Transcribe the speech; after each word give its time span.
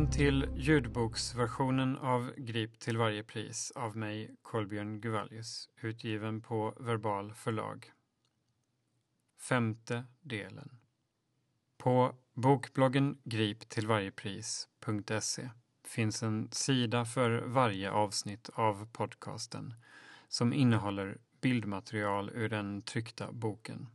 Välkommen 0.00 0.18
till 0.18 0.48
ljudboksversionen 0.56 1.98
av 1.98 2.32
Grip 2.36 2.78
till 2.78 2.96
varje 2.96 3.22
pris 3.22 3.70
av 3.70 3.96
mig, 3.96 4.36
Kolbjörn 4.42 5.00
Guvallius, 5.00 5.68
utgiven 5.80 6.40
på 6.40 6.74
Verbal 6.80 7.34
förlag. 7.34 7.92
Femte 9.48 10.04
delen. 10.20 10.78
På 11.78 12.14
bokbloggen 12.34 13.18
griptillvarjepris.se 13.24 15.50
finns 15.84 16.22
en 16.22 16.48
sida 16.52 17.04
för 17.04 17.42
varje 17.46 17.90
avsnitt 17.90 18.50
av 18.54 18.88
podcasten 18.92 19.74
som 20.28 20.52
innehåller 20.52 21.18
bildmaterial 21.40 22.30
ur 22.34 22.48
den 22.48 22.82
tryckta 22.82 23.32
boken. 23.32 23.86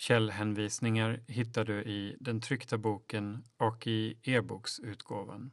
Källhänvisningar 0.00 1.20
hittar 1.26 1.64
du 1.64 1.82
i 1.82 2.16
den 2.20 2.40
tryckta 2.40 2.78
boken 2.78 3.44
och 3.56 3.86
i 3.86 4.18
e-boksutgåvan. 4.22 5.50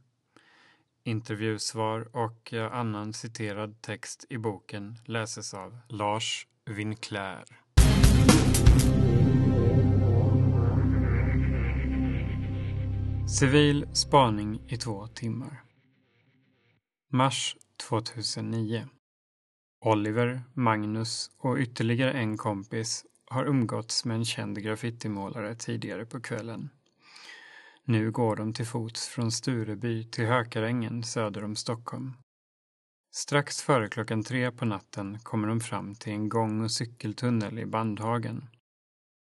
Intervjusvar 1.04 2.16
och 2.16 2.54
eh, 2.54 2.74
annan 2.74 3.14
citerad 3.14 3.82
text 3.82 4.26
i 4.30 4.38
boken 4.38 4.98
läses 5.06 5.54
av 5.54 5.78
Lars 5.88 6.48
Winclair. 6.66 7.46
Civil 13.40 13.88
spaning 13.94 14.62
i 14.68 14.78
två 14.78 15.08
timmar. 15.08 15.64
Mars 17.12 17.58
2009. 17.90 18.88
Oliver, 19.86 20.44
Magnus 20.54 21.32
och 21.38 21.58
ytterligare 21.58 22.12
en 22.12 22.38
kompis 22.38 23.06
har 23.36 23.46
umgåtts 23.46 24.06
med 24.06 24.16
en 24.16 24.26
känd 24.26 24.64
graffitimålare 24.64 25.56
tidigare 25.56 26.06
på 26.06 26.22
kvällen. 26.22 26.70
Nu 27.84 28.12
går 28.12 28.36
de 28.36 28.54
till 28.54 28.66
fots 28.66 29.08
från 29.08 29.32
Stureby 29.32 30.04
till 30.04 30.26
Hökarängen 30.26 31.04
söder 31.04 31.44
om 31.44 31.56
Stockholm. 31.56 32.14
Strax 33.16 33.62
före 33.62 33.90
klockan 33.90 34.24
tre 34.24 34.52
på 34.52 34.66
natten 34.66 35.20
kommer 35.20 35.48
de 35.48 35.60
fram 35.60 35.96
till 35.96 36.14
en 36.14 36.30
gång 36.30 36.64
och 36.64 36.72
cykeltunnel 36.72 37.60
i 37.60 37.66
Bandhagen. 37.66 38.50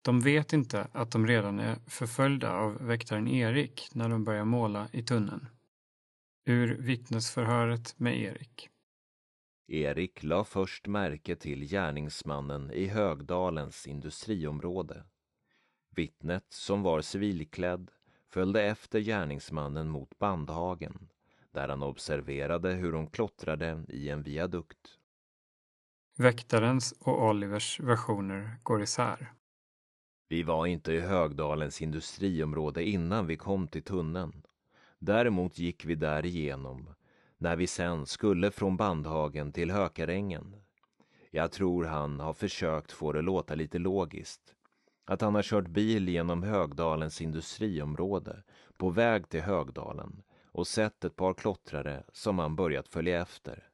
De 0.03 0.21
vet 0.21 0.53
inte 0.53 0.89
att 0.93 1.11
de 1.11 1.27
redan 1.27 1.61
är 1.61 1.77
förföljda 1.87 2.53
av 2.53 2.87
väktaren 2.87 3.29
Erik 3.29 3.89
när 3.93 4.09
de 4.09 4.25
börjar 4.25 4.45
måla 4.45 4.89
i 4.93 5.03
tunneln. 5.03 5.49
Ur 6.45 6.77
vittnesförhöret 6.79 7.99
med 7.99 8.21
Erik. 8.21 8.71
Erik 9.69 10.23
la 10.23 10.45
först 10.45 10.87
märke 10.87 11.37
till 11.37 11.65
gärningsmannen 11.65 12.71
i 12.71 12.87
Högdalens 12.87 13.87
industriområde. 13.87 15.05
Vittnet, 15.91 16.47
som 16.49 16.83
var 16.83 17.01
civilklädd, 17.01 17.91
följde 18.29 18.63
efter 18.63 19.01
gärningsmannen 19.01 19.89
mot 19.89 20.19
Bandhagen 20.19 21.09
där 21.57 21.69
han 21.69 21.83
observerade 21.83 22.73
hur 22.73 22.93
de 22.93 23.07
klottrade 23.07 23.85
i 23.89 24.09
en 24.09 24.23
viadukt. 24.23 24.99
Väktarens 26.17 26.93
och 27.01 27.29
Olivers 27.29 27.81
versioner 27.81 28.57
går 28.63 28.83
isär. 28.83 29.33
Vi 30.29 30.43
var 30.43 30.67
inte 30.67 30.93
i 30.93 31.01
Högdalens 31.01 31.83
industriområde 31.83 32.85
innan 32.85 33.27
vi 33.27 33.37
kom 33.37 33.69
till 33.69 33.83
tunneln. 33.83 34.43
Däremot 34.99 35.59
gick 35.59 35.85
vi 35.85 35.95
där 35.95 36.27
igenom 36.27 36.95
när 37.39 37.57
vi 37.57 37.67
sen 37.67 38.07
skulle 38.07 38.51
från 38.51 38.77
Bandhagen 38.77 39.53
till 39.53 39.71
Hökarängen. 39.71 40.55
Jag 41.31 41.53
tror 41.53 41.85
han 41.85 42.21
har 42.21 42.33
försökt 42.33 42.93
få 42.93 43.13
det 43.13 43.23
låta 43.23 43.55
lite 43.55 43.79
logiskt. 43.79 44.55
Att 45.05 45.21
han 45.21 45.35
har 45.35 45.43
kört 45.43 45.69
bil 45.69 46.09
genom 46.09 46.43
Högdalens 46.43 47.21
industriområde 47.21 48.43
på 48.77 48.91
väg 48.91 49.29
till 49.29 49.43
Högdalen 49.43 50.23
och 50.53 50.67
sett 50.67 51.05
ett 51.05 51.17
par 51.17 51.35
klottrare 51.35 52.05
som 52.13 52.39
han 52.39 52.57
börjat 52.57 52.89
följa 52.89 53.23
efter. 53.23 53.69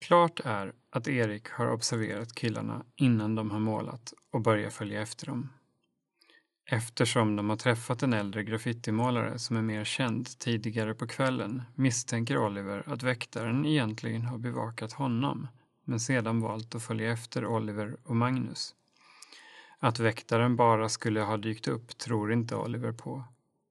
Klart 0.00 0.40
är 0.44 0.72
att 0.90 1.08
Erik 1.08 1.48
har 1.48 1.72
observerat 1.72 2.34
killarna 2.34 2.84
innan 2.96 3.34
de 3.34 3.50
har 3.50 3.58
målat 3.58 4.14
och 4.30 4.40
börjat 4.40 4.74
följa 4.74 5.02
efter 5.02 5.26
dem. 5.26 5.48
Eftersom 6.66 7.36
de 7.36 7.50
har 7.50 7.56
träffat 7.56 8.02
en 8.02 8.12
äldre 8.12 8.44
graffitimålare 8.44 9.38
som 9.38 9.56
är 9.56 9.62
mer 9.62 9.84
känd 9.84 10.38
tidigare 10.38 10.94
på 10.94 11.06
kvällen 11.06 11.62
misstänker 11.74 12.38
Oliver 12.38 12.82
att 12.86 13.02
väktaren 13.02 13.66
egentligen 13.66 14.22
har 14.22 14.38
bevakat 14.38 14.92
honom 14.92 15.48
men 15.84 16.00
sedan 16.00 16.40
valt 16.40 16.74
att 16.74 16.82
följa 16.82 17.12
efter 17.12 17.46
Oliver 17.46 17.96
och 18.04 18.16
Magnus. 18.16 18.74
Att 19.78 19.98
väktaren 19.98 20.56
bara 20.56 20.88
skulle 20.88 21.20
ha 21.20 21.36
dykt 21.36 21.68
upp 21.68 21.98
tror 21.98 22.32
inte 22.32 22.56
Oliver 22.56 22.92
på. 22.92 23.24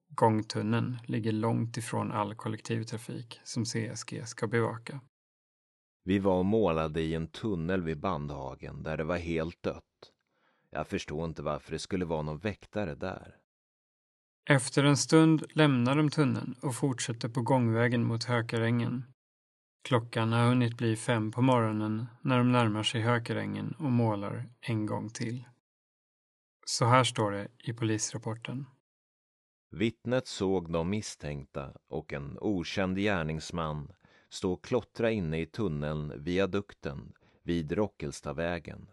Gångtunneln 0.09 0.97
ligger 1.05 1.31
långt 1.31 1.77
ifrån 1.77 2.11
all 2.11 2.35
kollektivtrafik 2.35 3.39
som 3.43 3.65
CSG 3.65 4.27
ska 4.27 4.47
bevaka. 4.47 4.99
Vi 6.03 6.19
var 6.19 6.37
och 6.37 6.45
målade 6.45 7.01
i 7.01 7.15
en 7.15 7.27
tunnel 7.27 7.83
vid 7.83 7.99
Bandhagen 7.99 8.83
där 8.83 8.97
det 8.97 9.03
var 9.03 9.17
helt 9.17 9.63
dött. 9.63 9.83
Jag 10.75 10.87
förstår 10.87 11.25
inte 11.25 11.41
varför 11.41 11.71
det 11.71 11.79
skulle 11.79 12.05
vara 12.05 12.21
någon 12.21 12.37
väktare 12.37 12.95
där. 12.95 13.35
Efter 14.49 14.83
en 14.83 14.97
stund 14.97 15.43
lämnar 15.53 15.95
de 15.95 16.09
tunneln 16.09 16.55
och 16.61 16.75
fortsätter 16.75 17.29
på 17.29 17.41
gångvägen 17.41 18.03
mot 18.03 18.23
Hökarängen. 18.23 19.03
Klockan 19.83 20.31
har 20.31 20.47
hunnit 20.47 20.77
bli 20.77 20.95
fem 20.95 21.31
på 21.31 21.41
morgonen 21.41 22.05
när 22.21 22.37
de 22.37 22.51
närmar 22.51 22.83
sig 22.83 23.01
Hökarängen 23.01 23.75
och 23.79 23.91
målar 23.91 24.49
en 24.61 24.85
gång 24.85 25.09
till. 25.09 25.43
Så 26.65 26.85
här 26.85 27.03
står 27.03 27.31
det 27.31 27.47
i 27.63 27.73
polisrapporten. 27.73 28.65
Vittnet 29.71 30.27
såg 30.27 30.71
de 30.71 30.89
misstänkta 30.89 31.73
och 31.89 32.13
en 32.13 32.37
okänd 32.41 32.97
gärningsman 32.97 33.91
stå 34.29 34.53
och 34.53 34.63
klottra 34.63 35.11
inne 35.11 35.41
i 35.41 35.45
tunneln 35.45 36.23
viadukten 36.23 37.13
vid 37.43 37.71
Rockelstavägen. 37.71 38.87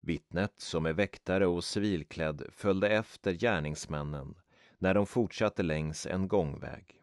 Vittnet, 0.00 0.52
som 0.56 0.86
är 0.86 0.92
väktare 0.92 1.46
och 1.46 1.64
civilklädd, 1.64 2.42
följde 2.52 2.88
efter 2.88 3.32
gärningsmännen 3.32 4.34
när 4.78 4.94
de 4.94 5.06
fortsatte 5.06 5.62
längs 5.62 6.06
en 6.06 6.28
gångväg. 6.28 6.96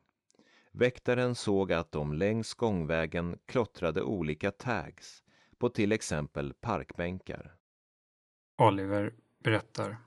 Väktaren 0.71 1.35
såg 1.35 1.71
att 1.73 1.91
de 1.91 2.13
längs 2.13 2.53
gångvägen 2.53 3.39
klottrade 3.45 4.01
olika 4.01 4.51
tags 4.51 5.23
på 5.57 5.69
till 5.69 5.91
exempel 5.91 6.53
parkbänkar. 6.53 7.55
Oliver 8.57 9.13
berättar. 9.43 9.97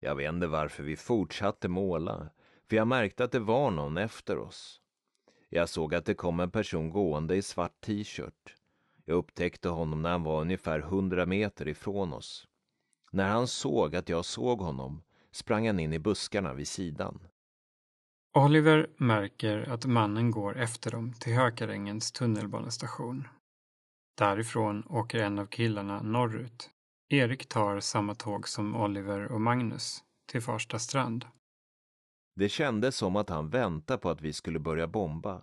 Jag 0.00 0.14
vet 0.14 0.28
inte 0.28 0.46
varför 0.46 0.82
vi 0.82 0.96
fortsatte 0.96 1.68
måla, 1.68 2.28
för 2.68 2.76
jag 2.76 2.86
märkte 2.86 3.24
att 3.24 3.32
det 3.32 3.38
var 3.38 3.70
någon 3.70 3.96
efter 3.96 4.38
oss. 4.38 4.80
Jag 5.48 5.68
såg 5.68 5.94
att 5.94 6.04
det 6.04 6.14
kom 6.14 6.40
en 6.40 6.50
person 6.50 6.90
gående 6.90 7.36
i 7.36 7.42
svart 7.42 7.80
t-shirt. 7.80 8.54
Jag 9.04 9.16
upptäckte 9.16 9.68
honom 9.68 10.02
när 10.02 10.10
han 10.10 10.22
var 10.22 10.40
ungefär 10.40 10.80
hundra 10.80 11.26
meter 11.26 11.68
ifrån 11.68 12.12
oss. 12.12 12.46
När 13.12 13.28
han 13.28 13.46
såg 13.46 13.96
att 13.96 14.08
jag 14.08 14.24
såg 14.24 14.60
honom 14.60 15.02
sprang 15.32 15.66
han 15.66 15.80
in 15.80 15.92
i 15.92 15.98
buskarna 15.98 16.54
vid 16.54 16.68
sidan. 16.68 17.26
Oliver 18.36 18.90
märker 18.96 19.70
att 19.70 19.86
mannen 19.86 20.30
går 20.30 20.58
efter 20.58 20.90
dem 20.90 21.12
till 21.12 21.34
Hökarängens 21.34 22.12
tunnelbanestation. 22.12 23.28
Därifrån 24.18 24.86
åker 24.88 25.18
en 25.18 25.38
av 25.38 25.46
killarna 25.46 26.02
norrut. 26.02 26.70
Erik 27.08 27.48
tar 27.48 27.80
samma 27.80 28.14
tåg 28.14 28.48
som 28.48 28.76
Oliver 28.76 29.32
och 29.32 29.40
Magnus 29.40 30.04
till 30.32 30.42
Farsta 30.42 30.78
strand. 30.78 31.26
Det 32.36 32.48
kändes 32.48 32.96
som 32.96 33.16
att 33.16 33.28
han 33.28 33.50
väntade 33.50 33.98
på 33.98 34.10
att 34.10 34.20
vi 34.20 34.32
skulle 34.32 34.58
börja 34.58 34.86
bomba. 34.86 35.42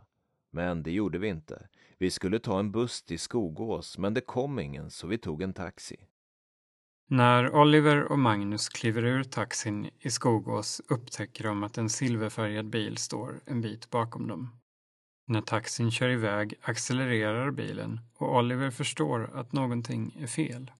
Men 0.51 0.83
det 0.83 0.91
gjorde 0.91 1.17
vi 1.17 1.27
inte. 1.27 1.67
Vi 2.01 2.11
skulle 2.11 2.39
ta 2.39 2.59
en 2.59 2.71
buss 2.71 3.03
till 3.03 3.19
Skogås, 3.19 3.97
men 3.97 4.13
det 4.13 4.21
kom 4.21 4.59
ingen 4.59 4.91
så 4.91 5.07
vi 5.07 5.17
tog 5.17 5.41
en 5.41 5.53
taxi. 5.53 5.97
När 7.07 7.55
Oliver 7.55 8.11
och 8.11 8.19
Magnus 8.19 8.69
kliver 8.69 9.03
ur 9.03 9.23
taxin 9.23 9.89
i 9.99 10.09
Skogås 10.09 10.81
upptäcker 10.89 11.43
de 11.43 11.63
att 11.63 11.77
en 11.77 11.89
silverfärgad 11.89 12.69
bil 12.69 12.97
står 12.97 13.39
en 13.45 13.61
bit 13.61 13.89
bakom 13.89 14.27
dem. 14.27 14.59
När 15.27 15.41
taxin 15.41 15.91
kör 15.91 16.09
iväg 16.09 16.53
accelererar 16.61 17.51
bilen 17.51 17.99
och 18.13 18.37
Oliver 18.37 18.71
förstår 18.71 19.31
att 19.33 19.51
någonting 19.51 20.17
är 20.19 20.27
fel. 20.27 20.71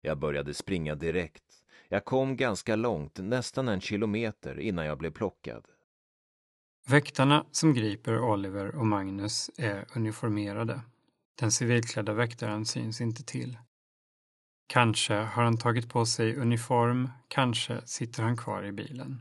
Jag 0.00 0.18
började 0.18 0.54
springa 0.54 0.94
direkt. 0.94 1.64
Jag 1.88 2.04
kom 2.04 2.36
ganska 2.36 2.76
långt, 2.76 3.18
nästan 3.18 3.68
en 3.68 3.80
kilometer 3.80 4.60
innan 4.60 4.86
jag 4.86 4.98
blev 4.98 5.10
plockad. 5.10 5.64
Väktarna 6.86 7.44
som 7.50 7.74
griper 7.74 8.20
Oliver 8.20 8.74
och 8.74 8.86
Magnus 8.86 9.50
är 9.56 9.86
uniformerade. 9.94 10.80
Den 11.34 11.52
civilklädda 11.52 12.12
väktaren 12.12 12.66
syns 12.66 13.00
inte 13.00 13.22
till. 13.22 13.58
Kanske 14.66 15.14
har 15.14 15.42
han 15.42 15.58
tagit 15.58 15.88
på 15.88 16.06
sig 16.06 16.36
uniform, 16.36 17.10
kanske 17.28 17.86
sitter 17.86 18.22
han 18.22 18.36
kvar 18.36 18.64
i 18.64 18.72
bilen. 18.72 19.20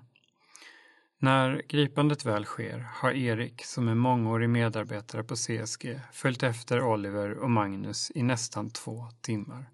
När 1.19 1.61
gripandet 1.67 2.25
väl 2.25 2.45
sker 2.45 2.79
har 2.79 3.11
Erik, 3.11 3.65
som 3.65 3.87
är 3.87 3.95
mångårig 3.95 4.49
medarbetare 4.49 5.23
på 5.23 5.35
CSG, 5.35 5.99
följt 6.11 6.43
efter 6.43 6.83
Oliver 6.83 7.33
och 7.33 7.51
Magnus 7.51 8.11
i 8.15 8.23
nästan 8.23 8.69
två 8.69 9.07
timmar. 9.21 9.69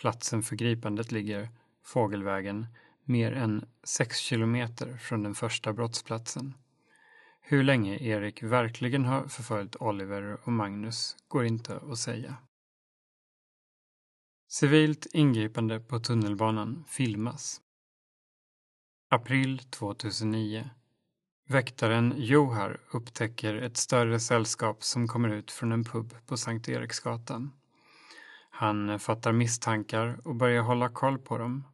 Platsen 0.00 0.42
för 0.42 0.56
gripandet 0.56 1.12
ligger 1.12 1.48
Fågelvägen 1.84 2.66
mer 3.04 3.32
än 3.32 3.64
sex 3.84 4.18
kilometer 4.18 4.96
från 4.96 5.22
den 5.22 5.34
första 5.34 5.72
brottsplatsen. 5.72 6.54
Hur 7.46 7.62
länge 7.62 7.98
Erik 7.98 8.42
verkligen 8.42 9.04
har 9.04 9.28
förföljt 9.28 9.76
Oliver 9.76 10.38
och 10.42 10.52
Magnus 10.52 11.16
går 11.28 11.44
inte 11.44 11.76
att 11.76 11.98
säga. 11.98 12.36
Civilt 14.48 15.06
ingripande 15.12 15.80
på 15.80 16.00
tunnelbanan 16.00 16.84
filmas. 16.88 17.60
April 19.10 19.58
2009. 19.58 20.70
Väktaren 21.48 22.14
Johar 22.16 22.80
upptäcker 22.92 23.54
ett 23.54 23.76
större 23.76 24.20
sällskap 24.20 24.82
som 24.82 25.08
kommer 25.08 25.28
ut 25.28 25.50
från 25.50 25.72
en 25.72 25.84
pub 25.84 26.14
på 26.26 26.36
Sankt 26.36 26.68
Eriksgatan. 26.68 27.52
Han 28.50 28.98
fattar 28.98 29.32
misstankar 29.32 30.20
och 30.24 30.34
börjar 30.34 30.62
hålla 30.62 30.88
koll 30.88 31.18
på 31.18 31.38
dem. 31.38 31.64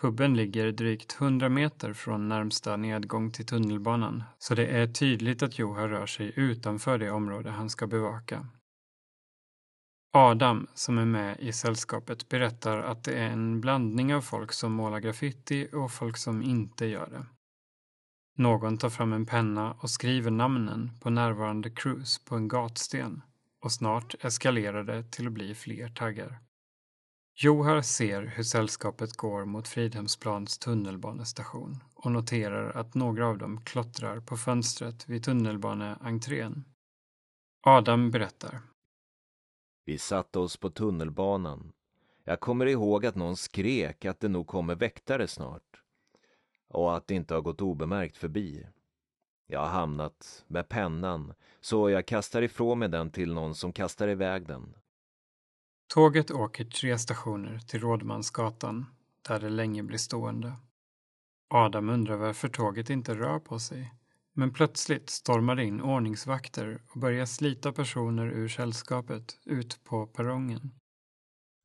Puben 0.00 0.34
ligger 0.34 0.72
drygt 0.72 1.16
100 1.20 1.48
meter 1.48 1.92
från 1.92 2.28
närmsta 2.28 2.76
nedgång 2.76 3.32
till 3.32 3.46
tunnelbanan, 3.46 4.22
så 4.38 4.54
det 4.54 4.66
är 4.66 4.86
tydligt 4.86 5.42
att 5.42 5.58
Johar 5.58 5.88
rör 5.88 6.06
sig 6.06 6.32
utanför 6.36 6.98
det 6.98 7.10
område 7.10 7.50
han 7.50 7.70
ska 7.70 7.86
bevaka. 7.86 8.46
Adam, 10.12 10.66
som 10.74 10.98
är 10.98 11.04
med 11.04 11.40
i 11.40 11.52
sällskapet, 11.52 12.28
berättar 12.28 12.78
att 12.78 13.04
det 13.04 13.14
är 13.14 13.30
en 13.30 13.60
blandning 13.60 14.14
av 14.14 14.20
folk 14.20 14.52
som 14.52 14.72
målar 14.72 15.00
graffiti 15.00 15.68
och 15.72 15.92
folk 15.92 16.16
som 16.16 16.42
inte 16.42 16.86
gör 16.86 17.10
det. 17.10 17.26
Någon 18.36 18.78
tar 18.78 18.90
fram 18.90 19.12
en 19.12 19.26
penna 19.26 19.72
och 19.72 19.90
skriver 19.90 20.30
namnen 20.30 20.90
på 21.00 21.10
närvarande 21.10 21.70
crews 21.70 22.24
på 22.24 22.36
en 22.36 22.48
gatsten 22.48 23.22
och 23.60 23.72
snart 23.72 24.14
eskalerar 24.20 24.84
det 24.84 25.10
till 25.10 25.26
att 25.26 25.32
bli 25.32 25.54
fler 25.54 25.88
taggar. 25.88 26.38
Johar 27.36 27.82
ser 27.82 28.22
hur 28.22 28.42
sällskapet 28.42 29.16
går 29.16 29.44
mot 29.44 29.68
Fridhemsplans 29.68 30.58
tunnelbanestation 30.58 31.84
och 31.94 32.12
noterar 32.12 32.70
att 32.70 32.94
några 32.94 33.26
av 33.26 33.38
dem 33.38 33.60
klottrar 33.64 34.20
på 34.20 34.36
fönstret 34.36 35.08
vid 35.08 35.24
tunnelbaneentrén. 35.24 36.64
Adam 37.60 38.10
berättar. 38.10 38.60
Vi 39.84 39.98
satte 39.98 40.38
oss 40.38 40.56
på 40.56 40.70
tunnelbanan. 40.70 41.72
Jag 42.24 42.40
kommer 42.40 42.66
ihåg 42.66 43.06
att 43.06 43.14
någon 43.14 43.36
skrek 43.36 44.04
att 44.04 44.20
det 44.20 44.28
nog 44.28 44.46
kommer 44.46 44.74
väktare 44.74 45.28
snart 45.28 45.82
och 46.68 46.96
att 46.96 47.06
det 47.06 47.14
inte 47.14 47.34
har 47.34 47.40
gått 47.40 47.60
obemärkt 47.60 48.16
förbi. 48.16 48.66
Jag 49.46 49.60
har 49.60 49.68
hamnat 49.68 50.44
med 50.46 50.68
pennan, 50.68 51.34
så 51.60 51.90
jag 51.90 52.06
kastar 52.06 52.42
ifrån 52.42 52.78
mig 52.78 52.88
den 52.88 53.10
till 53.10 53.34
någon 53.34 53.54
som 53.54 53.72
kastar 53.72 54.08
iväg 54.08 54.46
den. 54.46 54.74
Tåget 55.86 56.30
åker 56.30 56.64
tre 56.64 56.98
stationer 56.98 57.58
till 57.58 57.80
Rådmansgatan, 57.80 58.86
där 59.28 59.40
det 59.40 59.48
länge 59.48 59.82
blir 59.82 59.98
stående. 59.98 60.52
Adam 61.48 61.88
undrar 61.88 62.16
varför 62.16 62.48
tåget 62.48 62.90
inte 62.90 63.14
rör 63.14 63.38
på 63.38 63.58
sig. 63.58 63.94
Men 64.32 64.52
plötsligt 64.52 65.10
stormar 65.10 65.56
det 65.56 65.64
in 65.64 65.80
ordningsvakter 65.80 66.82
och 66.88 67.00
börjar 67.00 67.26
slita 67.26 67.72
personer 67.72 68.26
ur 68.26 68.48
sällskapet 68.48 69.38
ut 69.44 69.80
på 69.84 70.06
perrongen. 70.06 70.70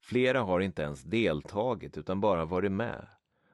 Flera 0.04 0.42
har 0.42 0.60
inte 0.60 0.82
ens 0.82 1.04
deltagit 1.04 1.98
utan 1.98 2.22
bara 2.22 2.46
varit 2.46 2.72
med. 2.72 3.08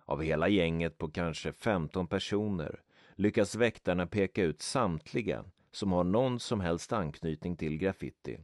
Av 0.06 0.22
hela 0.22 0.48
gänget 0.48 0.98
på 0.98 1.12
kanske 1.12 1.54
15 1.54 2.08
personer 2.08 2.82
lyckas 3.16 3.56
väktarna 3.56 4.08
peka 4.08 4.44
ut 4.44 4.62
samtliga 4.62 5.46
som 5.72 5.92
har 5.92 6.04
någon 6.04 6.40
som 6.40 6.60
helst 6.60 6.94
anknytning 6.94 7.58
till 7.58 7.78
graffiti, 7.78 8.40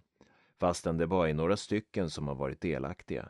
fastän 0.62 0.98
det 0.98 1.08
bara 1.08 1.30
är 1.30 1.34
några 1.34 1.58
stycken 1.58 2.10
som 2.10 2.28
har 2.28 2.36
varit 2.36 2.62
delaktiga. 2.62 3.30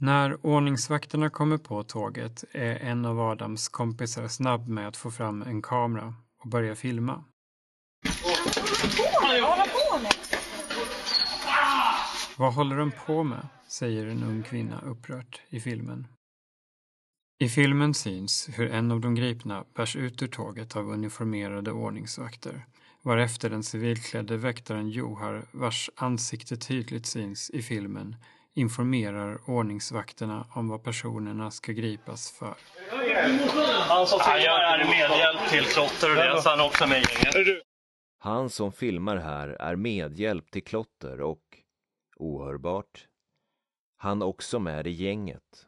När 0.00 0.46
ordningsvakterna 0.46 1.30
kommer 1.30 1.58
på 1.58 1.84
tåget 1.84 2.44
är 2.52 2.76
en 2.76 3.04
av 3.04 3.20
Adams 3.20 3.68
kompisar 3.68 4.28
snabb 4.28 4.68
med 4.68 4.88
att 4.88 4.96
få 4.96 5.10
fram 5.10 5.42
en 5.42 5.62
kamera 5.62 6.14
och 6.42 6.48
börja 6.48 6.74
filma. 6.74 7.24
Vad 12.38 12.54
håller 12.54 12.76
de 12.76 12.90
på 13.06 13.24
med? 13.24 13.48
säger 13.68 14.06
en 14.06 14.22
ung 14.22 14.42
kvinna 14.42 14.80
upprört 14.80 15.42
i 15.48 15.60
filmen. 15.60 16.06
I 17.40 17.48
filmen 17.48 17.94
syns 17.94 18.48
hur 18.52 18.70
en 18.70 18.90
av 18.90 19.00
de 19.00 19.14
gripna 19.14 19.64
bärs 19.74 19.96
ut 19.96 20.22
ur 20.22 20.26
tåget 20.26 20.76
av 20.76 20.90
uniformerade 20.90 21.72
ordningsvakter 21.72 22.66
varefter 23.02 23.50
den 23.50 23.62
civilklädde 23.62 24.36
väktaren 24.36 24.88
Johar, 24.88 25.42
vars 25.52 25.90
ansikte 25.96 26.56
tydligt 26.56 27.06
syns 27.06 27.50
i 27.50 27.62
filmen, 27.62 28.16
informerar 28.54 29.50
ordningsvakterna 29.50 30.46
om 30.54 30.68
vad 30.68 30.82
personerna 30.82 31.50
ska 31.50 31.72
gripas 31.72 32.30
för. 32.30 32.54
Han 33.88 34.06
som 34.06 34.20
filmar 34.20 34.36
är 34.36 34.84
medhjälp 34.84 35.50
till 35.50 35.64
klotter 35.64 36.10
och 36.10 36.16
det, 36.16 36.42
så 36.42 36.48
han 36.50 36.60
är 36.60 36.66
också 36.66 36.86
med 36.86 37.02
i 37.02 37.04
gänget. 37.24 37.62
Han 38.18 38.50
som 38.50 38.72
filmar 38.72 39.16
här 39.16 39.48
är 39.48 39.76
medhjälp 39.76 40.50
till 40.50 40.64
klotter 40.64 41.20
och, 41.20 41.42
ohörbart, 42.16 43.06
han 43.96 44.22
också 44.22 44.58
med 44.58 44.86
i 44.86 44.90
gänget. 44.90 45.67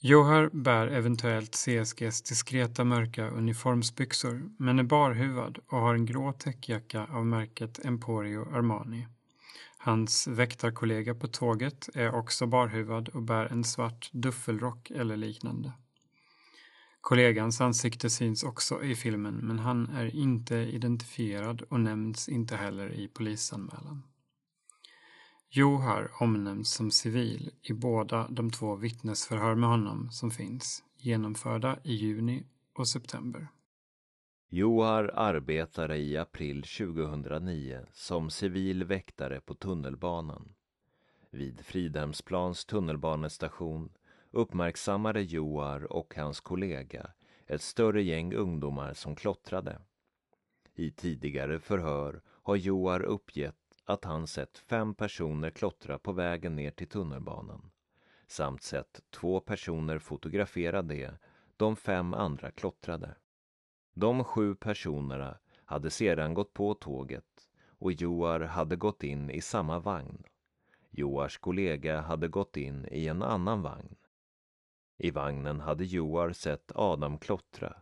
Johar 0.00 0.50
bär 0.52 0.86
eventuellt 0.86 1.54
CSGs 1.54 2.22
diskreta 2.22 2.84
mörka 2.84 3.28
uniformsbyxor 3.28 4.50
men 4.58 4.78
är 4.78 4.82
barhuvad 4.82 5.58
och 5.66 5.78
har 5.78 5.94
en 5.94 6.06
grå 6.06 6.32
täckjacka 6.32 7.06
av 7.06 7.26
märket 7.26 7.84
Emporio 7.84 8.54
Armani. 8.54 9.06
Hans 9.78 10.26
väktarkollega 10.26 11.14
på 11.14 11.28
tåget 11.28 11.88
är 11.94 12.14
också 12.14 12.46
barhuvad 12.46 13.08
och 13.08 13.22
bär 13.22 13.46
en 13.46 13.64
svart 13.64 14.10
duffelrock 14.12 14.90
eller 14.90 15.16
liknande. 15.16 15.72
Kollegans 17.00 17.60
ansikte 17.60 18.10
syns 18.10 18.42
också 18.42 18.84
i 18.84 18.94
filmen 18.94 19.34
men 19.34 19.58
han 19.58 19.86
är 19.86 20.16
inte 20.16 20.54
identifierad 20.54 21.62
och 21.62 21.80
nämns 21.80 22.28
inte 22.28 22.56
heller 22.56 22.92
i 22.92 23.08
polisanmälan. 23.08 24.02
Johar 25.50 26.10
omnämns 26.20 26.74
som 26.74 26.90
civil 26.90 27.50
i 27.62 27.72
båda 27.72 28.28
de 28.28 28.50
två 28.50 28.76
vittnesförhör 28.76 29.54
med 29.54 29.68
honom 29.68 30.10
som 30.10 30.30
finns, 30.30 30.84
genomförda 30.96 31.78
i 31.82 31.94
juni 31.94 32.46
och 32.72 32.88
september. 32.88 33.48
Johar 34.48 35.10
arbetade 35.14 35.96
i 35.96 36.16
april 36.16 36.62
2009 36.62 37.86
som 37.92 38.30
civil 38.30 38.84
väktare 38.84 39.40
på 39.40 39.54
tunnelbanan. 39.54 40.54
Vid 41.30 41.60
Fridhemsplans 41.60 42.64
tunnelbanestation 42.64 43.92
uppmärksammade 44.30 45.22
Johar 45.22 45.92
och 45.92 46.14
hans 46.16 46.40
kollega 46.40 47.10
ett 47.46 47.62
större 47.62 48.02
gäng 48.02 48.34
ungdomar 48.34 48.94
som 48.94 49.16
klottrade. 49.16 49.80
I 50.74 50.90
tidigare 50.90 51.58
förhör 51.58 52.20
har 52.42 52.56
Johar 52.56 53.02
uppgett 53.02 53.67
att 53.88 54.04
han 54.04 54.26
sett 54.26 54.58
fem 54.58 54.94
personer 54.94 55.50
klottra 55.50 55.98
på 55.98 56.12
vägen 56.12 56.56
ner 56.56 56.70
till 56.70 56.88
tunnelbanan 56.88 57.70
samt 58.28 58.62
sett 58.62 59.00
två 59.10 59.40
personer 59.40 59.98
fotografera 59.98 60.82
det 60.82 61.18
de 61.56 61.76
fem 61.76 62.14
andra 62.14 62.50
klottrade. 62.50 63.14
De 63.94 64.24
sju 64.24 64.54
personerna 64.54 65.38
hade 65.64 65.90
sedan 65.90 66.34
gått 66.34 66.54
på 66.54 66.74
tåget 66.74 67.48
och 67.68 67.92
Joar 67.92 68.40
hade 68.40 68.76
gått 68.76 69.02
in 69.02 69.30
i 69.30 69.40
samma 69.40 69.78
vagn. 69.78 70.22
Joars 70.90 71.38
kollega 71.38 72.00
hade 72.00 72.28
gått 72.28 72.56
in 72.56 72.86
i 72.90 73.06
en 73.06 73.22
annan 73.22 73.62
vagn. 73.62 73.96
I 74.98 75.10
vagnen 75.10 75.60
hade 75.60 75.84
Joar 75.84 76.32
sett 76.32 76.72
Adam 76.74 77.18
klottra. 77.18 77.76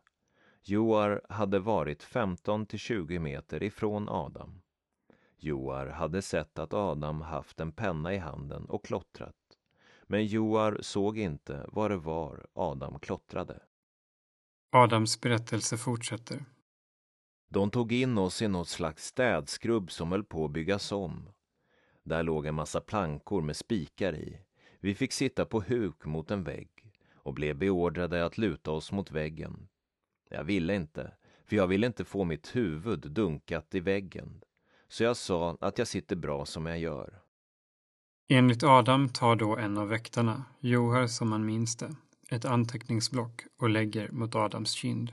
Joar 0.63 1.23
hade 1.29 1.59
varit 1.59 2.03
15 2.03 2.67
till 2.67 2.79
20 2.79 3.19
meter 3.19 3.63
ifrån 3.63 4.09
Adam. 4.09 4.63
Joar 5.39 5.87
hade 5.87 6.23
sett 6.23 6.59
att 6.59 6.73
Adam 6.73 7.21
haft 7.21 7.61
en 7.61 7.73
penna 7.73 8.15
i 8.15 8.19
handen 8.19 8.65
och 8.65 8.85
klottrat. 8.85 9.35
Men 10.03 10.27
Joar 10.27 10.79
såg 10.81 11.19
inte 11.19 11.65
vad 11.69 11.91
det 11.91 11.97
var 11.97 12.47
Adam 12.53 12.99
klottrade. 12.99 13.63
Adams 14.71 15.21
berättelse 15.21 15.77
fortsätter. 15.77 16.45
De 17.49 17.71
tog 17.71 17.93
in 17.93 18.19
oss 18.19 18.43
i 18.43 18.49
något 18.49 18.69
slags 18.69 19.05
städskrubb 19.05 19.91
som 19.91 20.13
höll 20.13 20.25
på 20.25 20.45
att 20.45 20.51
byggas 20.51 20.93
om. 20.93 21.29
Där 22.03 22.23
låg 22.23 22.47
en 22.47 22.55
massa 22.55 22.81
plankor 22.81 23.43
med 23.43 23.57
spikar 23.57 24.15
i. 24.15 24.41
Vi 24.81 24.95
fick 24.95 25.13
sitta 25.13 25.45
på 25.45 25.61
huk 25.61 26.05
mot 26.05 26.31
en 26.31 26.45
vägg 26.45 26.71
och 27.15 27.35
blev 27.35 27.57
beordrade 27.57 28.25
att 28.25 28.39
luta 28.39 28.71
oss 28.71 28.93
mot 28.93 29.11
väggen. 29.11 29.69
Jag 30.31 30.45
ville 30.45 30.75
inte, 30.75 31.13
för 31.45 31.57
jag 31.57 31.67
ville 31.67 31.87
inte 31.87 32.05
få 32.05 32.25
mitt 32.25 32.57
huvud 32.57 33.01
dunkat 33.01 33.75
i 33.75 33.81
väggen. 33.81 34.43
Så 34.89 35.05
jag 35.05 35.17
sa 35.17 35.57
att 35.61 35.79
jag 35.79 35.89
sitter 35.89 36.17
bra 36.17 36.45
som 36.45 36.67
jag 36.67 36.79
gör. 36.79 37.23
Enligt 38.29 38.63
Adam 38.63 39.09
tar 39.09 39.37
då 39.37 39.57
en 39.57 39.79
av 39.79 39.89
väktarna, 39.89 40.45
Johar 40.61 41.07
som 41.07 41.29
man 41.29 41.47
minns 41.47 41.77
det, 41.77 41.95
ett 42.31 42.45
anteckningsblock 42.45 43.43
och 43.59 43.69
lägger 43.69 44.09
mot 44.11 44.35
Adams 44.35 44.73
kind. 44.73 45.13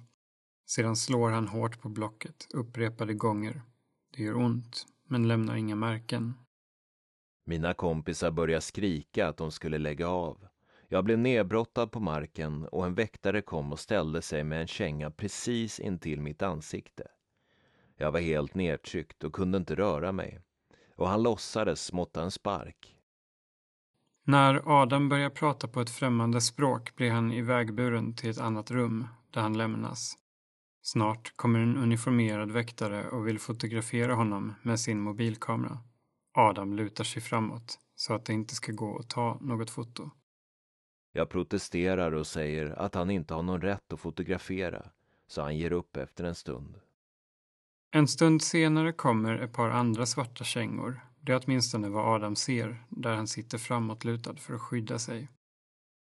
Sedan 0.66 0.96
slår 0.96 1.30
han 1.30 1.48
hårt 1.48 1.82
på 1.82 1.90
blocket 1.90 2.48
upprepade 2.54 3.14
gånger. 3.14 3.62
Det 4.16 4.24
gör 4.24 4.36
ont, 4.36 4.86
men 5.08 5.28
lämnar 5.28 5.56
inga 5.56 5.76
märken. 5.76 6.34
Mina 7.46 7.74
kompisar 7.74 8.32
började 8.32 8.62
skrika 8.62 9.28
att 9.28 9.38
de 9.38 9.52
skulle 9.52 9.78
lägga 9.78 10.08
av. 10.08 10.48
Jag 10.88 11.04
blev 11.04 11.18
nedbrottad 11.18 11.92
på 11.92 12.00
marken 12.00 12.66
och 12.66 12.86
en 12.86 12.94
väktare 12.94 13.42
kom 13.42 13.72
och 13.72 13.80
ställde 13.80 14.22
sig 14.22 14.44
med 14.44 14.62
en 14.62 14.68
känga 14.68 15.12
precis 15.12 15.80
intill 15.80 16.22
mitt 16.22 16.42
ansikte. 16.42 17.08
Jag 17.96 18.12
var 18.12 18.20
helt 18.20 18.56
nedtryckt 18.56 19.24
och 19.24 19.34
kunde 19.34 19.58
inte 19.58 19.76
röra 19.76 20.12
mig 20.12 20.40
och 20.96 21.10
han 21.10 21.24
låtsades 21.24 21.94
måtta 21.94 22.22
en 22.22 22.32
spark. 22.32 22.96
När 24.24 24.82
Adam 24.82 25.10
börjar 25.10 25.30
prata 25.30 25.68
på 25.68 25.82
ett 25.82 25.90
främmande 25.90 26.42
språk 26.42 26.96
blir 26.96 27.12
han 27.12 27.32
ivägburen 27.32 28.16
till 28.16 28.30
ett 28.30 28.40
annat 28.40 28.72
rum 28.72 29.08
där 29.32 29.42
han 29.42 29.58
lämnas. 29.58 30.18
Snart 30.82 31.34
kommer 31.36 31.60
en 31.60 31.78
uniformerad 31.78 32.52
väktare 32.52 33.10
och 33.10 33.28
vill 33.28 33.40
fotografera 33.40 34.16
honom 34.16 34.54
med 34.62 34.80
sin 34.80 35.00
mobilkamera. 35.00 35.78
Adam 36.34 36.74
lutar 36.74 37.04
sig 37.04 37.22
framåt 37.22 37.80
så 37.96 38.14
att 38.14 38.26
det 38.26 38.34
inte 38.34 38.56
ska 38.56 38.72
gå 38.72 39.00
att 39.00 39.10
ta 39.10 39.38
något 39.42 39.70
foto. 39.70 40.10
Jag 41.12 41.30
protesterar 41.30 42.12
och 42.12 42.28
säger 42.28 42.80
att 42.80 42.96
han 42.96 43.10
inte 43.10 43.34
har 43.34 43.44
någon 43.44 43.62
rätt 43.62 43.94
att 43.94 44.00
fotografera, 44.00 44.86
så 45.28 45.42
han 45.42 45.58
ger 45.58 45.72
upp 45.72 45.98
efter 45.98 46.24
en 46.24 46.36
stund. 46.36 46.80
En 47.96 48.08
stund 48.08 48.42
senare 48.42 48.92
kommer 48.92 49.36
ett 49.40 49.54
par 49.54 49.70
andra 49.70 50.06
svarta 50.06 50.44
kängor. 50.44 51.00
Det 51.22 51.32
är 51.32 51.42
åtminstone 51.46 51.90
vad 51.90 52.16
Adam 52.16 52.36
ser, 52.36 52.86
där 52.90 53.16
han 53.16 53.28
sitter 53.28 53.58
framåtlutad 53.58 54.36
för 54.36 54.54
att 54.54 54.62
skydda 54.62 55.00
sig. 55.00 55.30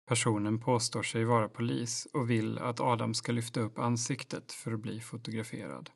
Personen 0.07 0.59
påstår 0.59 1.03
sig 1.03 1.23
vara 1.23 1.49
polis 1.49 2.07
och 2.13 2.29
vill 2.29 2.57
att 2.57 2.79
Adam 2.79 3.13
ska 3.13 3.31
lyfta 3.31 3.59
upp 3.59 3.79
ansiktet 3.79 4.51
för 4.51 4.71
att 4.73 4.79
bli 4.79 4.99
fotograferad. 4.99 5.89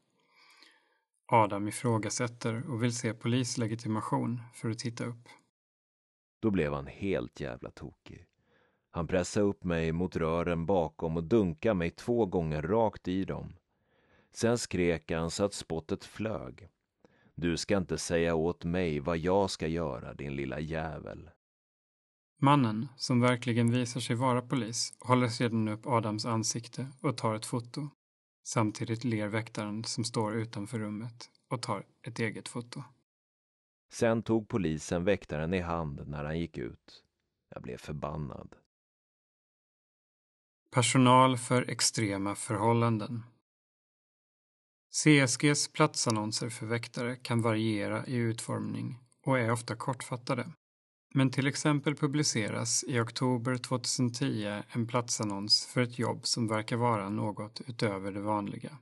Adam 1.31 1.67
ifrågasätter 1.67 2.69
och 2.69 2.83
vill 2.83 2.95
se 2.95 3.13
polislegitimation 3.13 4.41
för 4.53 4.69
att 4.69 4.79
titta 4.79 5.05
upp. 5.05 5.29
Då 6.41 6.51
blev 6.51 6.73
han 6.73 6.87
helt 6.87 7.39
jävla 7.39 7.71
tokig. 7.71 8.25
Han 8.91 9.07
pressade 9.07 9.45
upp 9.45 9.63
mig 9.63 9.91
mot 9.91 10.15
rören 10.15 10.65
bakom 10.65 11.17
och 11.17 11.23
dunkade 11.23 11.75
mig 11.75 11.91
två 11.91 12.25
gånger 12.25 12.61
rakt 12.61 13.07
i 13.07 13.25
dem. 13.25 13.53
Sen 14.31 14.57
skrek 14.57 15.11
han 15.11 15.31
så 15.31 15.43
att 15.43 15.53
spottet 15.53 16.05
flög. 16.05 16.69
Du 17.35 17.57
ska 17.57 17.77
inte 17.77 17.97
säga 17.97 18.35
åt 18.35 18.63
mig 18.63 18.99
vad 18.99 19.17
jag 19.17 19.49
ska 19.49 19.67
göra, 19.67 20.13
din 20.13 20.35
lilla 20.35 20.59
jävel. 20.59 21.29
Mannen, 22.41 22.87
som 22.95 23.21
verkligen 23.21 23.71
visar 23.71 23.99
sig 23.99 24.15
vara 24.15 24.41
polis, 24.41 24.93
håller 24.99 25.27
sedan 25.27 25.67
upp 25.67 25.85
Adams 25.85 26.25
ansikte 26.25 26.87
och 27.01 27.17
tar 27.17 27.35
ett 27.35 27.45
foto. 27.45 27.89
Samtidigt 28.43 29.03
ler 29.03 29.27
väktaren 29.27 29.83
som 29.83 30.03
står 30.03 30.35
utanför 30.35 30.79
rummet 30.79 31.29
och 31.49 31.61
tar 31.61 31.85
ett 32.07 32.19
eget 32.19 32.47
foto. 32.47 32.83
Sen 33.91 34.23
tog 34.23 34.47
polisen 34.47 35.03
väktaren 35.03 35.53
i 35.53 35.59
hand 35.59 36.07
när 36.07 36.23
han 36.23 36.39
gick 36.39 36.57
ut. 36.57 37.03
Jag 37.49 37.63
blev 37.63 37.77
förbannad. 37.77 38.55
Personal 40.71 41.37
för 41.37 41.69
extrema 41.69 42.35
förhållanden. 42.35 43.23
CSGs 44.91 45.67
platsannonser 45.67 46.49
för 46.49 46.65
väktare 46.65 47.15
kan 47.15 47.41
variera 47.41 48.05
i 48.05 48.15
utformning 48.15 48.99
och 49.25 49.39
är 49.39 49.51
ofta 49.51 49.75
kortfattade. 49.75 50.51
Men 51.13 51.31
till 51.31 51.47
exempel 51.47 51.95
publiceras 51.95 52.83
i 52.87 52.99
oktober 52.99 53.57
2010 53.57 54.61
en 54.69 54.87
platsannons 54.87 55.65
för 55.65 55.81
ett 55.81 55.99
jobb 55.99 56.27
som 56.27 56.47
verkar 56.47 56.77
vara 56.77 57.09
något 57.09 57.61
utöver 57.67 58.11
det 58.11 58.21
vanliga. 58.21 58.77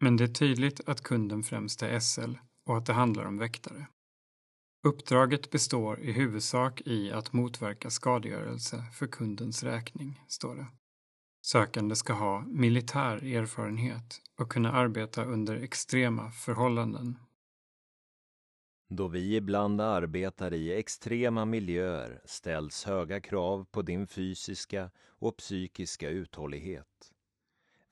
Men 0.00 0.16
det 0.16 0.24
är 0.24 0.28
tydligt 0.28 0.80
att 0.88 1.00
kunden 1.00 1.42
främst 1.42 1.82
är 1.82 2.00
SL 2.00 2.34
och 2.68 2.76
att 2.76 2.86
det 2.86 2.92
handlar 2.92 3.24
om 3.24 3.38
väktare. 3.38 3.86
Uppdraget 4.86 5.50
består 5.50 6.00
i 6.00 6.12
huvudsak 6.12 6.80
i 6.80 7.12
att 7.12 7.32
motverka 7.32 7.90
skadegörelse 7.90 8.84
för 8.94 9.06
kundens 9.06 9.62
räkning, 9.62 10.24
står 10.28 10.54
det. 10.54 10.66
Sökande 11.42 11.96
ska 11.96 12.12
ha 12.12 12.40
militär 12.40 13.24
erfarenhet 13.24 14.20
och 14.38 14.52
kunna 14.52 14.72
arbeta 14.72 15.24
under 15.24 15.56
extrema 15.56 16.30
förhållanden. 16.30 17.18
Då 18.88 19.08
vi 19.08 19.36
ibland 19.36 19.80
arbetar 19.80 20.54
i 20.54 20.78
extrema 20.78 21.44
miljöer 21.44 22.20
ställs 22.24 22.84
höga 22.84 23.20
krav 23.20 23.64
på 23.70 23.82
din 23.82 24.06
fysiska 24.06 24.90
och 25.06 25.36
psykiska 25.36 26.08
uthållighet. 26.08 27.12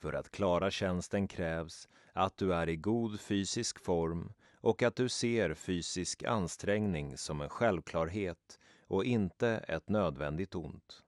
För 0.00 0.12
att 0.12 0.31
klara 0.31 0.71
tjänsten 0.71 1.28
krävs 1.28 1.88
att 2.12 2.37
du 2.37 2.55
är 2.55 2.69
i 2.69 2.76
god 2.76 3.21
fysisk 3.21 3.78
form 3.78 4.33
och 4.61 4.83
att 4.83 4.97
du 4.97 5.09
ser 5.09 5.55
fysisk 5.55 6.23
ansträngning 6.23 7.17
som 7.17 7.40
en 7.40 7.49
självklarhet 7.49 8.59
och 8.87 9.05
inte 9.05 9.49
ett 9.49 9.88
nödvändigt 9.88 10.55
ont. 10.55 11.05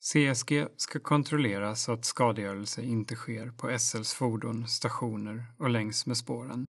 CSG 0.00 0.66
ska 0.76 1.00
kontrollera 1.00 1.74
så 1.74 1.92
att 1.92 2.04
skadegörelse 2.04 2.82
inte 2.82 3.14
sker 3.14 3.50
på 3.50 3.78
SLs 3.78 4.14
fordon, 4.14 4.68
stationer 4.68 5.44
och 5.56 5.70
längs 5.70 6.06
med 6.06 6.16
spåren. 6.16 6.66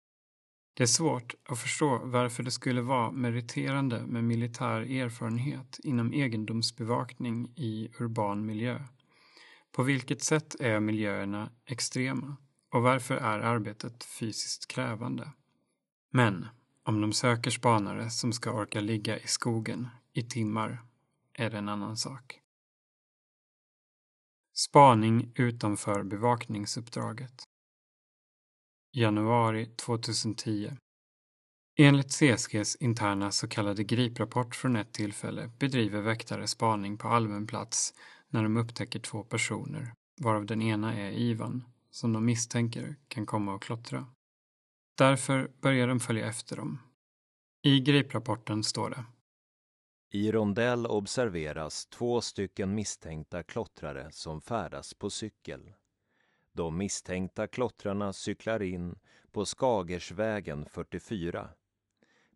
Det 0.74 0.84
är 0.84 0.88
svårt 0.88 1.36
att 1.50 1.60
förstå 1.60 2.02
varför 2.04 2.44
det 2.44 2.52
skulle 2.52 2.82
vara 2.82 3.12
meriterande 3.12 4.06
med 4.08 4.24
militär 4.24 4.82
erfarenhet 4.82 5.80
inom 5.84 6.14
egendomsbevakning 6.14 7.52
i 7.56 7.90
urban 8.00 8.46
miljö. 8.46 8.84
På 9.72 9.84
vilket 9.84 10.24
sätt 10.24 10.56
är 10.60 10.80
miljöerna 10.80 11.52
extrema 11.66 12.38
och 12.74 12.82
varför 12.82 13.16
är 13.16 13.40
arbetet 13.40 14.04
fysiskt 14.04 14.68
krävande? 14.68 15.32
Men 16.12 16.48
om 16.84 17.02
de 17.02 17.14
söker 17.14 17.52
spanare 17.52 18.10
som 18.10 18.34
ska 18.34 18.52
orka 18.52 18.80
ligga 18.80 19.20
i 19.20 19.28
skogen 19.28 19.88
i 20.14 20.24
timmar 20.24 20.82
är 21.34 21.50
det 21.50 21.58
en 21.58 21.70
annan 21.70 21.98
sak. 21.98 22.42
Spaning 24.60 25.32
utanför 25.36 26.04
bevakningsuppdraget. 26.04 27.44
Januari 28.94 29.66
2010. 29.66 30.72
Enligt 31.80 32.12
CSGs 32.12 32.76
interna 32.76 33.32
så 33.32 33.48
kallade 33.48 33.84
griprapport 33.84 34.56
från 34.56 34.76
ett 34.76 34.94
tillfälle 34.94 35.52
bedriver 35.60 36.02
väktare 36.02 36.48
spaning 36.48 36.98
på 36.98 37.08
allmän 37.08 37.48
plats 37.48 37.94
när 38.30 38.44
de 38.44 38.58
upptäcker 38.58 39.00
två 39.00 39.24
personer, 39.24 39.94
varav 40.22 40.46
den 40.46 40.62
ena 40.62 40.94
är 40.94 41.12
Ivan, 41.12 41.64
som 41.92 42.14
de 42.14 42.26
misstänker 42.26 42.96
kan 43.08 43.26
komma 43.26 43.54
och 43.54 43.64
klottra. 43.64 44.08
Därför 44.98 45.52
börjar 45.62 45.88
de 45.88 46.00
följa 46.00 46.28
efter 46.28 46.56
dem. 46.56 46.80
I 47.64 47.80
griprapporten 47.80 48.64
står 48.64 48.90
det 48.90 49.06
i 50.18 50.32
rondell 50.32 50.86
observeras 50.86 51.86
två 51.86 52.22
stycken 52.22 52.76
misstänkta 52.76 53.44
klottrare 53.44 54.08
som 54.12 54.42
färdas 54.42 54.94
på 54.94 55.10
cykel. 55.10 55.74
De 56.52 56.78
misstänkta 56.78 57.48
klottrarna 57.48 58.14
cyklar 58.14 58.62
in 58.62 58.96
på 59.32 59.46
Skagersvägen 59.46 60.66
44. 60.66 61.50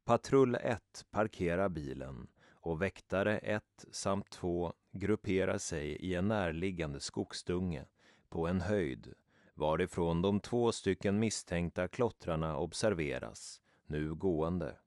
Patrull 0.03 0.55
1 0.55 1.05
parkerar 1.11 1.69
bilen 1.69 2.27
och 2.53 2.81
väktare 2.81 3.37
1 3.37 3.63
samt 3.91 4.29
2 4.29 4.73
grupperar 4.91 5.57
sig 5.57 5.87
i 5.87 6.15
en 6.15 6.27
närliggande 6.27 6.99
skogsdunge 6.99 7.85
på 8.29 8.47
en 8.47 8.61
höjd 8.61 9.13
varifrån 9.53 10.21
de 10.21 10.39
två 10.39 10.71
stycken 10.71 11.19
misstänkta 11.19 11.87
klottrarna 11.87 12.57
observeras, 12.57 13.61
nu 13.85 14.15
gående. 14.15 14.77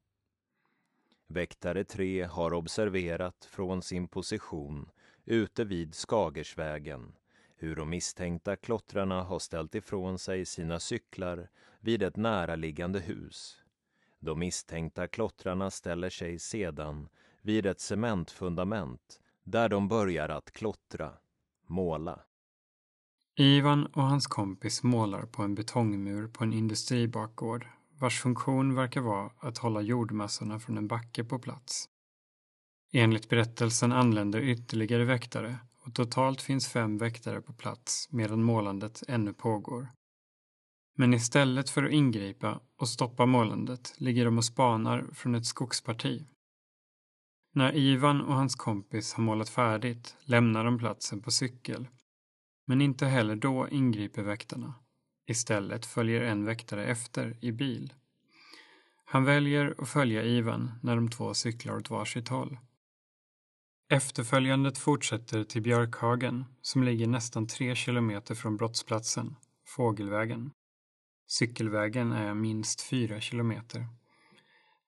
Väktare 1.26 1.84
3 1.84 2.22
har 2.22 2.52
observerat 2.52 3.44
från 3.44 3.82
sin 3.82 4.08
position 4.08 4.90
ute 5.24 5.64
vid 5.64 5.94
Skagersvägen 5.94 7.12
hur 7.56 7.76
de 7.76 7.90
misstänkta 7.90 8.56
klottrarna 8.56 9.22
har 9.22 9.38
ställt 9.38 9.74
ifrån 9.74 10.18
sig 10.18 10.44
sina 10.44 10.80
cyklar 10.80 11.48
vid 11.80 12.02
ett 12.02 12.16
näraliggande 12.16 13.00
hus. 13.00 13.62
De 14.20 14.38
misstänkta 14.38 15.08
klottrarna 15.08 15.70
ställer 15.70 16.10
sig 16.10 16.38
sedan 16.38 17.08
vid 17.42 17.66
ett 17.66 17.80
cementfundament 17.80 19.20
där 19.42 19.68
de 19.68 19.88
börjar 19.88 20.28
att 20.28 20.50
klottra, 20.50 21.12
måla. 21.66 22.20
Ivan 23.36 23.86
och 23.86 24.02
hans 24.02 24.26
kompis 24.26 24.82
målar 24.82 25.22
på 25.22 25.42
en 25.42 25.54
betongmur 25.54 26.28
på 26.28 26.44
en 26.44 26.52
industribakgård 26.52 27.66
vars 28.04 28.20
funktion 28.20 28.74
verkar 28.74 29.00
vara 29.00 29.30
att 29.40 29.58
hålla 29.58 29.80
jordmassorna 29.80 30.60
från 30.60 30.78
en 30.78 30.88
backe 30.88 31.24
på 31.24 31.38
plats. 31.38 31.88
Enligt 32.92 33.28
berättelsen 33.28 33.92
anländer 33.92 34.40
ytterligare 34.40 35.04
väktare 35.04 35.58
och 35.78 35.94
totalt 35.94 36.42
finns 36.42 36.68
fem 36.68 36.98
väktare 36.98 37.40
på 37.40 37.52
plats 37.52 38.08
medan 38.10 38.42
målandet 38.42 39.02
ännu 39.08 39.32
pågår. 39.32 39.88
Men 40.96 41.14
istället 41.14 41.70
för 41.70 41.84
att 41.84 41.92
ingripa 41.92 42.60
och 42.76 42.88
stoppa 42.88 43.26
målandet 43.26 43.94
ligger 43.96 44.24
de 44.24 44.38
och 44.38 44.44
spanar 44.44 45.06
från 45.12 45.34
ett 45.34 45.46
skogsparti. 45.46 46.26
När 47.54 47.76
Ivan 47.76 48.20
och 48.20 48.34
hans 48.34 48.54
kompis 48.54 49.14
har 49.14 49.22
målat 49.22 49.48
färdigt 49.48 50.16
lämnar 50.20 50.64
de 50.64 50.78
platsen 50.78 51.22
på 51.22 51.30
cykel. 51.30 51.88
Men 52.66 52.80
inte 52.80 53.06
heller 53.06 53.36
då 53.36 53.68
ingriper 53.68 54.22
väktarna. 54.22 54.74
Istället 55.26 55.86
följer 55.86 56.20
en 56.20 56.44
väktare 56.44 56.86
efter 56.86 57.36
i 57.40 57.52
bil. 57.52 57.92
Han 59.04 59.24
väljer 59.24 59.74
att 59.78 59.88
följa 59.88 60.22
Ivan 60.22 60.72
när 60.82 60.96
de 60.96 61.10
två 61.10 61.34
cyklar 61.34 61.76
åt 61.76 61.90
varsitt 61.90 62.28
håll. 62.28 62.58
Efterföljandet 63.88 64.78
fortsätter 64.78 65.44
till 65.44 65.62
Björkhagen 65.62 66.44
som 66.62 66.82
ligger 66.82 67.06
nästan 67.06 67.46
tre 67.46 67.74
kilometer 67.74 68.34
från 68.34 68.56
brottsplatsen, 68.56 69.36
Fågelvägen. 69.66 70.50
Cykelvägen 71.26 72.12
är 72.12 72.34
minst 72.34 72.80
fyra 72.80 73.20
kilometer. 73.20 73.86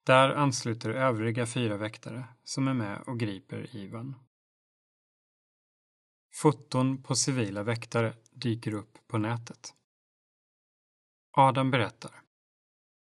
Där 0.03 0.29
ansluter 0.29 0.89
övriga 0.89 1.45
fyra 1.45 1.77
väktare 1.77 2.25
som 2.43 2.67
är 2.67 2.73
med 2.73 3.01
och 3.01 3.19
griper 3.19 3.75
Ivan. 3.75 4.15
Foton 6.33 7.03
på 7.03 7.15
civila 7.15 7.63
väktare 7.63 8.13
dyker 8.31 8.73
upp 8.73 8.97
på 9.07 9.17
nätet. 9.17 9.73
Adam 11.39 11.71
berättar. 11.71 12.11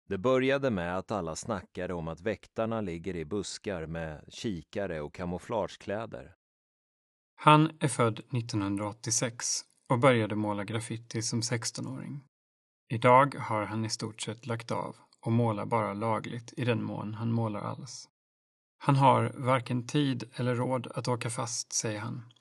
Det 0.09 0.19
började 0.19 0.71
med 0.71 0.99
att 0.99 1.11
alla 1.11 1.37
snackade 1.37 1.95
om 1.95 2.09
att 2.09 2.21
väktarna 2.21 2.81
ligger 2.81 3.17
i 3.17 3.25
buskar 3.25 3.87
med 3.87 4.25
kikare 4.29 5.01
och 5.01 5.15
kamouflagekläder. 5.15 6.35
Han 7.35 7.71
är 7.81 7.89
född 7.89 8.19
1986 8.19 9.61
och 9.93 9.99
började 9.99 10.35
måla 10.35 10.65
graffiti 10.65 11.23
som 11.23 11.41
16-åring. 11.41 12.25
Idag 12.93 13.35
har 13.35 13.65
han 13.65 13.85
i 13.85 13.91
stort 13.91 14.21
sett 14.21 14.47
lagt 14.47 14.71
av 14.71 14.97
och 15.27 15.33
målar 15.33 15.67
bara 15.67 15.95
lagligt 15.95 16.53
i 16.57 16.65
den 16.65 16.83
mån 16.83 17.15
han 17.15 17.33
målar 17.33 17.61
alls. 17.61 18.09
Han 18.79 18.97
har 18.97 19.33
varken 19.35 19.87
tid 19.87 20.31
eller 20.35 20.55
råd 20.55 20.87
att 20.87 21.09
åka 21.09 21.31
fast, 21.31 21.73
säger 21.73 22.01
han. 22.01 22.33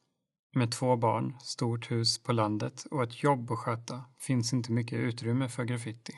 Med 0.52 0.72
två 0.72 0.96
barn, 0.96 1.36
stort 1.40 1.92
hus 1.92 2.24
på 2.24 2.34
landet 2.34 2.86
och 2.92 3.04
ett 3.04 3.24
jobb 3.24 3.52
att 3.52 3.60
sköta 3.60 4.04
finns 4.18 4.54
inte 4.54 4.72
mycket 4.72 5.00
utrymme 5.00 5.50
för 5.50 5.64
graffiti. 5.64 6.14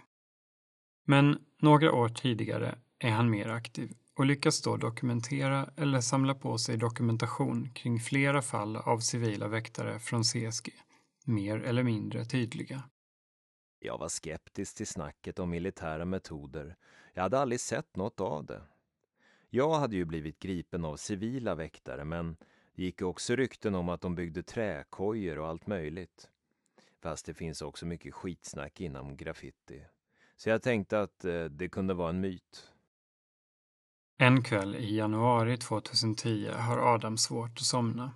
Men 1.05 1.39
några 1.61 1.93
år 1.93 2.09
tidigare 2.09 2.79
är 2.99 3.11
han 3.11 3.29
mer 3.29 3.49
aktiv 3.49 3.93
och 4.15 4.25
lyckas 4.25 4.61
då 4.61 4.77
dokumentera 4.77 5.69
eller 5.75 6.01
samla 6.01 6.35
på 6.35 6.57
sig 6.57 6.77
dokumentation 6.77 7.69
kring 7.73 7.99
flera 7.99 8.41
fall 8.41 8.75
av 8.75 8.99
civila 8.99 9.47
väktare 9.47 9.99
från 9.99 10.23
CSG, 10.23 10.69
mer 11.25 11.59
eller 11.59 11.83
mindre 11.83 12.25
tydliga. 12.25 12.83
Jag 13.79 13.97
var 13.97 14.09
skeptisk 14.09 14.77
till 14.77 14.87
snacket 14.87 15.39
om 15.39 15.49
militära 15.49 16.05
metoder. 16.05 16.75
Jag 17.13 17.23
hade 17.23 17.39
aldrig 17.39 17.59
sett 17.59 17.95
något 17.95 18.19
av 18.19 18.45
det. 18.45 18.61
Jag 19.49 19.79
hade 19.79 19.95
ju 19.95 20.05
blivit 20.05 20.39
gripen 20.39 20.85
av 20.85 20.95
civila 20.95 21.55
väktare 21.55 22.05
men 22.05 22.37
gick 22.81 23.01
också 23.01 23.35
rykten 23.35 23.75
om 23.75 23.89
att 23.89 24.01
de 24.01 24.15
byggde 24.15 24.43
träkojor 24.43 25.39
och 25.39 25.47
allt 25.47 25.67
möjligt. 25.67 26.29
Fast 27.01 27.25
det 27.25 27.33
finns 27.33 27.61
också 27.61 27.85
mycket 27.85 28.13
skitsnack 28.13 28.81
inom 28.81 29.17
graffiti. 29.17 29.85
Så 30.35 30.49
jag 30.49 30.61
tänkte 30.61 31.01
att 31.01 31.25
eh, 31.25 31.43
det 31.43 31.69
kunde 31.69 31.93
vara 31.93 32.09
en 32.09 32.21
myt. 32.21 32.71
En 34.17 34.43
kväll 34.43 34.75
i 34.75 34.95
januari 34.95 35.57
2010 35.57 36.49
har 36.49 36.77
Adam 36.77 37.17
svårt 37.17 37.51
att 37.51 37.65
somna. 37.65 38.11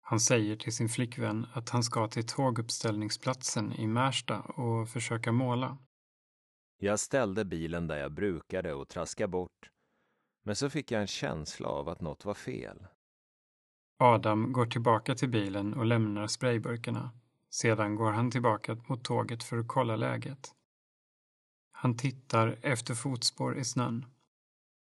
Han 0.00 0.20
säger 0.20 0.56
till 0.56 0.72
sin 0.72 0.88
flickvän 0.88 1.46
att 1.52 1.68
han 1.68 1.82
ska 1.82 2.08
till 2.08 2.26
tåguppställningsplatsen 2.26 3.72
i 3.72 3.86
Märsta 3.86 4.40
och 4.40 4.88
försöka 4.88 5.32
måla. 5.32 5.78
Jag 6.78 7.00
ställde 7.00 7.44
bilen 7.44 7.86
där 7.86 7.96
jag 7.96 8.12
brukade 8.12 8.74
och 8.74 8.88
traskade 8.88 9.28
bort. 9.28 9.70
Men 10.42 10.56
så 10.56 10.70
fick 10.70 10.90
jag 10.90 11.00
en 11.00 11.06
känsla 11.06 11.68
av 11.68 11.88
att 11.88 12.00
något 12.00 12.24
var 12.24 12.34
fel. 12.34 12.86
Adam 14.02 14.52
går 14.52 14.66
tillbaka 14.66 15.14
till 15.14 15.28
bilen 15.28 15.74
och 15.74 15.86
lämnar 15.86 16.26
sprayburkarna. 16.26 17.10
Sedan 17.50 17.94
går 17.94 18.10
han 18.10 18.30
tillbaka 18.30 18.74
mot 18.88 19.04
tåget 19.04 19.42
för 19.42 19.58
att 19.58 19.68
kolla 19.68 19.96
läget. 19.96 20.54
Han 21.72 21.96
tittar 21.96 22.58
efter 22.62 22.94
fotspår 22.94 23.58
i 23.58 23.64
snön. 23.64 24.06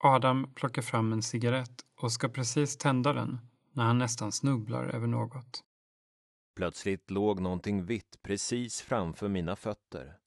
Adam 0.04 0.54
plockar 0.56 0.82
fram 0.82 1.14
en 1.14 1.22
cigarett 1.22 1.86
och 2.02 2.12
ska 2.12 2.30
precis 2.30 2.78
tända 2.78 3.14
den 3.14 3.40
när 3.72 3.84
han 3.84 3.98
nästan 3.98 4.32
snubblar 4.32 4.84
över 4.84 5.08
något. 5.08 5.64
Plötsligt 6.56 7.12
låg 7.12 7.40
någonting 7.40 7.86
vitt 7.86 8.20
precis 8.24 8.82
framför 8.82 9.30
mina 9.30 9.56
fötter. 9.56 10.18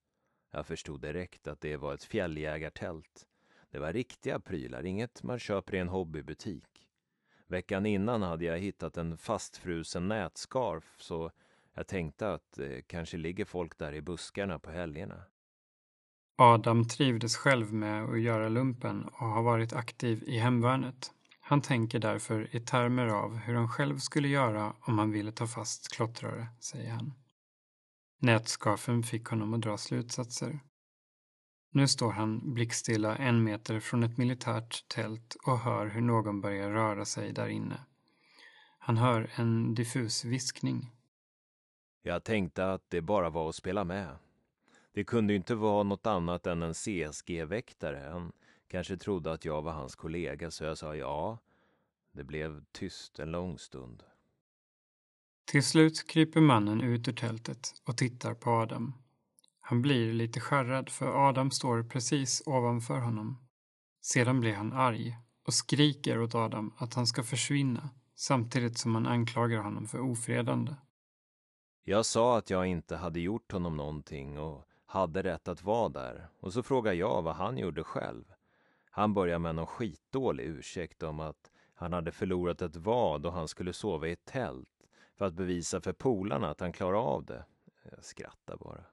Jag 0.52 0.66
förstod 0.66 1.00
direkt 1.00 1.46
att 1.46 1.60
det 1.60 1.76
var 1.76 1.94
ett 1.94 2.04
fjälljägartält. 2.04 3.26
Det 3.70 3.78
var 3.78 3.92
riktiga 3.92 4.40
prylar, 4.40 4.86
inget 4.86 5.22
man 5.22 5.38
köper 5.38 5.74
i 5.74 5.78
en 5.78 5.88
hobbybutik. 5.88 6.85
Veckan 7.46 7.86
innan 7.86 8.22
hade 8.22 8.44
jag 8.44 8.58
hittat 8.58 8.96
en 8.96 9.18
fastfrusen 9.18 10.08
nätskarf 10.08 10.94
så 10.98 11.30
jag 11.74 11.86
tänkte 11.86 12.32
att 12.32 12.52
det 12.56 12.82
kanske 12.82 13.16
ligger 13.16 13.44
folk 13.44 13.78
där 13.78 13.92
i 13.92 14.02
buskarna 14.02 14.58
på 14.58 14.70
helgerna. 14.70 15.22
Adam 16.38 16.88
trivdes 16.88 17.36
själv 17.36 17.72
med 17.72 18.04
att 18.04 18.20
göra 18.20 18.48
lumpen 18.48 19.04
och 19.04 19.26
har 19.26 19.42
varit 19.42 19.72
aktiv 19.72 20.24
i 20.26 20.38
hemvärnet. 20.38 21.12
Han 21.40 21.62
tänker 21.62 21.98
därför 21.98 22.56
i 22.56 22.60
termer 22.60 23.06
av 23.06 23.36
hur 23.36 23.54
han 23.54 23.68
själv 23.68 23.98
skulle 23.98 24.28
göra 24.28 24.76
om 24.80 24.98
han 24.98 25.10
ville 25.10 25.32
ta 25.32 25.46
fast 25.46 25.92
klottrare, 25.92 26.48
säger 26.60 26.90
han. 26.90 27.14
Nätskafen 28.18 29.02
fick 29.02 29.26
honom 29.26 29.54
att 29.54 29.60
dra 29.60 29.76
slutsatser. 29.76 30.60
Nu 31.76 31.88
står 31.88 32.12
han 32.12 32.54
blickstilla 32.54 33.16
en 33.16 33.44
meter 33.44 33.80
från 33.80 34.02
ett 34.02 34.18
militärt 34.18 34.88
tält 34.88 35.36
och 35.46 35.58
hör 35.58 35.86
hur 35.86 36.00
någon 36.00 36.40
börjar 36.40 36.70
röra 36.70 37.04
sig 37.04 37.32
där 37.32 37.48
inne. 37.48 37.80
Han 38.78 38.96
hör 38.96 39.30
en 39.34 39.74
diffus 39.74 40.24
viskning. 40.24 40.90
Jag 42.02 42.24
tänkte 42.24 42.72
att 42.72 42.90
det 42.90 43.00
bara 43.00 43.30
var 43.30 43.48
att 43.48 43.54
spela 43.54 43.84
med. 43.84 44.16
Det 44.92 45.04
kunde 45.04 45.34
inte 45.34 45.54
vara 45.54 45.82
något 45.82 46.06
annat 46.06 46.46
än 46.46 46.62
en 46.62 46.74
CSG-väktare. 46.74 48.08
Han 48.12 48.32
kanske 48.68 48.96
trodde 48.96 49.32
att 49.32 49.44
jag 49.44 49.62
var 49.62 49.72
hans 49.72 49.94
kollega, 49.94 50.50
så 50.50 50.64
jag 50.64 50.78
sa 50.78 50.96
ja. 50.96 51.38
Det 52.12 52.24
blev 52.24 52.64
tyst 52.72 53.18
en 53.18 53.30
lång 53.30 53.58
stund. 53.58 54.02
Till 55.44 55.64
slut 55.64 56.06
kryper 56.06 56.40
mannen 56.40 56.80
ut 56.80 57.08
ur 57.08 57.12
tältet 57.12 57.74
och 57.84 57.96
tittar 57.96 58.34
på 58.34 58.50
Adam. 58.50 58.92
Han 59.68 59.82
blir 59.82 60.12
lite 60.12 60.40
skärrad 60.40 60.90
för 60.90 61.28
Adam 61.28 61.50
står 61.50 61.82
precis 61.82 62.42
ovanför 62.46 63.00
honom. 63.00 63.38
Sedan 64.00 64.40
blir 64.40 64.54
han 64.54 64.72
arg 64.72 65.16
och 65.46 65.54
skriker 65.54 66.22
åt 66.22 66.34
Adam 66.34 66.74
att 66.78 66.94
han 66.94 67.06
ska 67.06 67.22
försvinna 67.22 67.90
samtidigt 68.14 68.78
som 68.78 68.94
han 68.94 69.06
anklagar 69.06 69.62
honom 69.62 69.86
för 69.86 70.00
ofredande. 70.00 70.74
Jag 71.84 72.06
sa 72.06 72.38
att 72.38 72.50
jag 72.50 72.66
inte 72.66 72.96
hade 72.96 73.20
gjort 73.20 73.52
honom 73.52 73.76
någonting 73.76 74.38
och 74.38 74.64
hade 74.86 75.22
rätt 75.22 75.48
att 75.48 75.62
vara 75.62 75.88
där 75.88 76.28
och 76.40 76.52
så 76.52 76.62
frågade 76.62 76.96
jag 76.96 77.22
vad 77.22 77.34
han 77.34 77.58
gjorde 77.58 77.84
själv. 77.84 78.24
Han 78.90 79.14
började 79.14 79.38
med 79.38 79.54
någon 79.54 79.66
skitdålig 79.66 80.44
ursäkt 80.44 81.02
om 81.02 81.20
att 81.20 81.50
han 81.74 81.92
hade 81.92 82.12
förlorat 82.12 82.62
ett 82.62 82.76
vad 82.76 83.26
och 83.26 83.32
han 83.32 83.48
skulle 83.48 83.72
sova 83.72 84.08
i 84.08 84.12
ett 84.12 84.24
tält 84.24 84.68
för 85.18 85.24
att 85.24 85.34
bevisa 85.34 85.80
för 85.80 85.92
polarna 85.92 86.50
att 86.50 86.60
han 86.60 86.72
klarade 86.72 86.98
av 86.98 87.24
det. 87.24 87.44
Jag 87.90 88.04
skrattar 88.04 88.56
bara. 88.56 88.84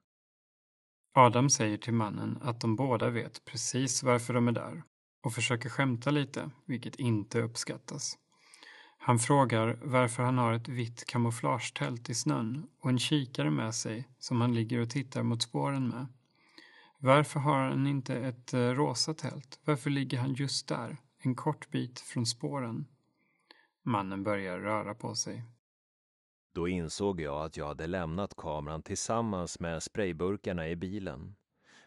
Adam 1.16 1.50
säger 1.50 1.78
till 1.78 1.94
mannen 1.94 2.38
att 2.42 2.62
de 2.62 2.76
båda 2.76 3.10
vet 3.10 3.46
precis 3.46 4.04
varför 4.04 4.34
de 4.34 4.48
är 4.48 4.52
där 4.52 4.84
och 5.24 5.34
försöker 5.34 5.70
skämta 5.70 6.12
lite, 6.12 6.50
vilket 6.66 6.96
inte 6.96 7.42
uppskattas. 7.42 8.18
Han 8.98 9.20
frågar 9.20 9.80
varför 9.84 10.24
han 10.24 10.38
har 10.38 10.54
ett 10.54 10.68
vitt 10.68 11.06
kamouflagetält 11.06 12.10
i 12.10 12.14
snön 12.14 12.68
och 12.80 12.90
en 12.90 13.00
kikare 13.00 13.52
med 13.52 13.76
sig 13.76 14.08
som 14.20 14.42
han 14.42 14.56
ligger 14.56 14.80
och 14.80 14.90
tittar 14.90 15.24
mot 15.24 15.42
spåren 15.42 15.88
med. 15.88 16.08
Varför 17.00 17.40
har 17.40 17.70
han 17.70 17.88
inte 17.88 18.16
ett 18.16 18.54
eh, 18.54 18.60
rosa 18.60 19.14
tält? 19.14 19.60
Varför 19.66 19.90
ligger 19.90 20.18
han 20.18 20.34
just 20.34 20.68
där, 20.68 20.98
en 21.18 21.36
kort 21.36 21.72
bit 21.72 22.00
från 22.00 22.26
spåren? 22.26 22.86
Mannen 23.84 24.24
börjar 24.24 24.60
röra 24.60 24.96
på 24.96 25.16
sig. 25.16 25.44
Då 26.54 26.68
insåg 26.68 27.22
jag 27.22 27.46
att 27.46 27.58
jag 27.58 27.68
hade 27.68 27.88
lämnat 27.88 28.36
kameran 28.38 28.82
tillsammans 28.82 29.60
med 29.60 29.84
sprayburkarna 29.84 30.70
i 30.70 30.76
bilen. 30.76 31.36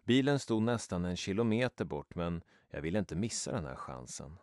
Bilen 0.05 0.39
stod 0.39 0.63
nästan 0.63 1.05
en 1.05 1.17
kilometer 1.17 1.85
bort 1.85 2.15
men 2.15 2.43
jag 2.71 2.83
ville 2.83 2.99
inte 2.99 3.17
missa 3.17 3.53
den 3.53 3.65
här 3.65 3.77
chansen. 3.77 4.39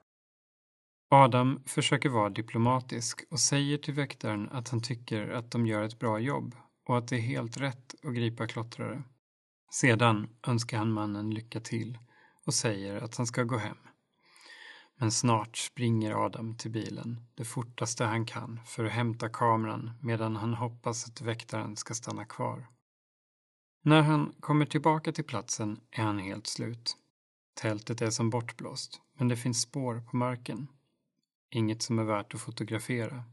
Adam 1.10 1.64
försöker 1.66 2.10
vara 2.10 2.30
diplomatisk 2.30 3.24
och 3.30 3.40
säger 3.40 3.78
till 3.78 3.94
väktaren 3.94 4.50
att 4.50 4.70
han 4.70 4.82
tycker 4.82 5.30
att 5.30 5.52
de 5.52 5.68
gör 5.68 5.84
ett 5.84 6.00
bra 6.00 6.20
jobb 6.20 6.56
och 6.86 6.98
att 6.98 7.08
det 7.08 7.16
är 7.16 7.22
helt 7.22 7.58
rätt 7.58 7.96
att 8.04 8.14
gripa 8.16 8.48
klottrare. 8.48 9.04
Sedan 9.72 10.30
önskar 10.48 10.78
han 10.78 10.92
mannen 10.92 11.30
lycka 11.30 11.60
till 11.60 11.98
och 12.46 12.54
säger 12.54 13.02
att 13.02 13.16
han 13.16 13.28
ska 13.28 13.44
gå 13.44 13.58
hem. 13.58 13.78
Men 15.00 15.12
snart 15.12 15.58
springer 15.58 16.26
Adam 16.26 16.58
till 16.58 16.72
bilen, 16.72 17.28
det 17.36 17.46
fortaste 17.46 18.06
han 18.06 18.26
kan, 18.26 18.60
för 18.66 18.86
att 18.86 18.92
hämta 18.92 19.30
kameran 19.30 19.92
medan 20.02 20.36
han 20.36 20.54
hoppas 20.54 21.08
att 21.08 21.22
väktaren 21.22 21.76
ska 21.76 21.94
stanna 21.94 22.26
kvar. 22.26 22.68
När 23.86 24.02
han 24.02 24.34
kommer 24.40 24.66
tillbaka 24.66 25.12
till 25.12 25.24
platsen 25.24 25.80
är 25.92 26.04
han 26.04 26.20
helt 26.20 26.48
slut. 26.48 26.98
Tältet 27.62 28.02
är 28.02 28.10
som 28.10 28.30
bortblåst, 28.30 29.02
men 29.18 29.28
det 29.28 29.38
finns 29.38 29.62
spår 29.62 30.04
på 30.12 30.18
marken. 30.18 30.68
Inget 31.50 31.82
som 31.82 32.00
är 32.00 32.04
värt 32.04 32.34
att 32.34 32.42
fotografera. 32.42 33.24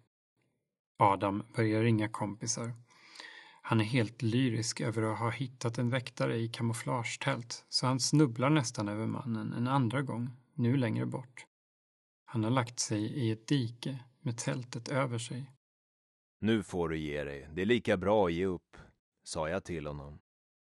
Adam 0.98 1.42
börjar 1.54 1.82
ringa 1.82 2.08
kompisar. 2.08 2.74
Han 3.62 3.80
är 3.80 3.84
helt 3.84 4.22
lyrisk 4.22 4.80
över 4.80 5.02
att 5.02 5.18
ha 5.18 5.30
hittat 5.30 5.78
en 5.78 5.90
väktare 5.90 6.36
i 6.36 6.48
kamouflagetält 6.48 7.64
så 7.68 7.86
han 7.86 8.00
snubblar 8.00 8.50
nästan 8.50 8.88
över 8.88 9.06
mannen 9.06 9.52
en 9.52 9.68
andra 9.68 10.02
gång, 10.02 10.30
nu 10.54 10.76
längre 10.76 11.06
bort. 11.06 11.46
Han 12.32 12.44
har 12.44 12.50
lagt 12.50 12.80
sig 12.80 13.02
i 13.02 13.30
ett 13.30 13.46
dike 13.46 13.98
med 14.20 14.38
tältet 14.38 14.88
över 14.88 15.18
sig. 15.18 15.52
Nu 16.40 16.62
får 16.62 16.88
du 16.88 16.98
ge 16.98 17.24
dig. 17.24 17.48
Det 17.52 17.62
är 17.62 17.66
lika 17.66 17.96
bra 17.96 18.26
att 18.26 18.32
ge 18.32 18.46
upp, 18.46 18.76
sa 19.22 19.48
jag 19.48 19.64
till 19.64 19.86
honom. 19.86 20.18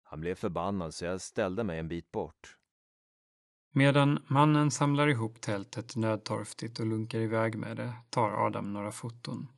Han 0.02 0.20
blev 0.20 0.34
förbannad 0.34 0.94
så 0.94 1.04
jag 1.04 1.20
ställde 1.20 1.64
mig 1.64 1.78
en 1.78 1.88
bit 1.88 2.12
bort. 2.12 2.56
Medan 3.72 4.24
mannen 4.26 4.70
samlar 4.70 5.08
ihop 5.08 5.40
tältet 5.40 5.96
nödtorftigt 5.96 6.80
och 6.80 6.86
lunkar 6.86 7.18
iväg 7.18 7.58
med 7.58 7.76
det 7.76 7.94
tar 8.10 8.46
Adam 8.46 8.72
några 8.72 8.92
foton. 8.92 9.48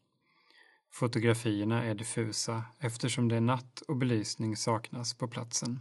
Fotografierna 0.90 1.84
är 1.84 1.94
diffusa 1.94 2.64
eftersom 2.78 3.28
det 3.28 3.36
är 3.36 3.40
natt 3.40 3.80
och 3.88 3.96
belysning 3.96 4.56
saknas 4.56 5.14
på 5.14 5.28
platsen. 5.28 5.80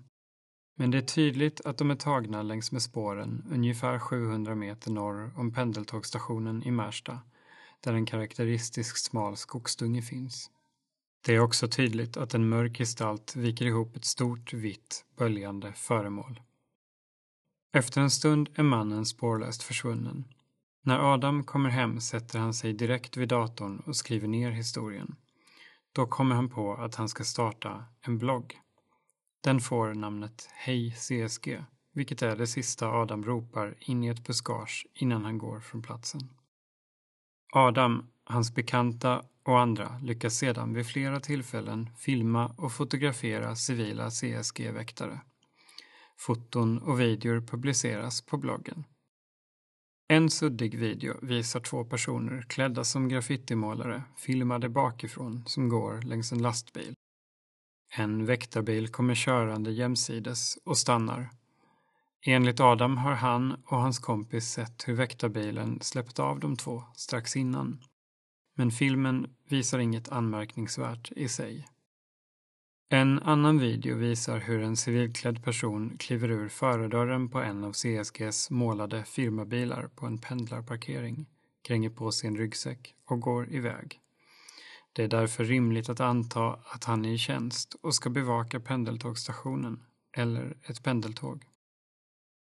Men 0.75 0.91
det 0.91 0.97
är 0.97 1.01
tydligt 1.01 1.61
att 1.61 1.77
de 1.77 1.91
är 1.91 1.95
tagna 1.95 2.43
längs 2.43 2.71
med 2.71 2.81
spåren 2.81 3.47
ungefär 3.51 3.99
700 3.99 4.55
meter 4.55 4.91
norr 4.91 5.31
om 5.35 5.53
pendeltågstationen 5.53 6.63
i 6.63 6.71
Märsta, 6.71 7.19
där 7.79 7.93
en 7.93 8.05
karaktäristisk 8.05 8.97
smal 8.97 9.37
skogsdunge 9.37 10.01
finns. 10.01 10.49
Det 11.25 11.35
är 11.35 11.39
också 11.39 11.67
tydligt 11.67 12.17
att 12.17 12.33
en 12.33 12.49
mörk 12.49 12.77
gestalt 12.77 13.35
viker 13.35 13.65
ihop 13.65 13.95
ett 13.95 14.05
stort, 14.05 14.53
vitt, 14.53 15.05
böljande 15.17 15.73
föremål. 15.73 16.41
Efter 17.73 18.01
en 18.01 18.11
stund 18.11 18.49
är 18.55 18.63
mannen 18.63 19.05
spårlöst 19.05 19.63
försvunnen. 19.63 20.25
När 20.83 21.13
Adam 21.13 21.43
kommer 21.43 21.69
hem 21.69 22.01
sätter 22.01 22.39
han 22.39 22.53
sig 22.53 22.73
direkt 22.73 23.17
vid 23.17 23.29
datorn 23.29 23.79
och 23.79 23.95
skriver 23.95 24.27
ner 24.27 24.51
historien. 24.51 25.15
Då 25.91 26.05
kommer 26.05 26.35
han 26.35 26.49
på 26.49 26.73
att 26.73 26.95
han 26.95 27.09
ska 27.09 27.23
starta 27.23 27.85
en 28.01 28.17
blogg. 28.17 28.60
Den 29.43 29.59
får 29.59 29.93
namnet 29.93 30.49
Hej 30.51 30.91
CSG, 30.91 31.63
vilket 31.93 32.21
är 32.21 32.35
det 32.35 32.47
sista 32.47 32.87
Adam 32.87 33.25
ropar 33.25 33.75
in 33.79 34.03
i 34.03 34.07
ett 34.07 34.27
buskage 34.27 34.87
innan 34.93 35.25
han 35.25 35.37
går 35.37 35.59
från 35.59 35.81
platsen. 35.81 36.21
Adam, 37.53 38.07
hans 38.23 38.55
bekanta 38.55 39.23
och 39.43 39.59
andra 39.59 39.99
lyckas 40.03 40.35
sedan 40.37 40.73
vid 40.73 40.87
flera 40.87 41.19
tillfällen 41.19 41.89
filma 41.97 42.47
och 42.57 42.71
fotografera 42.71 43.55
civila 43.55 44.09
CSG-väktare. 44.09 45.21
Foton 46.17 46.79
och 46.79 46.99
videor 46.99 47.41
publiceras 47.41 48.21
på 48.21 48.37
bloggen. 48.37 48.83
En 50.07 50.29
suddig 50.29 50.79
video 50.79 51.13
visar 51.21 51.59
två 51.59 51.85
personer 51.85 52.41
klädda 52.41 52.83
som 52.83 53.09
graffitimålare 53.09 54.03
filmade 54.17 54.69
bakifrån 54.69 55.43
som 55.45 55.69
går 55.69 56.01
längs 56.01 56.31
en 56.31 56.41
lastbil. 56.41 56.95
En 57.93 58.25
väktarbil 58.25 58.87
kommer 58.87 59.15
körande 59.15 59.71
jämsides 59.71 60.57
och 60.63 60.77
stannar. 60.77 61.29
Enligt 62.25 62.59
Adam 62.59 62.97
har 62.97 63.13
han 63.13 63.63
och 63.65 63.77
hans 63.77 63.99
kompis 63.99 64.51
sett 64.51 64.87
hur 64.87 64.93
väktarbilen 64.93 65.79
släppt 65.81 66.19
av 66.19 66.39
de 66.39 66.55
två 66.55 66.83
strax 66.95 67.35
innan. 67.35 67.83
Men 68.55 68.71
filmen 68.71 69.27
visar 69.49 69.79
inget 69.79 70.09
anmärkningsvärt 70.09 71.11
i 71.11 71.27
sig. 71.27 71.67
En 72.89 73.19
annan 73.19 73.59
video 73.59 73.97
visar 73.97 74.39
hur 74.39 74.61
en 74.61 74.77
civilklädd 74.77 75.43
person 75.43 75.97
kliver 75.99 76.31
ur 76.31 76.49
förardörren 76.49 77.29
på 77.29 77.39
en 77.39 77.63
av 77.63 77.71
CSGs 77.73 78.49
målade 78.49 79.03
firmabilar 79.03 79.87
på 79.95 80.05
en 80.05 80.17
pendlarparkering, 80.17 81.25
kränger 81.67 81.89
på 81.89 82.11
sin 82.11 82.37
ryggsäck 82.37 82.95
och 83.05 83.19
går 83.19 83.49
iväg. 83.49 83.99
Det 84.93 85.03
är 85.03 85.07
därför 85.07 85.43
rimligt 85.43 85.89
att 85.89 85.99
anta 85.99 86.53
att 86.53 86.83
han 86.83 87.05
är 87.05 87.09
i 87.09 87.17
tjänst 87.17 87.75
och 87.81 87.95
ska 87.95 88.09
bevaka 88.09 88.59
pendeltågstationen, 88.59 89.83
eller 90.17 90.57
ett 90.63 90.83
pendeltåg. 90.83 91.45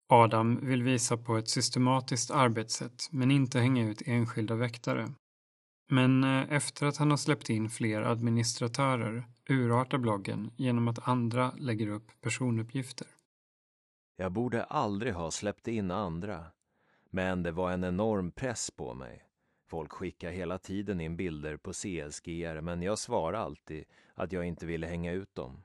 Adam 0.09 0.67
vill 0.67 0.83
visa 0.83 1.17
på 1.17 1.37
ett 1.37 1.49
systematiskt 1.49 2.31
arbetssätt 2.31 3.07
men 3.11 3.31
inte 3.31 3.59
hänga 3.59 3.89
ut 3.89 4.01
enskilda 4.05 4.55
väktare. 4.55 5.11
Men 5.89 6.23
eh, 6.23 6.53
efter 6.53 6.85
att 6.85 6.97
han 6.97 7.09
har 7.09 7.17
släppt 7.17 7.49
in 7.49 7.69
fler 7.69 8.01
administratörer 8.01 9.27
urartar 9.49 9.97
bloggen 9.97 10.51
genom 10.57 10.87
att 10.87 11.07
andra 11.07 11.51
lägger 11.57 11.87
upp 11.87 12.11
personuppgifter. 12.21 13.07
Jag 14.17 14.31
borde 14.31 14.63
aldrig 14.63 15.13
ha 15.13 15.31
släppt 15.31 15.67
in 15.67 15.91
andra, 15.91 16.45
men 17.09 17.43
det 17.43 17.51
var 17.51 17.71
en 17.71 17.83
enorm 17.83 18.31
press 18.31 18.71
på 18.71 18.93
mig. 18.93 19.26
Folk 19.67 19.91
skickar 19.91 20.31
hela 20.31 20.57
tiden 20.57 21.01
in 21.01 21.15
bilder 21.15 21.57
på 21.57 21.73
CSG, 21.73 22.61
men 22.61 22.81
jag 22.81 22.99
svarar 22.99 23.37
alltid 23.39 23.85
att 24.13 24.31
jag 24.31 24.45
inte 24.45 24.65
ville 24.65 24.87
hänga 24.87 25.11
ut 25.11 25.35
dem. 25.35 25.63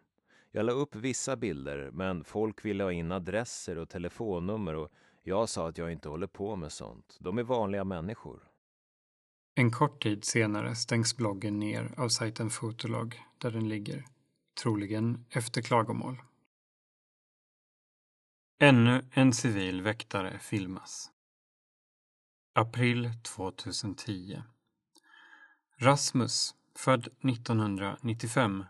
Jag 0.51 0.67
la 0.67 0.73
upp 0.73 0.95
vissa 0.97 1.37
bilder, 1.37 1.91
men 1.93 2.25
folk 2.25 2.65
ville 2.65 2.85
ha 2.85 2.93
in 2.93 3.13
adresser 3.13 3.79
och 3.79 3.89
telefonnummer 3.89 4.75
och 4.75 4.93
jag 5.23 5.49
sa 5.49 5.69
att 5.69 5.79
jag 5.79 5.93
inte 5.93 6.09
håller 6.09 6.27
på 6.27 6.57
med 6.57 6.73
sånt. 6.73 7.17
De 7.21 7.39
är 7.39 7.43
vanliga 7.43 7.85
människor. 7.85 8.49
En 9.55 9.71
kort 9.71 10.03
tid 10.03 10.25
senare 10.25 10.75
stängs 10.75 11.17
bloggen 11.17 11.59
ner 11.59 11.95
av 11.97 12.09
sajten 12.09 12.51
Fotolog 12.51 13.21
där 13.39 13.51
den 13.51 13.69
ligger, 13.69 14.05
troligen 14.63 15.25
efter 15.31 15.63
klagomål. 15.63 16.23
Ännu 18.59 19.05
en 19.11 19.33
civil 19.33 19.83
väktare 19.83 20.39
filmas. 20.39 21.11
April 22.55 23.11
2010 23.23 24.43
Rasmus, 25.77 26.55
född 26.77 27.07
1995, 27.07 28.65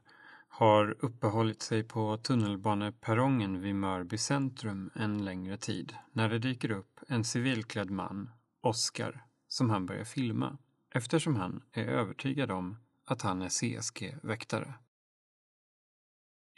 har 0.48 0.96
uppehållit 1.04 1.62
sig 1.62 1.82
på 1.82 2.16
tunnelbaneperrongen 2.16 3.60
vid 3.60 3.74
Mörby 3.74 4.18
centrum 4.18 4.90
en 4.94 5.24
längre 5.24 5.56
tid 5.56 5.96
när 6.12 6.28
det 6.28 6.38
dyker 6.38 6.70
upp 6.70 7.00
en 7.08 7.24
civilklädd 7.24 7.90
man, 7.90 8.30
Oskar, 8.60 9.24
som 9.48 9.70
han 9.70 9.86
börjar 9.86 10.04
filma 10.04 10.58
eftersom 10.90 11.36
han 11.36 11.62
är 11.72 11.84
övertygad 11.84 12.50
om 12.50 12.76
att 13.04 13.22
han 13.22 13.42
är 13.42 13.48
CSG-väktare. 13.48 14.74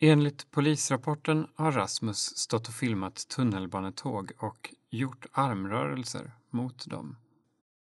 Enligt 0.06 0.50
polisrapporten 0.50 1.46
har 1.54 1.72
Rasmus 1.72 2.36
stått 2.36 2.68
och 2.68 2.74
filmat 2.74 3.28
tunnelbanetåg 3.28 4.32
och 4.38 4.74
gjort 4.90 5.26
armrörelser 5.32 6.32
mot 6.50 6.86
dem. 6.86 7.16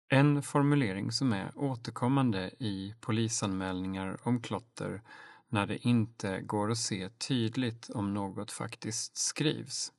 En 0.08 0.42
formulering 0.42 1.12
som 1.12 1.32
är 1.32 1.52
återkommande 1.56 2.50
i 2.58 2.94
polisanmälningar 3.00 4.18
om 4.22 4.42
klotter 4.42 5.02
när 5.48 5.66
det 5.66 5.86
inte 5.86 6.40
går 6.40 6.70
att 6.70 6.78
se 6.78 7.08
tydligt 7.08 7.90
om 7.90 8.14
något 8.14 8.50
faktiskt 8.50 9.16
skrivs. 9.16 9.92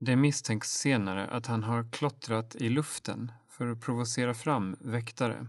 Det 0.00 0.16
misstänks 0.16 0.70
senare 0.70 1.26
att 1.26 1.46
han 1.46 1.62
har 1.62 1.92
klottrat 1.92 2.56
i 2.56 2.68
luften 2.68 3.32
för 3.48 3.68
att 3.68 3.80
provocera 3.80 4.34
fram 4.34 4.76
väktare. 4.80 5.46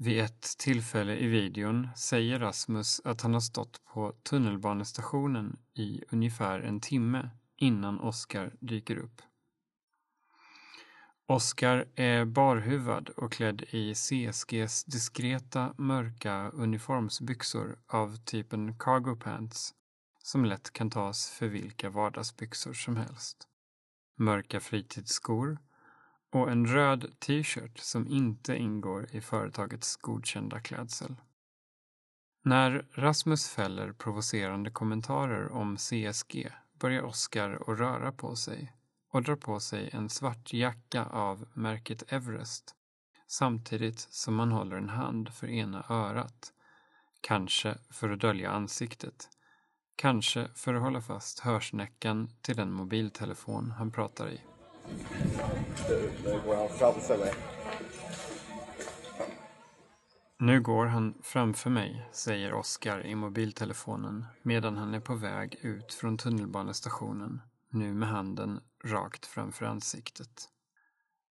Vid 0.00 0.20
ett 0.20 0.58
tillfälle 0.58 1.16
i 1.16 1.26
videon 1.26 1.88
säger 1.96 2.38
Rasmus 2.38 3.00
att 3.04 3.20
han 3.20 3.32
har 3.32 3.40
stått 3.40 3.84
på 3.84 4.12
tunnelbanestationen 4.22 5.56
i 5.74 6.02
ungefär 6.10 6.60
en 6.60 6.80
timme 6.80 7.30
innan 7.56 8.00
Oskar 8.00 8.54
dyker 8.60 8.96
upp. 8.96 9.22
Oskar 11.26 11.88
är 11.94 12.24
barhuvad 12.24 13.08
och 13.08 13.32
klädd 13.32 13.62
i 13.70 13.94
CSGs 13.94 14.84
diskreta 14.84 15.74
mörka 15.78 16.50
uniformsbyxor 16.50 17.78
av 17.86 18.16
typen 18.16 18.78
cargo 18.78 19.16
pants 19.16 19.74
som 20.22 20.44
lätt 20.44 20.72
kan 20.72 20.90
tas 20.90 21.30
för 21.30 21.46
vilka 21.46 21.90
vardagsbyxor 21.90 22.72
som 22.72 22.96
helst. 22.96 23.48
Mörka 24.16 24.60
fritidsskor 24.60 25.58
och 26.30 26.50
en 26.50 26.66
röd 26.66 27.14
t-shirt 27.18 27.78
som 27.78 28.08
inte 28.08 28.56
ingår 28.56 29.08
i 29.12 29.20
företagets 29.20 29.96
godkända 29.96 30.60
klädsel. 30.60 31.16
När 32.42 32.86
Rasmus 32.92 33.48
fäller 33.48 33.92
provocerande 33.92 34.70
kommentarer 34.70 35.52
om 35.52 35.76
CSG 35.76 36.48
börjar 36.80 37.02
Oskar 37.02 37.50
att 37.50 37.78
röra 37.78 38.12
på 38.12 38.36
sig 38.36 38.72
och 39.10 39.22
drar 39.22 39.36
på 39.36 39.60
sig 39.60 39.90
en 39.92 40.08
svart 40.08 40.52
jacka 40.52 41.04
av 41.04 41.46
märket 41.54 42.12
Everest 42.12 42.74
samtidigt 43.26 44.00
som 44.00 44.38
han 44.38 44.52
håller 44.52 44.76
en 44.76 44.88
hand 44.88 45.28
för 45.34 45.48
ena 45.48 45.84
örat. 45.88 46.52
Kanske 47.20 47.78
för 47.90 48.10
att 48.10 48.20
dölja 48.20 48.50
ansiktet. 48.50 49.28
Kanske 49.96 50.48
för 50.54 50.74
att 50.74 50.82
hålla 50.82 51.00
fast 51.00 51.40
hörsnäckan 51.40 52.30
till 52.40 52.56
den 52.56 52.72
mobiltelefon 52.72 53.70
han 53.70 53.90
pratar 53.90 54.28
i. 54.30 54.40
Nu 60.40 60.60
går 60.60 60.86
han 60.86 61.14
framför 61.22 61.70
mig, 61.70 62.08
säger 62.12 62.52
Oskar 62.52 63.06
i 63.06 63.14
mobiltelefonen 63.14 64.26
medan 64.42 64.76
han 64.76 64.94
är 64.94 65.00
på 65.00 65.14
väg 65.14 65.58
ut 65.60 65.94
från 65.94 66.18
tunnelbanestationen, 66.18 67.40
nu 67.70 67.94
med 67.94 68.08
handen 68.08 68.60
rakt 68.84 69.26
framför 69.26 69.66
ansiktet. 69.66 70.48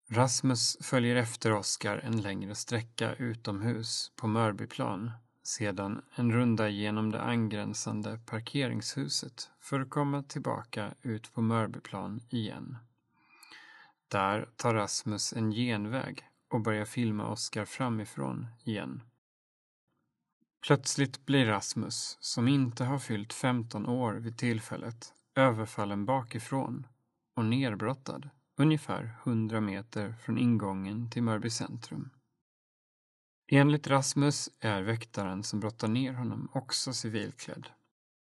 Rasmus 0.10 0.78
följer 0.82 1.16
efter 1.16 1.54
Oskar 1.54 1.98
en 1.98 2.22
längre 2.22 2.56
sträcka 2.56 3.16
utomhus 3.16 4.12
på 4.16 4.28
Mörbyplan, 4.28 5.12
sedan 5.44 6.02
en 6.16 6.32
runda 6.32 6.70
genom 6.70 7.12
det 7.12 7.22
angränsande 7.22 8.20
parkeringshuset 8.26 9.50
för 9.62 9.80
att 9.80 9.90
komma 9.90 10.24
tillbaka 10.24 10.94
ut 11.02 11.34
på 11.34 11.42
Mörbyplan 11.42 12.22
igen. 12.30 12.78
Där 14.12 14.50
tar 14.56 14.74
Rasmus 14.74 15.34
en 15.34 15.52
genväg 15.52 16.24
och 16.50 16.62
börjar 16.62 16.86
filma 16.86 17.28
Oskar 17.28 17.65
framifrån 17.65 18.47
igen. 18.63 19.04
Plötsligt 20.65 21.26
blir 21.26 21.45
Rasmus, 21.45 22.17
som 22.19 22.47
inte 22.47 22.84
har 22.84 23.00
fyllt 23.00 23.34
15 23.34 23.86
år 23.86 24.13
vid 24.13 24.38
tillfället, 24.38 25.13
överfallen 25.36 26.06
bakifrån 26.06 26.88
och 27.36 27.45
nerbrottad 27.45 28.30
ungefär 28.58 29.15
100 29.24 29.62
meter 29.62 30.15
från 30.21 30.38
ingången 30.38 31.10
till 31.10 31.24
Mörby 31.24 31.50
centrum. 31.50 32.10
Enligt 33.52 33.88
Rasmus 33.88 34.50
är 34.60 34.82
väktaren 34.82 35.43
som 35.43 35.60
brottar 35.60 35.88
ner 35.88 36.13
honom 36.13 36.50
också 36.54 36.93
civilklädd. 36.93 37.67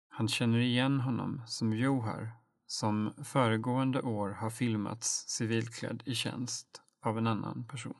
Han 0.09 0.27
känner 0.27 0.59
igen 0.59 0.99
honom 0.99 1.41
som 1.47 1.73
Johar 1.73 2.40
som 2.71 3.13
föregående 3.23 4.01
år 4.01 4.29
har 4.29 4.49
filmats 4.49 5.27
civilklädd 5.27 6.03
i 6.05 6.15
tjänst 6.15 6.81
av 7.01 7.17
en 7.17 7.27
annan 7.27 7.63
person. 7.63 7.97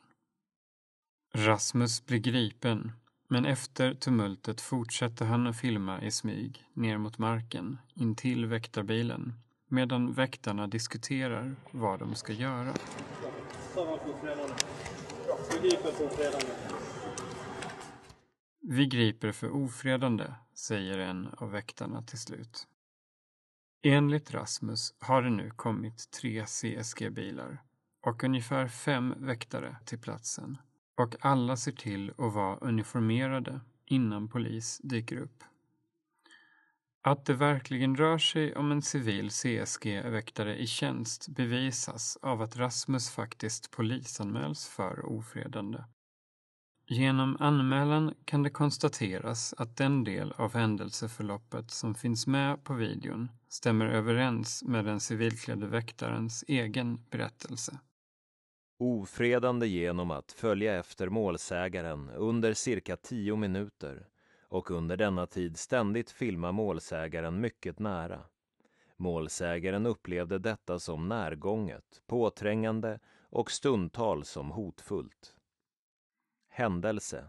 Rasmus 1.33 2.05
blir 2.05 2.19
gripen, 2.19 2.91
men 3.27 3.45
efter 3.45 3.93
tumultet 3.93 4.61
fortsätter 4.61 5.25
han 5.25 5.47
att 5.47 5.59
filma 5.59 6.01
i 6.01 6.11
smyg 6.11 6.65
ner 6.73 6.97
mot 6.97 7.17
marken 7.17 7.77
intill 7.93 8.45
väktarbilen 8.45 9.33
medan 9.67 10.13
väktarna 10.13 10.67
diskuterar 10.67 11.55
vad 11.71 11.99
de 11.99 12.15
ska 12.15 12.33
göra. 12.33 12.73
Vi 18.61 18.85
griper 18.85 19.31
för 19.31 19.55
ofredande, 19.55 20.33
säger 20.53 20.97
en 20.97 21.27
av 21.37 21.51
väktarna 21.51 22.01
till 22.01 22.19
slut. 22.19 22.67
Enligt 23.83 24.33
Rasmus 24.33 24.93
har 24.99 25.21
det 25.21 25.29
nu 25.29 25.49
kommit 25.49 26.11
tre 26.11 26.45
CSG-bilar 26.45 27.63
och 28.01 28.23
ungefär 28.23 28.67
fem 28.67 29.15
väktare 29.17 29.77
till 29.85 29.99
platsen 29.99 30.57
och 30.97 31.15
alla 31.19 31.57
ser 31.57 31.71
till 31.71 32.09
att 32.09 32.33
vara 32.33 32.57
uniformerade 32.57 33.61
innan 33.85 34.27
polis 34.29 34.81
dyker 34.83 35.17
upp. 35.17 35.43
Att 37.01 37.25
det 37.25 37.33
verkligen 37.33 37.95
rör 37.95 38.17
sig 38.17 38.55
om 38.55 38.71
en 38.71 38.81
civil 38.81 39.29
CSG-väktare 39.29 40.57
i 40.57 40.67
tjänst 40.67 41.27
bevisas 41.27 42.17
av 42.21 42.41
att 42.41 42.57
Rasmus 42.57 43.09
faktiskt 43.09 43.71
polisanmäls 43.71 44.67
för 44.67 45.05
ofredande. 45.05 45.83
Genom 46.87 47.37
anmälan 47.39 48.13
kan 48.25 48.43
det 48.43 48.49
konstateras 48.49 49.53
att 49.57 49.77
den 49.77 50.03
del 50.03 50.31
av 50.31 50.53
händelseförloppet 50.53 51.71
som 51.71 51.95
finns 51.95 52.27
med 52.27 52.63
på 52.63 52.73
videon 52.73 53.31
stämmer 53.49 53.85
överens 53.85 54.63
med 54.63 54.85
den 54.85 54.99
civilklädde 54.99 55.67
väktarens 55.67 56.43
egen 56.47 57.05
berättelse. 57.09 57.79
Ofredande 58.79 59.67
genom 59.67 60.11
att 60.11 60.31
följa 60.31 60.79
efter 60.79 61.09
målsägaren 61.09 62.09
under 62.09 62.53
cirka 62.53 62.97
tio 62.97 63.35
minuter 63.35 64.07
och 64.49 64.71
under 64.71 64.97
denna 64.97 65.27
tid 65.27 65.57
ständigt 65.57 66.11
filma 66.11 66.51
målsägaren 66.51 67.41
mycket 67.41 67.79
nära. 67.79 68.19
Målsägaren 68.97 69.85
upplevde 69.85 70.39
detta 70.39 70.79
som 70.79 71.07
närgånget, 71.07 72.01
påträngande 72.07 72.99
och 73.29 73.51
stundtal 73.51 74.25
som 74.25 74.51
hotfullt. 74.51 75.35
Händelse 76.53 77.25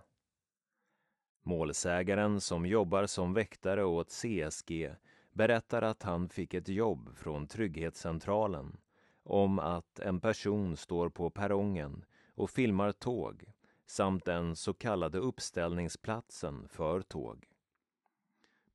Målsägaren 1.42 2.40
som 2.40 2.66
jobbar 2.66 3.06
som 3.06 3.34
väktare 3.34 3.84
åt 3.84 4.08
CSG 4.10 4.94
berättar 5.32 5.82
att 5.82 6.02
han 6.02 6.28
fick 6.28 6.54
ett 6.54 6.68
jobb 6.68 7.16
från 7.16 7.46
Trygghetscentralen 7.46 8.76
om 9.22 9.58
att 9.58 9.98
en 9.98 10.20
person 10.20 10.76
står 10.76 11.08
på 11.08 11.30
perrongen 11.30 12.04
och 12.34 12.50
filmar 12.50 12.92
tåg 12.92 13.44
samt 13.86 14.24
den 14.24 14.56
så 14.56 14.74
kallade 14.74 15.18
uppställningsplatsen 15.18 16.68
för 16.68 17.02
tåg. 17.02 17.46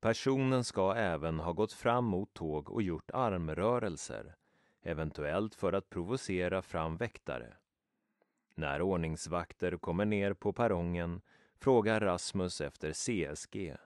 Personen 0.00 0.64
ska 0.64 0.94
även 0.94 1.38
ha 1.40 1.52
gått 1.52 1.72
fram 1.72 2.04
mot 2.04 2.34
tåg 2.34 2.70
och 2.70 2.82
gjort 2.82 3.10
armrörelser, 3.10 4.36
eventuellt 4.82 5.54
för 5.54 5.72
att 5.72 5.90
provocera 5.90 6.62
fram 6.62 6.96
väktare. 6.96 7.56
När 8.58 8.82
ordningsvakter 8.82 9.76
kommer 9.76 10.04
ner 10.04 10.32
på 10.32 10.52
perrongen 10.52 11.20
frågar 11.58 12.00
Rasmus 12.00 12.60
efter 12.60 12.92
CSG. 12.92 13.76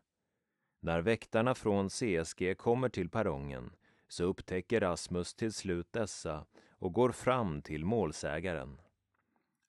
När 0.81 1.01
väktarna 1.01 1.55
från 1.55 1.89
CSG 1.91 2.55
kommer 2.59 2.89
till 2.89 3.09
perrongen 3.09 3.73
så 4.09 4.25
upptäcker 4.25 4.81
Rasmus 4.81 5.35
till 5.35 5.53
slut 5.53 5.93
dessa 5.93 6.47
och 6.71 6.93
går 6.93 7.13
fram 7.13 7.63
till 7.63 7.85
målsägaren. 7.85 8.81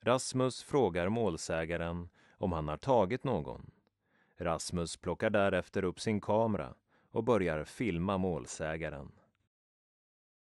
Rasmus 0.02 0.64
frågar 0.64 1.10
målsägaren 1.10 2.10
om 2.38 2.52
han 2.52 2.68
har 2.68 2.78
tagit 2.78 3.24
någon. 3.24 3.72
Rasmus 4.38 4.98
plockar 4.98 5.30
därefter 5.30 5.84
upp 5.84 6.00
sin 6.00 6.22
kamera 6.22 6.74
och 7.12 7.24
börjar 7.24 7.64
filma 7.64 8.18
målsägaren. 8.18 9.12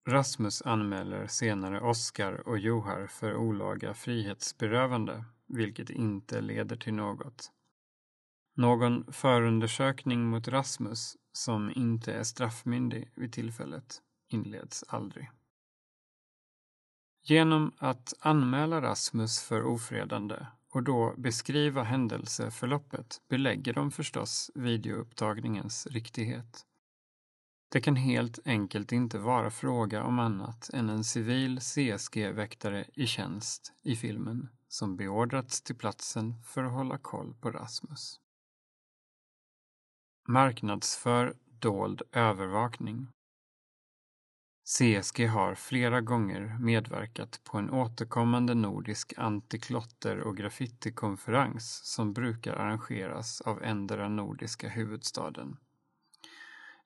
Rasmus 0.08 0.62
anmäler 0.62 1.28
senare 1.28 1.82
Oskar 1.82 2.48
och 2.48 2.60
Johar 2.60 3.08
för 3.08 3.36
olaga 3.36 3.94
frihetsberövande, 3.94 5.26
vilket 5.48 5.90
inte 5.90 6.42
leder 6.42 6.76
till 6.76 6.94
något. 6.94 7.52
Någon 8.56 9.14
förundersökning 9.14 10.26
mot 10.26 10.48
Rasmus, 10.48 11.18
som 11.32 11.72
inte 11.76 12.14
är 12.14 12.24
straffmyndig 12.24 13.12
vid 13.16 13.34
tillfället, 13.34 14.02
inleds 14.28 14.84
aldrig. 14.88 15.30
Genom 17.22 17.72
att 17.78 18.14
anmäla 18.20 18.82
Rasmus 18.82 19.44
för 19.44 19.64
ofredande 19.64 20.46
och 20.70 20.84
då 20.84 21.14
beskriva 21.18 21.84
händelseförloppet 21.84 23.22
belägger 23.30 23.74
de 23.74 23.92
förstås 23.92 24.52
videoupptagningens 24.56 25.88
riktighet. 25.88 26.66
Det 27.74 27.82
kan 27.82 27.96
helt 27.96 28.40
enkelt 28.46 28.92
inte 28.92 29.20
vara 29.20 29.52
fråga 29.52 30.04
om 30.04 30.20
annat 30.20 30.70
än 30.74 30.90
en 30.90 31.04
civil 31.04 31.60
CSG-väktare 31.60 32.86
i 32.94 33.08
tjänst 33.08 33.74
i 33.82 33.96
filmen 33.96 34.50
som 34.68 34.98
beordrats 34.98 35.62
till 35.62 35.76
platsen 35.76 36.36
för 36.44 36.64
att 36.64 36.72
hålla 36.72 36.98
koll 36.98 37.34
på 37.42 37.52
Rasmus. 37.52 38.20
Marknadsför 40.28 41.36
dold 41.60 42.02
övervakning 42.12 43.08
CSG 44.66 45.28
har 45.28 45.56
flera 45.56 46.02
gånger 46.02 46.58
medverkat 46.60 47.42
på 47.44 47.58
en 47.58 47.70
återkommande 47.70 48.54
nordisk 48.54 49.14
antiklotter 49.18 50.20
och 50.20 50.38
graffitikonferens 50.38 51.82
som 51.84 52.14
brukar 52.14 52.54
arrangeras 52.54 53.42
av 53.42 53.64
endera 53.64 54.10
nordiska 54.10 54.70
huvudstaden. 54.70 55.58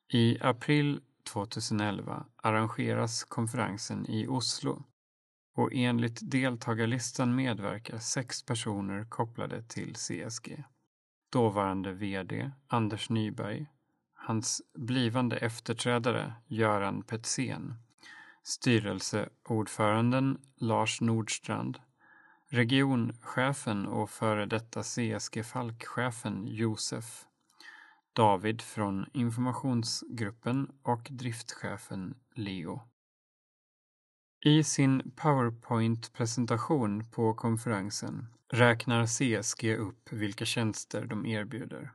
I 0.09 0.37
april 0.41 1.01
2011 1.23 2.25
arrangeras 2.35 3.23
konferensen 3.23 4.05
i 4.05 4.27
Oslo 4.27 4.83
och 5.55 5.69
enligt 5.73 6.31
deltagarlistan 6.31 7.35
medverkar 7.35 7.97
sex 7.97 8.43
personer 8.43 9.05
kopplade 9.09 9.63
till 9.63 9.95
CSG. 9.95 10.63
Dåvarande 11.29 11.93
VD 11.93 12.51
Anders 12.67 13.09
Nyberg, 13.09 13.67
hans 14.13 14.61
blivande 14.73 15.37
efterträdare 15.37 16.33
Göran 16.47 17.01
Petzén, 17.01 17.73
styrelseordföranden 18.43 20.37
Lars 20.55 21.01
Nordstrand, 21.01 21.79
regionchefen 22.49 23.87
och 23.87 24.09
före 24.09 24.45
detta 24.45 24.83
CSG 24.83 25.43
Falk-chefen 25.45 26.47
Josef, 26.47 27.26
David 28.17 28.61
från 28.61 29.05
informationsgruppen 29.13 30.71
och 30.83 31.07
driftchefen 31.09 32.15
Leo. 32.35 32.81
I 34.45 34.63
sin 34.63 35.11
Powerpoint-presentation 35.15 37.11
på 37.11 37.33
konferensen 37.33 38.25
räknar 38.49 39.05
CSG 39.05 39.75
upp 39.75 40.11
vilka 40.11 40.45
tjänster 40.45 41.05
de 41.05 41.25
erbjuder. 41.25 41.91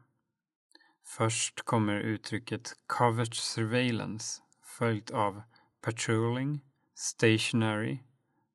Först 1.05 1.65
kommer 1.65 2.01
uttrycket 2.01 2.73
Covert 2.87 3.35
Surveillance 3.35 4.43
följt 4.63 5.11
av 5.11 5.43
Patrolling, 5.81 6.61
Stationary 6.95 7.99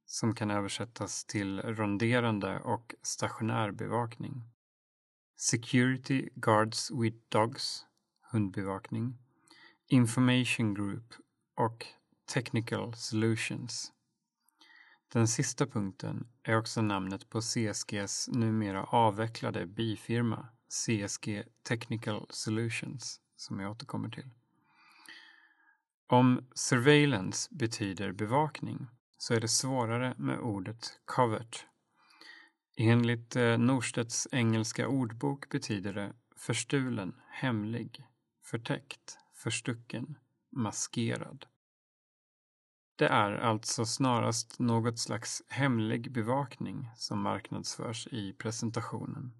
som 0.05 0.35
kan 0.35 0.51
översättas 0.51 1.25
till 1.25 1.61
ronderande 1.61 2.59
och 2.59 2.95
stationär 3.01 3.71
bevakning. 3.71 4.43
Security 5.39 6.29
Guards 6.35 6.91
with 6.91 7.17
Dogs, 7.29 7.85
hundbevakning. 8.31 9.17
Information 9.87 10.73
Group 10.73 11.13
och 11.55 11.85
Technical 12.33 12.93
Solutions. 12.93 13.91
Den 15.13 15.27
sista 15.27 15.67
punkten 15.67 16.27
är 16.43 16.57
också 16.57 16.81
namnet 16.81 17.29
på 17.29 17.41
CSGs 17.41 18.27
numera 18.27 18.83
avvecklade 18.83 19.65
bifirma 19.65 20.47
CSG 20.69 21.43
Technical 21.63 22.25
Solutions 22.29 23.21
som 23.35 23.59
jag 23.59 23.71
återkommer 23.71 24.09
till. 24.09 24.29
Om 26.07 26.47
surveillance 26.55 27.49
betyder 27.51 28.11
bevakning 28.11 28.87
så 29.17 29.33
är 29.33 29.41
det 29.41 29.47
svårare 29.47 30.15
med 30.17 30.39
ordet 30.39 30.99
covert. 31.05 31.66
Enligt 32.79 33.35
eh, 33.35 33.57
Norstedts 33.57 34.27
engelska 34.31 34.87
ordbok 34.87 35.49
betyder 35.49 35.93
det 35.93 36.13
förstulen, 36.35 37.15
hemlig, 37.29 38.05
förtäckt, 38.43 39.17
förstucken, 39.33 40.17
maskerad. 40.51 41.45
Det 42.95 43.07
är 43.07 43.31
alltså 43.31 43.85
snarast 43.85 44.59
något 44.59 44.99
slags 44.99 45.43
hemlig 45.47 46.11
bevakning 46.11 46.89
som 46.95 47.21
marknadsförs 47.21 48.07
i 48.11 48.33
presentationen. 48.33 49.33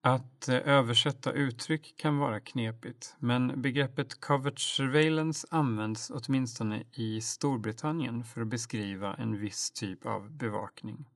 Att 0.00 0.48
eh, 0.48 0.56
översätta 0.56 1.32
uttryck 1.32 1.94
kan 1.96 2.18
vara 2.18 2.40
knepigt, 2.40 3.16
men 3.18 3.62
begreppet 3.62 4.20
covert 4.20 4.58
surveillance 4.58 5.46
används 5.50 6.10
åtminstone 6.10 6.84
i 6.92 7.20
Storbritannien 7.20 8.24
för 8.24 8.40
att 8.40 8.48
beskriva 8.48 9.14
en 9.14 9.38
viss 9.40 9.70
typ 9.70 10.06
av 10.06 10.30
bevakning. 10.30 11.11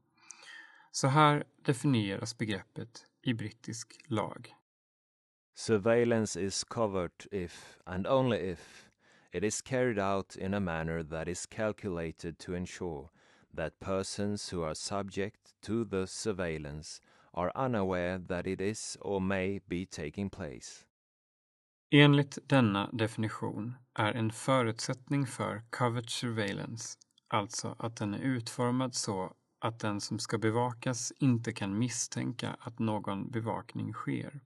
Så 0.96 1.08
här 1.08 1.44
definieras 1.62 2.38
begreppet 2.38 3.06
i 3.22 3.34
brittisk 3.34 3.96
lag. 4.06 4.54
Surveillance 5.54 6.40
is 6.40 6.64
covert 6.64 7.26
if, 7.32 7.78
and 7.84 8.06
only 8.06 8.50
if, 8.50 8.90
it 9.32 9.44
is 9.44 9.62
carried 9.62 9.98
out 9.98 10.36
in 10.36 10.54
a 10.54 10.60
manner 10.60 11.02
that 11.02 11.28
is 11.28 11.46
calculated 11.46 12.38
to 12.38 12.54
ensure 12.54 13.08
that 13.56 13.80
persons 13.80 14.52
who 14.52 14.64
are 14.64 14.74
subject 14.74 15.60
to 15.60 15.84
the 15.84 16.06
surveillance 16.06 17.02
are 17.32 17.52
unaware 17.66 18.18
that 18.28 18.46
it 18.46 18.60
is 18.60 18.96
or 19.00 19.20
may 19.20 19.60
be 19.68 19.86
taking 19.86 20.30
place. 20.30 20.84
Enligt 21.90 22.38
denna 22.48 22.90
definition 22.92 23.74
är 23.94 24.12
en 24.12 24.32
förutsättning 24.32 25.26
för 25.26 25.62
covert 25.70 26.10
surveillance 26.10 26.98
alltså 27.28 27.76
att 27.78 27.96
den 27.96 28.14
är 28.14 28.18
utformad 28.18 28.94
så 28.94 29.36
att 29.58 29.78
den 29.78 30.00
som 30.00 30.18
ska 30.18 30.38
bevakas 30.38 31.12
inte 31.18 31.52
kan 31.52 31.78
misstänka 31.78 32.56
att 32.60 32.78
någon 32.78 33.30
bevakning 33.30 33.92
sker. 33.92 34.40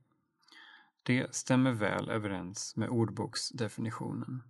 Det 1.03 1.35
stämmer 1.35 1.73
väl 1.73 2.11
överens 2.11 2.77
med 2.77 2.89
ordboksdefinitionen. 2.89 4.43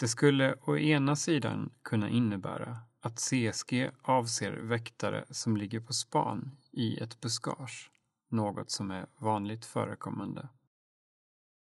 Det 0.00 0.08
skulle 0.08 0.54
å 0.54 0.76
ena 0.76 1.16
sidan 1.16 1.70
kunna 1.82 2.08
innebära 2.08 2.78
att 3.00 3.18
CSG 3.18 3.90
avser 4.02 4.52
väktare 4.52 5.24
som 5.30 5.56
ligger 5.56 5.80
på 5.80 5.92
span 5.92 6.56
i 6.70 6.96
ett 6.98 7.20
buskage, 7.20 7.90
något 8.28 8.70
som 8.70 8.90
är 8.90 9.06
vanligt 9.18 9.64
förekommande. 9.64 10.48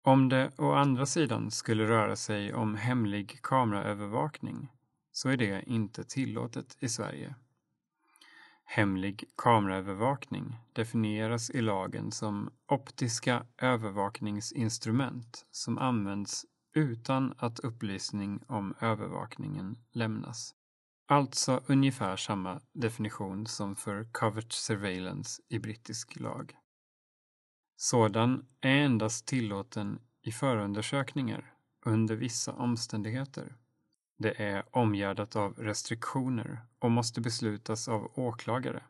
Om 0.03 0.29
det 0.29 0.53
å 0.59 0.73
andra 0.73 1.07
sidan 1.07 1.51
skulle 1.51 1.85
röra 1.85 2.17
sig 2.17 2.55
om 2.55 2.75
hemlig 2.75 3.43
kameraövervakning 3.43 4.69
så 5.13 5.29
är 5.29 5.37
det 5.37 5.63
inte 5.67 6.05
tillåtet 6.05 6.77
i 6.81 6.89
Sverige. 6.89 7.35
Hemlig 8.69 9.25
kameraövervakning 9.37 10.57
definieras 10.73 11.51
i 11.51 11.61
lagen 11.61 12.13
som 12.13 12.51
optiska 12.69 13.47
övervakningsinstrument 13.59 15.47
som 15.51 15.79
används 15.79 16.47
utan 16.75 17.35
att 17.39 17.59
upplysning 17.59 18.43
om 18.47 18.75
övervakningen 18.81 19.79
lämnas. 19.93 20.55
Alltså 21.09 21.63
ungefär 21.67 22.17
samma 22.17 22.61
definition 22.73 23.47
som 23.47 23.77
för 23.77 24.09
covert 24.13 24.53
surveillance 24.53 25.43
i 25.49 25.59
brittisk 25.59 26.21
lag. 26.21 26.57
Sådan 27.77 28.47
är 28.61 28.77
endast 28.77 29.27
tillåten 29.27 29.99
i 30.23 30.33
förundersökningar 30.33 31.55
under 31.85 32.17
vissa 32.17 32.53
omständigheter. 32.53 33.57
Det 34.19 34.43
är 34.43 34.65
omgärdat 34.71 35.37
av 35.37 35.55
restriktioner 35.55 36.61
och 36.79 36.91
måste 36.91 37.21
beslutas 37.21 37.89
av 37.89 38.13
åklagare 38.15 38.83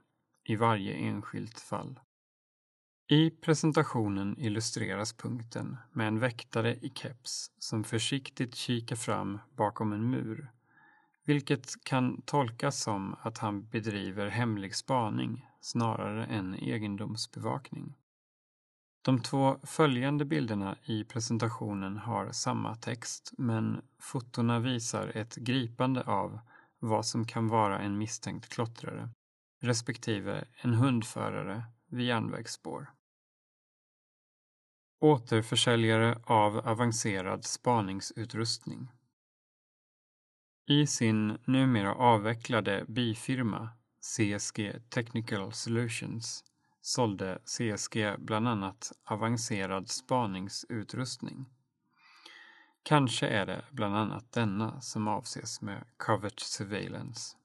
i 0.45 0.57
varje 0.57 0.95
enskilt 0.95 1.61
fall. 1.61 2.01
I 3.09 3.31
presentationen 3.31 4.39
illustreras 4.39 5.13
punkten 5.13 5.77
med 5.93 6.09
en 6.09 6.19
väktare 6.19 6.75
i 6.75 6.93
keps 6.95 7.51
som 7.59 7.85
försiktigt 7.85 8.55
kikar 8.55 8.97
fram 8.97 9.39
bakom 9.57 9.93
en 9.93 10.11
mur, 10.11 10.51
vilket 11.25 11.85
kan 11.85 12.23
tolkas 12.23 12.83
som 12.83 13.17
att 13.21 13.39
han 13.39 13.69
bedriver 13.69 14.29
hemlig 14.29 14.75
spaning 14.75 15.49
snarare 15.61 16.27
än 16.27 16.55
egendomsbevakning. 16.55 17.95
De 19.07 19.23
två 19.23 19.61
följande 19.63 20.25
bilderna 20.25 20.79
i 20.85 21.05
presentationen 21.05 21.97
har 21.97 22.33
samma 22.33 22.75
text 22.75 23.33
men 23.39 23.83
fotona 23.99 24.59
visar 24.61 25.09
ett 25.15 25.37
gripande 25.37 26.03
av 26.03 26.39
vad 26.79 27.07
som 27.07 27.25
kan 27.25 27.49
vara 27.49 27.79
en 27.79 27.99
misstänkt 27.99 28.49
klottrare 28.49 29.11
respektive 29.63 30.45
en 30.57 30.75
hundförare 30.75 31.65
vid 31.91 32.07
järnvägsspår. 32.07 32.91
Återförsäljare 35.01 36.21
av 36.25 36.59
avancerad 36.59 37.45
spaningsutrustning. 37.45 38.93
I 40.69 40.87
sin 40.87 41.39
numera 41.45 41.95
avvecklade 41.95 42.85
bifirma 42.89 43.69
CSG 44.01 44.73
Technical 44.91 45.53
Solutions 45.53 46.45
sålde 46.87 47.39
CSG 47.45 48.17
bland 48.19 48.49
annat 48.49 48.93
avancerad 49.05 49.89
spaningsutrustning. 49.89 51.47
Kanske 52.83 53.27
är 53.27 53.47
det 53.47 53.65
bland 53.71 53.97
annat 53.97 54.33
denna 54.33 54.81
som 54.81 55.09
avses 55.09 55.63
med 55.63 55.85
Covert 55.97 56.41
Surveillance. 56.41 57.37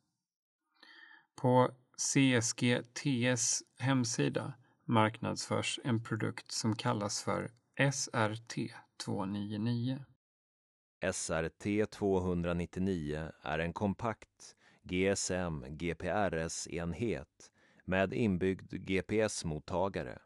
På 1.35 1.71
CSGTS 1.97 3.63
hemsida 3.77 4.53
marknadsförs 4.85 5.79
en 5.83 6.03
produkt 6.03 6.51
som 6.51 6.75
kallas 6.75 7.23
för 7.23 7.51
SRT 7.91 8.73
299. 9.05 10.05
SRT 11.13 11.91
299 11.91 13.31
är 13.41 13.59
en 13.59 13.73
kompakt 13.73 14.55
GSM 14.83 15.65
GPRS-enhet 15.69 17.50
med 17.91 18.13
inbyggd 18.13 18.73
GPS-mottagare 18.73 20.19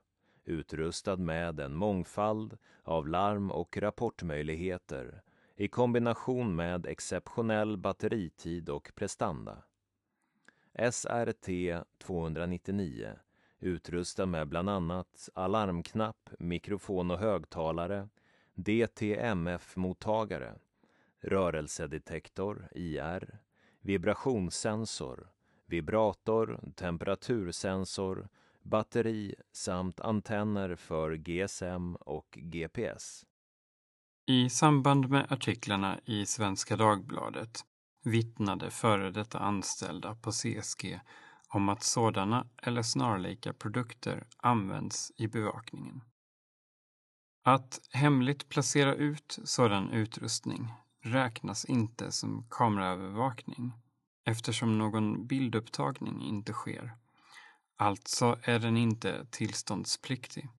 utrustad 0.45 1.15
med 1.15 1.60
en 1.60 1.75
mångfald 1.75 2.58
av 2.84 3.08
larm 3.08 3.51
och 3.51 3.78
rapportmöjligheter 3.78 5.21
i 5.56 5.67
kombination 5.67 6.56
med 6.56 6.86
exceptionell 6.86 7.78
batteritid 7.78 8.69
och 8.69 8.91
prestanda. 8.95 9.63
SRT 10.91 11.47
299 11.97 13.10
utrustad 13.60 14.25
med 14.25 14.47
bland 14.47 14.69
annat 14.69 15.30
alarmknapp, 15.34 16.30
mikrofon 16.39 17.12
och 17.12 17.19
högtalare, 17.19 18.10
DTMF-mottagare, 18.54 20.56
rörelsedetektor, 21.21 22.67
IR, 22.71 23.39
vibrationssensor, 23.82 25.35
vibrator, 25.65 26.60
temperatursensor, 26.75 28.30
batteri 28.62 29.36
samt 29.51 29.99
antenner 29.99 30.75
för 30.75 31.15
GSM 31.15 31.95
och 31.95 32.38
GPS. 32.41 33.25
I 34.28 34.49
samband 34.49 35.10
med 35.10 35.32
artiklarna 35.32 35.99
i 36.06 36.25
Svenska 36.25 36.78
Dagbladet 36.78 37.65
vittnade 38.04 38.71
före 38.71 39.12
detta 39.12 39.39
anställda 39.39 40.15
på 40.15 40.32
CSG 40.32 40.99
om 41.49 41.69
att 41.69 41.84
sådana 41.84 42.47
eller 42.62 42.82
snarlika 42.82 43.54
produkter 43.54 44.28
används 44.38 45.12
i 45.17 45.28
bevakningen. 45.28 46.01
Att 47.43 47.80
hemligt 47.91 48.49
placera 48.49 48.95
ut 48.95 49.39
sådan 49.43 49.91
utrustning 49.91 50.74
räknas 51.01 51.66
inte 51.66 52.11
som 52.11 52.47
kameraövervakning 52.49 53.72
eftersom 54.26 54.78
någon 54.78 55.28
bildupptagning 55.28 56.21
inte 56.21 56.53
sker. 56.53 56.95
Alltså 57.78 58.39
är 58.41 58.59
den 58.59 58.78
inte 58.78 59.26
tillståndspliktig. 59.32 60.49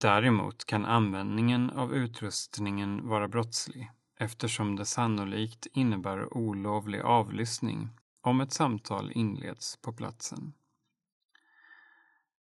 Däremot 0.00 0.64
kan 0.64 0.84
användningen 0.84 1.70
av 1.70 1.94
utrustningen 1.94 3.08
vara 3.08 3.28
brottslig 3.28 3.90
eftersom 4.18 4.76
det 4.76 4.84
sannolikt 4.84 5.66
innebär 5.72 6.36
olovlig 6.36 7.00
avlyssning 7.00 7.90
om 8.20 8.40
ett 8.40 8.52
samtal 8.52 9.12
inleds 9.14 9.76
på 9.76 9.92
platsen. 9.92 10.52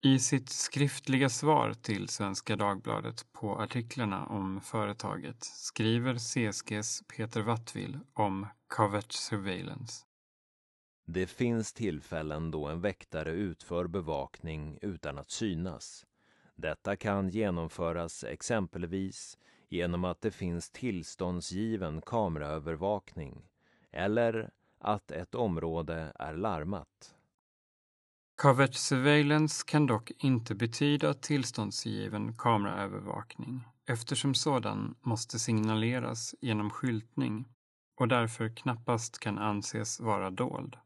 I 0.01 0.19
sitt 0.19 0.49
skriftliga 0.49 1.29
svar 1.29 1.73
till 1.73 2.09
Svenska 2.09 2.55
Dagbladet 2.55 3.33
på 3.33 3.61
artiklarna 3.61 4.25
om 4.25 4.61
företaget 4.61 5.43
skriver 5.43 6.15
CSGs 6.15 7.03
Peter 7.07 7.41
Wattvill 7.41 7.99
om 8.13 8.47
covert 8.67 9.11
surveillance. 9.11 10.06
Det 11.09 11.27
finns 11.27 11.73
tillfällen 11.73 12.51
då 12.51 12.67
en 12.67 12.81
väktare 12.81 13.31
utför 13.31 13.87
bevakning 13.87 14.77
utan 14.81 15.17
att 15.17 15.31
synas. 15.31 16.05
Detta 16.55 16.95
kan 16.95 17.29
genomföras 17.29 18.23
exempelvis 18.23 19.37
genom 19.69 20.05
att 20.05 20.21
det 20.21 20.31
finns 20.31 20.69
tillståndsgiven 20.69 22.01
kameraövervakning 22.01 23.49
eller 23.91 24.49
att 24.79 25.11
ett 25.11 25.35
område 25.35 26.11
är 26.19 26.33
larmat. 26.33 27.15
Covert 28.35 28.73
surveillance 28.73 29.63
kan 29.67 29.85
dock 29.85 30.11
inte 30.17 30.55
betyda 30.55 31.13
tillståndsgiven 31.13 32.33
kameraövervakning 32.37 33.61
eftersom 33.85 34.35
sådan 34.35 34.95
måste 35.01 35.39
signaleras 35.39 36.35
genom 36.41 36.69
skyltning 36.69 37.45
och 37.95 38.07
därför 38.07 38.55
knappast 38.55 39.19
kan 39.19 39.37
anses 39.37 39.99
vara 39.99 40.29
dold. 40.29 40.77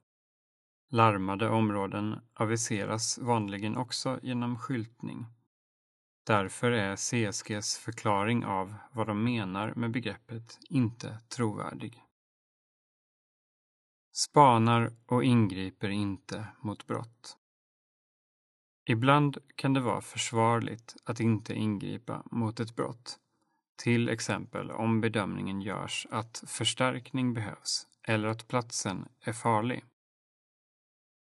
Larmade 0.93 1.49
områden 1.49 2.19
aviseras 2.33 3.17
vanligen 3.17 3.77
också 3.77 4.19
genom 4.23 4.57
skyltning. 4.57 5.25
Därför 6.25 6.71
är 6.71 6.95
CSGs 6.95 7.77
förklaring 7.77 8.45
av 8.45 8.73
vad 8.91 9.07
de 9.07 9.23
menar 9.23 9.73
med 9.75 9.91
begreppet 9.91 10.59
inte 10.69 11.19
trovärdig. 11.29 12.03
Spanar 14.13 14.93
och 15.05 15.23
ingriper 15.23 15.89
inte 15.89 16.47
mot 16.61 16.87
brott. 16.87 17.37
Ibland 18.85 19.37
kan 19.55 19.73
det 19.73 19.81
vara 19.81 20.01
försvarligt 20.01 20.95
att 21.03 21.19
inte 21.19 21.53
ingripa 21.53 22.23
mot 22.31 22.59
ett 22.59 22.75
brott, 22.75 23.19
till 23.75 24.09
exempel 24.09 24.71
om 24.71 25.01
bedömningen 25.01 25.61
görs 25.61 26.07
att 26.11 26.43
förstärkning 26.47 27.33
behövs 27.33 27.87
eller 28.03 28.27
att 28.27 28.47
platsen 28.47 29.07
är 29.21 29.33
farlig. 29.33 29.83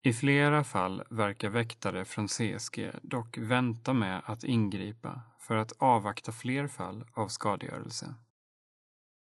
I 0.04 0.12
flera 0.12 0.64
fall 0.64 1.02
verkar 1.10 1.48
väktare 1.48 2.04
från 2.04 2.28
CSG 2.28 2.90
dock 3.02 3.38
vänta 3.38 3.92
med 3.92 4.22
att 4.24 4.44
ingripa 4.44 5.20
för 5.38 5.56
att 5.56 5.72
avvakta 5.78 6.32
fler 6.32 6.68
fall 6.68 7.04
av 7.12 7.28
skadegörelse. 7.28 8.14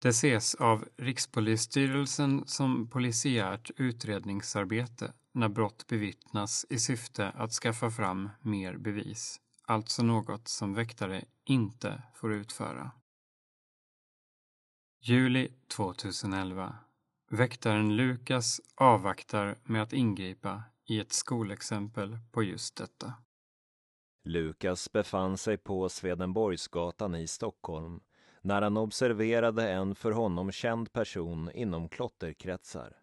Det 0.02 0.10
ses 0.10 0.56
av 0.56 0.88
Rikspolisstyrelsen 0.98 2.44
som 2.48 2.90
polisiärt 2.90 3.72
utredningsarbete 3.78 5.14
när 5.32 5.50
brott 5.50 5.88
bevittnas 5.88 6.66
i 6.70 6.80
syfte 6.80 7.30
att 7.30 7.52
skaffa 7.52 7.92
fram 7.92 8.30
mer 8.42 8.78
bevis, 8.78 9.40
alltså 9.66 10.04
något 10.04 10.48
som 10.48 10.74
väktare 10.74 11.26
inte 11.46 12.04
får 12.14 12.34
utföra. 12.34 12.92
Juli 15.02 15.52
2011 15.76 16.76
Väktaren 17.28 17.96
Lukas 17.96 18.62
avvaktar 18.76 19.56
med 19.64 19.82
att 19.82 19.94
ingripa 19.94 20.64
i 20.86 21.00
ett 21.00 21.14
skolexempel 21.14 22.18
på 22.32 22.44
just 22.44 22.76
detta. 22.76 23.14
Lukas 24.24 24.92
befann 24.92 25.38
sig 25.38 25.58
på 25.58 25.90
Swedenborgsgatan 25.90 27.16
i 27.16 27.28
Stockholm 27.28 28.02
när 28.42 28.62
han 28.62 28.78
observerade 28.78 29.70
en 29.72 29.96
för 29.96 30.12
honom 30.12 30.52
känd 30.52 30.94
person 30.94 31.52
inom 31.52 31.90
klotterkretsar. 31.90 32.98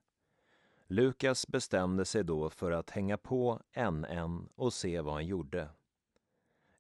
Lukas 0.87 1.47
bestämde 1.47 2.05
sig 2.05 2.25
då 2.25 2.51
för 2.51 2.71
att 2.71 2.91
hänga 2.91 3.17
på 3.17 3.61
NN 3.91 4.49
och 4.55 4.73
se 4.73 5.01
vad 5.01 5.15
han 5.15 5.27
gjorde. 5.27 5.69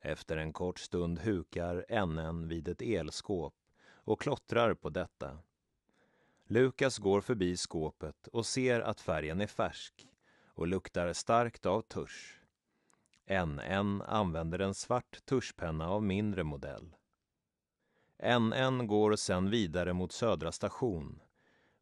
Efter 0.01 0.37
en 0.37 0.53
kort 0.53 0.79
stund 0.79 1.19
hukar 1.19 2.07
NN 2.07 2.49
vid 2.49 2.69
ett 2.69 2.83
elskåp 2.83 3.55
och 3.85 4.21
klottrar 4.21 4.75
på 4.75 4.91
detta. 4.91 5.39
Lukas 6.53 6.99
går 6.99 7.21
förbi 7.21 7.57
skåpet 7.57 8.29
och 8.29 8.47
ser 8.47 8.81
att 8.81 9.01
färgen 9.01 9.41
är 9.41 9.47
färsk 9.47 10.07
och 10.47 10.67
luktar 10.67 11.13
starkt 11.13 11.67
av 11.67 11.83
tusch. 11.83 12.41
NN 13.47 14.03
använder 14.03 14.59
en 14.59 14.75
svart 14.75 15.25
tuschpenna 15.25 15.89
av 15.89 16.03
mindre 16.03 16.45
modell. 16.45 16.97
NN 18.41 18.87
går 18.87 19.17
sen 19.17 19.51
vidare 19.51 19.93
mot 19.93 20.13
Södra 20.13 20.53
station 20.53 21.21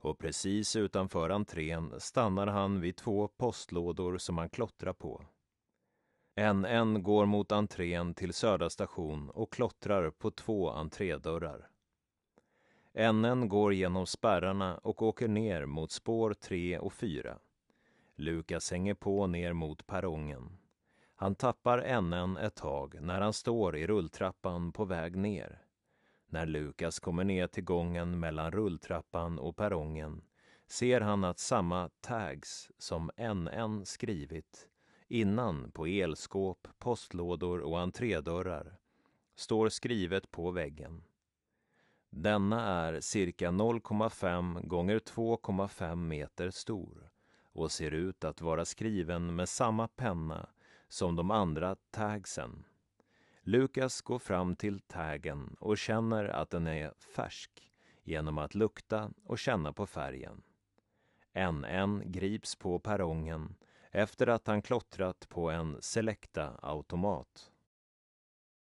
och 0.00 0.18
precis 0.18 0.76
utanför 0.76 1.30
entrén 1.30 2.00
stannar 2.00 2.46
han 2.46 2.80
vid 2.80 2.96
två 2.96 3.28
postlådor 3.28 4.18
som 4.18 4.38
han 4.38 4.50
klottrar 4.50 4.92
på. 4.92 5.24
NN 6.54 7.02
går 7.02 7.26
mot 7.26 7.52
entrén 7.52 8.14
till 8.14 8.32
Södra 8.32 8.70
station 8.70 9.30
och 9.30 9.52
klottrar 9.52 10.10
på 10.10 10.30
två 10.30 10.70
entrédörrar. 10.70 11.70
NN 12.94 13.48
går 13.48 13.74
genom 13.74 14.06
spärrarna 14.06 14.78
och 14.78 15.02
åker 15.02 15.28
ner 15.28 15.66
mot 15.66 15.90
spår 15.90 16.34
3 16.34 16.78
och 16.78 16.92
4. 16.92 17.38
Lukas 18.16 18.70
hänger 18.70 18.94
på 18.94 19.26
ner 19.26 19.52
mot 19.52 19.86
perrongen. 19.86 20.56
Han 21.14 21.34
tappar 21.34 22.00
NN 22.00 22.36
ett 22.36 22.54
tag 22.54 22.96
när 23.00 23.20
han 23.20 23.32
står 23.32 23.76
i 23.76 23.86
rulltrappan 23.86 24.72
på 24.72 24.84
väg 24.84 25.16
ner. 25.16 25.62
När 26.26 26.46
Lukas 26.46 27.00
kommer 27.00 27.24
ner 27.24 27.46
till 27.46 27.64
gången 27.64 28.20
mellan 28.20 28.50
rulltrappan 28.50 29.38
och 29.38 29.56
perrongen 29.56 30.22
ser 30.66 31.00
han 31.00 31.24
att 31.24 31.38
samma 31.38 31.90
tags 32.00 32.70
som 32.78 33.10
NN 33.16 33.86
skrivit 33.86 34.68
innan 35.08 35.70
på 35.70 35.86
elskåp, 35.86 36.68
postlådor 36.78 37.60
och 37.60 37.80
entrédörrar 37.80 38.78
står 39.34 39.68
skrivet 39.68 40.30
på 40.30 40.50
väggen. 40.50 41.02
Denna 42.10 42.86
är 42.86 43.00
cirka 43.00 43.50
0,5 43.50 44.66
gånger 44.66 44.98
2,5 44.98 45.96
meter 45.96 46.50
stor 46.50 47.10
och 47.52 47.72
ser 47.72 47.90
ut 47.90 48.24
att 48.24 48.40
vara 48.40 48.64
skriven 48.64 49.34
med 49.34 49.48
samma 49.48 49.88
penna 49.88 50.48
som 50.88 51.16
de 51.16 51.30
andra 51.30 51.76
tagsen. 51.90 52.64
Lukas 53.42 54.00
går 54.00 54.18
fram 54.18 54.56
till 54.56 54.80
taggen 54.80 55.56
och 55.60 55.78
känner 55.78 56.24
att 56.24 56.50
den 56.50 56.66
är 56.66 56.94
färsk 57.16 57.70
genom 58.02 58.38
att 58.38 58.54
lukta 58.54 59.10
och 59.24 59.38
känna 59.38 59.72
på 59.72 59.86
färgen. 59.86 60.42
NN 61.34 62.02
grips 62.04 62.56
på 62.56 62.78
perrongen 62.78 63.54
efter 63.90 64.26
att 64.26 64.46
han 64.46 64.62
klottrat 64.62 65.28
på 65.28 65.50
en 65.50 65.76
Selecta-automat. 65.80 67.50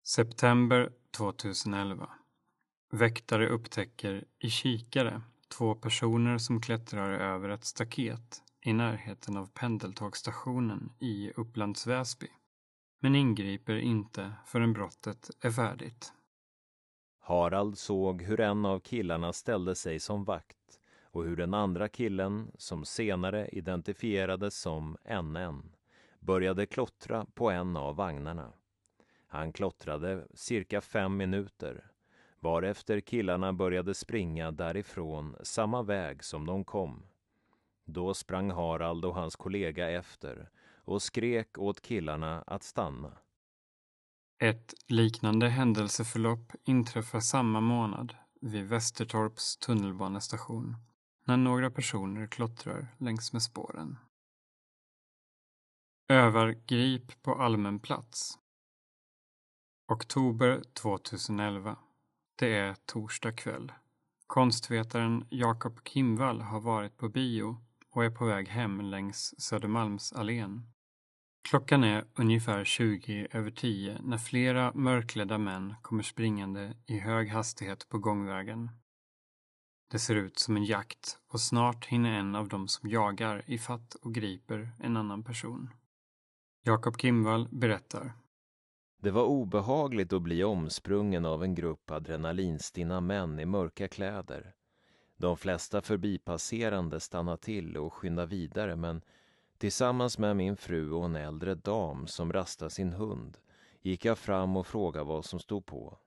September 0.03 0.91
2011 1.11 2.09
Väktare 2.89 3.47
upptäcker 3.47 4.25
i 4.39 4.49
kikare 4.49 5.21
två 5.57 5.75
personer 5.75 6.37
som 6.37 6.61
klättrar 6.61 7.11
över 7.11 7.49
ett 7.49 7.65
staket 7.65 8.43
i 8.61 8.73
närheten 8.73 9.37
av 9.37 9.49
pendeltågsstationen 9.53 10.91
i 10.99 11.31
Upplands 11.35 11.87
Väsby, 11.87 12.27
men 12.99 13.15
ingriper 13.15 13.75
inte 13.75 14.33
förrän 14.45 14.73
brottet 14.73 15.29
är 15.41 15.51
färdigt. 15.51 16.13
Harald 17.19 17.77
såg 17.77 18.21
hur 18.21 18.39
en 18.39 18.65
av 18.65 18.79
killarna 18.79 19.33
ställde 19.33 19.75
sig 19.75 19.99
som 19.99 20.23
vakt 20.23 20.79
och 21.03 21.23
hur 21.23 21.35
den 21.35 21.53
andra 21.53 21.89
killen, 21.89 22.51
som 22.57 22.85
senare 22.85 23.47
identifierades 23.47 24.57
som 24.59 24.97
NN, 25.23 25.75
började 26.19 26.65
klottra 26.65 27.25
på 27.33 27.51
en 27.51 27.77
av 27.77 27.95
vagnarna. 27.95 28.53
Han 29.27 29.53
klottrade 29.53 30.27
cirka 30.33 30.81
fem 30.81 31.17
minuter 31.17 31.91
varefter 32.45 32.99
killarna 32.99 33.53
började 33.53 33.93
springa 33.93 34.51
därifrån 34.51 35.35
samma 35.43 35.83
väg 35.83 36.23
som 36.23 36.45
de 36.45 36.63
kom. 36.63 37.03
Då 37.85 38.13
sprang 38.13 38.51
Harald 38.51 39.05
och 39.05 39.15
hans 39.15 39.35
kollega 39.35 39.89
efter 39.89 40.49
och 40.85 41.01
skrek 41.01 41.57
åt 41.57 41.81
killarna 41.81 42.41
att 42.41 42.63
stanna. 42.63 43.17
Ett 44.39 44.73
liknande 44.87 45.49
händelseförlopp 45.49 46.51
inträffar 46.63 47.19
samma 47.19 47.61
månad 47.61 48.15
vid 48.41 48.65
Västertorps 48.65 49.57
tunnelbanestation 49.57 50.75
när 51.23 51.37
några 51.37 51.71
personer 51.71 52.27
klottrar 52.27 52.95
längs 52.97 53.33
med 53.33 53.41
spåren. 53.41 53.97
Övergrip 56.09 57.23
på 57.23 57.35
allmän 57.35 57.79
plats. 57.79 58.39
Oktober 59.87 60.63
2011 60.73 61.77
det 62.35 62.55
är 62.55 62.75
torsdag 62.85 63.31
kväll. 63.31 63.71
Konstvetaren 64.27 65.27
Jakob 65.29 65.79
Kimvall 65.87 66.41
har 66.41 66.59
varit 66.59 66.97
på 66.97 67.09
bio 67.09 67.57
och 67.89 68.05
är 68.05 68.09
på 68.09 68.25
väg 68.25 68.47
hem 68.47 68.81
längs 68.81 69.33
Södermalmsallén. 69.37 70.71
Klockan 71.49 71.83
är 71.83 72.05
ungefär 72.15 72.63
20 72.63 73.27
över 73.31 73.51
10 73.51 73.99
när 74.01 74.17
flera 74.17 74.73
mörklädda 74.73 75.37
män 75.37 75.75
kommer 75.81 76.03
springande 76.03 76.73
i 76.85 76.99
hög 76.99 77.29
hastighet 77.29 77.89
på 77.89 77.97
gångvägen. 77.97 78.69
Det 79.91 79.99
ser 79.99 80.15
ut 80.15 80.39
som 80.39 80.57
en 80.57 80.65
jakt 80.65 81.17
och 81.27 81.41
snart 81.41 81.85
hinner 81.85 82.11
en 82.11 82.35
av 82.35 82.47
dem 82.47 82.67
som 82.67 82.89
jagar 82.89 83.43
i 83.45 83.57
fatt 83.57 83.95
och 83.95 84.13
griper 84.13 84.71
en 84.79 84.97
annan 84.97 85.23
person. 85.23 85.69
Jakob 86.63 86.99
Kimvall 86.99 87.47
berättar 87.51 88.13
det 89.05 89.11
var 89.11 89.23
obehagligt 89.23 90.13
att 90.13 90.21
bli 90.21 90.43
omsprungen 90.43 91.25
av 91.25 91.43
en 91.43 91.55
grupp 91.55 91.91
adrenalinstinna 91.91 93.01
män 93.01 93.39
i 93.39 93.45
mörka 93.45 93.87
kläder. 93.87 94.55
De 95.17 95.37
flesta 95.37 95.81
förbipasserande 95.81 96.99
stannade 96.99 97.37
till 97.37 97.77
och 97.77 97.93
skyndade 97.93 98.27
vidare 98.27 98.75
men 98.75 99.01
tillsammans 99.57 100.17
med 100.17 100.35
min 100.35 100.57
fru 100.57 100.91
och 100.91 101.05
en 101.05 101.15
äldre 101.15 101.55
dam 101.55 102.07
som 102.07 102.33
rastade 102.33 102.71
sin 102.71 102.93
hund 102.93 103.37
gick 103.81 104.05
jag 104.05 104.17
fram 104.17 104.57
och 104.57 104.67
frågade 104.67 105.05
vad 105.05 105.25
som 105.25 105.39
stod 105.39 105.65
på. 105.65 105.97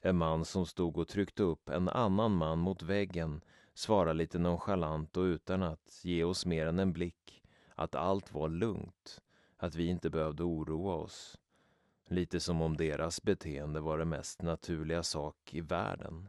En 0.00 0.16
man 0.16 0.44
som 0.44 0.66
stod 0.66 0.98
och 0.98 1.08
tryckte 1.08 1.42
upp 1.42 1.68
en 1.68 1.88
annan 1.88 2.36
man 2.36 2.58
mot 2.58 2.82
väggen 2.82 3.40
svarade 3.74 4.14
lite 4.14 4.38
nonchalant 4.38 5.16
och 5.16 5.22
utan 5.22 5.62
att 5.62 6.00
ge 6.02 6.24
oss 6.24 6.46
mer 6.46 6.66
än 6.66 6.78
en 6.78 6.92
blick 6.92 7.42
att 7.74 7.94
allt 7.94 8.34
var 8.34 8.48
lugnt 8.48 9.20
att 9.56 9.74
vi 9.74 9.86
inte 9.86 10.10
behövde 10.10 10.42
oroa 10.42 10.94
oss. 10.94 11.36
Lite 12.10 12.40
som 12.40 12.62
om 12.62 12.76
deras 12.76 13.22
beteende 13.22 13.80
var 13.80 13.98
det 13.98 14.04
mest 14.04 14.42
naturliga 14.42 15.02
sak 15.02 15.54
i 15.54 15.60
världen. 15.60 16.28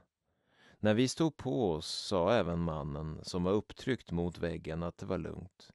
När 0.79 0.93
vi 0.93 1.07
stod 1.07 1.37
på 1.37 1.71
oss 1.71 1.87
sa 1.87 2.33
även 2.33 2.59
mannen 2.59 3.19
som 3.23 3.43
var 3.43 3.51
upptryckt 3.51 4.11
mot 4.11 4.37
väggen 4.37 4.83
att 4.83 4.97
det 4.97 5.05
var 5.05 5.17
lugnt. 5.17 5.71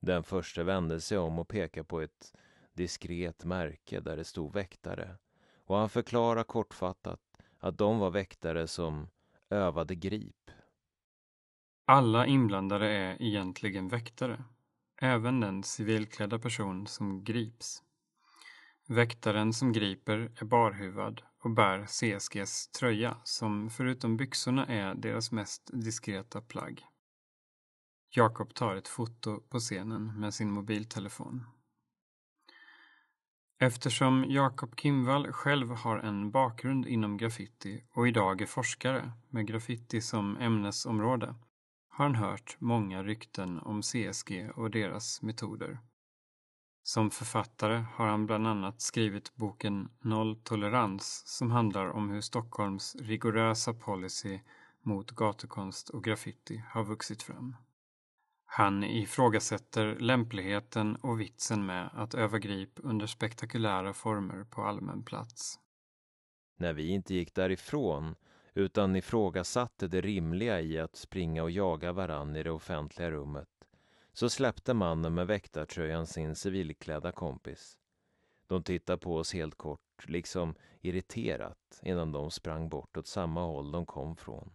Den 0.00 0.22
första 0.22 0.62
vände 0.62 1.00
sig 1.00 1.18
om 1.18 1.38
och 1.38 1.48
pekade 1.48 1.84
på 1.84 2.00
ett 2.00 2.34
diskret 2.72 3.44
märke 3.44 4.00
där 4.00 4.16
det 4.16 4.24
stod 4.24 4.52
väktare 4.52 5.18
och 5.54 5.76
han 5.76 5.88
förklarade 5.88 6.44
kortfattat 6.44 7.20
att 7.58 7.78
de 7.78 7.98
var 7.98 8.10
väktare 8.10 8.66
som 8.66 9.08
övade 9.50 9.94
grip. 9.94 10.50
Alla 11.84 12.26
inblandade 12.26 12.88
är 12.88 13.22
egentligen 13.22 13.88
väktare, 13.88 14.44
även 15.00 15.40
den 15.40 15.62
civilklädda 15.62 16.38
person 16.38 16.86
som 16.86 17.24
grips. 17.24 17.82
Väktaren 18.88 19.52
som 19.52 19.72
griper 19.72 20.32
är 20.40 20.44
barhuvad 20.44 21.22
och 21.38 21.50
bär 21.50 21.86
CSGs 21.86 22.68
tröja 22.68 23.16
som 23.24 23.70
förutom 23.70 24.16
byxorna 24.16 24.66
är 24.66 24.94
deras 24.94 25.32
mest 25.32 25.70
diskreta 25.72 26.40
plagg. 26.40 26.84
Jakob 28.10 28.54
tar 28.54 28.76
ett 28.76 28.88
foto 28.88 29.40
på 29.40 29.58
scenen 29.58 30.20
med 30.20 30.34
sin 30.34 30.50
mobiltelefon. 30.50 31.44
Eftersom 33.58 34.24
Jakob 34.28 34.80
Kimvall 34.80 35.32
själv 35.32 35.70
har 35.70 35.98
en 35.98 36.30
bakgrund 36.30 36.86
inom 36.86 37.16
graffiti 37.16 37.84
och 37.92 38.08
idag 38.08 38.40
är 38.40 38.46
forskare 38.46 39.12
med 39.28 39.46
graffiti 39.46 40.00
som 40.00 40.36
ämnesområde 40.36 41.34
har 41.92 42.04
han 42.04 42.14
hört 42.14 42.56
många 42.58 43.02
rykten 43.02 43.58
om 43.58 43.82
CSG 43.82 44.50
och 44.54 44.70
deras 44.70 45.22
metoder. 45.22 45.78
Som 46.82 47.10
författare 47.10 47.84
har 47.94 48.06
han 48.06 48.26
bland 48.26 48.46
annat 48.46 48.80
skrivit 48.80 49.36
boken 49.36 49.88
Nolltolerans 50.00 51.22
som 51.26 51.50
handlar 51.50 51.86
om 51.86 52.10
hur 52.10 52.20
Stockholms 52.20 52.96
rigorösa 53.00 53.74
policy 53.74 54.40
mot 54.80 55.10
gatukonst 55.10 55.88
och 55.88 56.04
graffiti 56.04 56.64
har 56.68 56.84
vuxit 56.84 57.22
fram. 57.22 57.56
Han 58.44 58.84
ifrågasätter 58.84 59.96
lämpligheten 59.98 60.96
och 60.96 61.20
vitsen 61.20 61.66
med 61.66 61.90
att 61.94 62.14
öva 62.14 62.38
grip 62.38 62.70
under 62.76 63.06
spektakulära 63.06 63.92
former 63.92 64.44
på 64.44 64.62
allmän 64.62 65.04
plats. 65.04 65.58
När 66.56 66.72
vi 66.72 66.88
inte 66.88 67.14
gick 67.14 67.34
därifrån 67.34 68.14
utan 68.54 68.96
ifrågasatte 68.96 69.88
det 69.88 70.00
rimliga 70.00 70.60
i 70.60 70.78
att 70.78 70.96
springa 70.96 71.42
och 71.42 71.50
jaga 71.50 71.92
varann 71.92 72.36
i 72.36 72.42
det 72.42 72.50
offentliga 72.50 73.10
rummet 73.10 73.48
så 74.12 74.30
släppte 74.30 74.74
mannen 74.74 75.14
med 75.14 75.26
väktartröjan 75.26 76.06
sin 76.06 76.34
civilklädda 76.34 77.12
kompis. 77.12 77.78
De 78.46 78.62
tittade 78.62 78.98
på 78.98 79.16
oss 79.16 79.34
helt 79.34 79.54
kort, 79.54 80.04
liksom 80.08 80.54
irriterat, 80.80 81.80
innan 81.82 82.12
de 82.12 82.30
sprang 82.30 82.68
bort 82.68 82.96
åt 82.96 83.06
samma 83.06 83.44
håll 83.44 83.72
de 83.72 83.86
kom 83.86 84.16
från. 84.16 84.52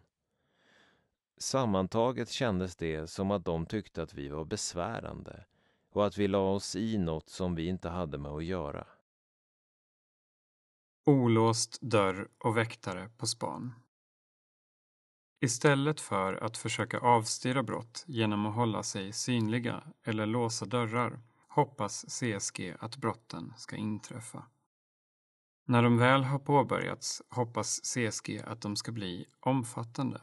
Sammantaget 1.37 2.29
kändes 2.29 2.75
det 2.75 3.07
som 3.07 3.31
att 3.31 3.45
de 3.45 3.65
tyckte 3.65 4.03
att 4.03 4.13
vi 4.13 4.27
var 4.27 4.45
besvärande 4.45 5.45
och 5.89 6.05
att 6.05 6.17
vi 6.17 6.27
la 6.27 6.51
oss 6.51 6.75
i 6.75 6.97
något 6.97 7.29
som 7.29 7.55
vi 7.55 7.67
inte 7.67 7.89
hade 7.89 8.17
med 8.17 8.31
att 8.31 8.45
göra. 8.45 8.87
Olåst 11.05 11.81
dörr 11.81 12.27
och 12.37 12.57
väktare 12.57 13.09
på 13.17 13.27
span. 13.27 13.73
Istället 15.39 16.01
för 16.01 16.33
att 16.33 16.57
försöka 16.57 16.99
avstyra 16.99 17.63
brott 17.63 18.03
genom 18.07 18.45
att 18.45 18.55
hålla 18.55 18.83
sig 18.83 19.13
synliga 19.13 19.83
eller 20.03 20.25
låsa 20.25 20.65
dörrar 20.65 21.21
hoppas 21.47 22.05
CSG 22.05 22.75
att 22.79 22.97
brotten 22.97 23.53
ska 23.57 23.75
inträffa. 23.75 24.45
När 25.65 25.83
de 25.83 25.97
väl 25.97 26.23
har 26.23 26.39
påbörjats 26.39 27.21
hoppas 27.29 27.81
CSG 27.81 28.41
att 28.45 28.61
de 28.61 28.75
ska 28.75 28.91
bli 28.91 29.25
omfattande. 29.39 30.21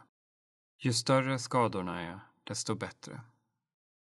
Ju 0.79 0.93
större 0.93 1.39
skadorna 1.39 2.01
är, 2.01 2.21
desto 2.45 2.75
bättre. 2.75 3.21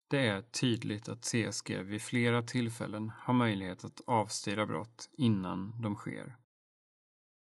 Det 0.07 0.27
är 0.27 0.41
tydligt 0.41 1.09
att 1.09 1.25
CSG 1.25 1.83
vid 1.83 2.01
flera 2.01 2.41
tillfällen 2.41 3.11
har 3.17 3.33
möjlighet 3.33 3.85
att 3.85 4.01
avstyra 4.07 4.65
brott 4.65 5.09
innan 5.13 5.81
de 5.81 5.95
sker. 5.95 6.37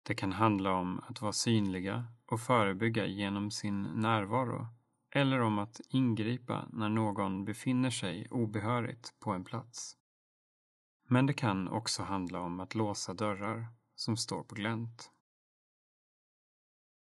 Det 0.03 0.15
kan 0.15 0.31
handla 0.31 0.73
om 0.73 1.01
att 1.07 1.21
vara 1.21 1.33
synliga 1.33 2.05
och 2.33 2.41
förebygga 2.41 3.05
genom 3.05 3.51
sin 3.51 3.83
närvaro 3.83 4.67
eller 5.15 5.39
om 5.39 5.59
att 5.59 5.81
ingripa 5.89 6.67
när 6.71 6.89
någon 6.89 7.45
befinner 7.45 7.89
sig 7.89 8.27
obehörigt 8.31 9.19
på 9.19 9.31
en 9.31 9.43
plats. 9.43 9.97
Men 11.07 11.25
det 11.25 11.33
kan 11.33 11.67
också 11.67 12.03
handla 12.03 12.39
om 12.39 12.59
att 12.59 12.75
låsa 12.75 13.13
dörrar 13.13 13.67
som 13.95 14.17
står 14.17 14.43
på 14.43 14.55
glänt. 14.55 15.11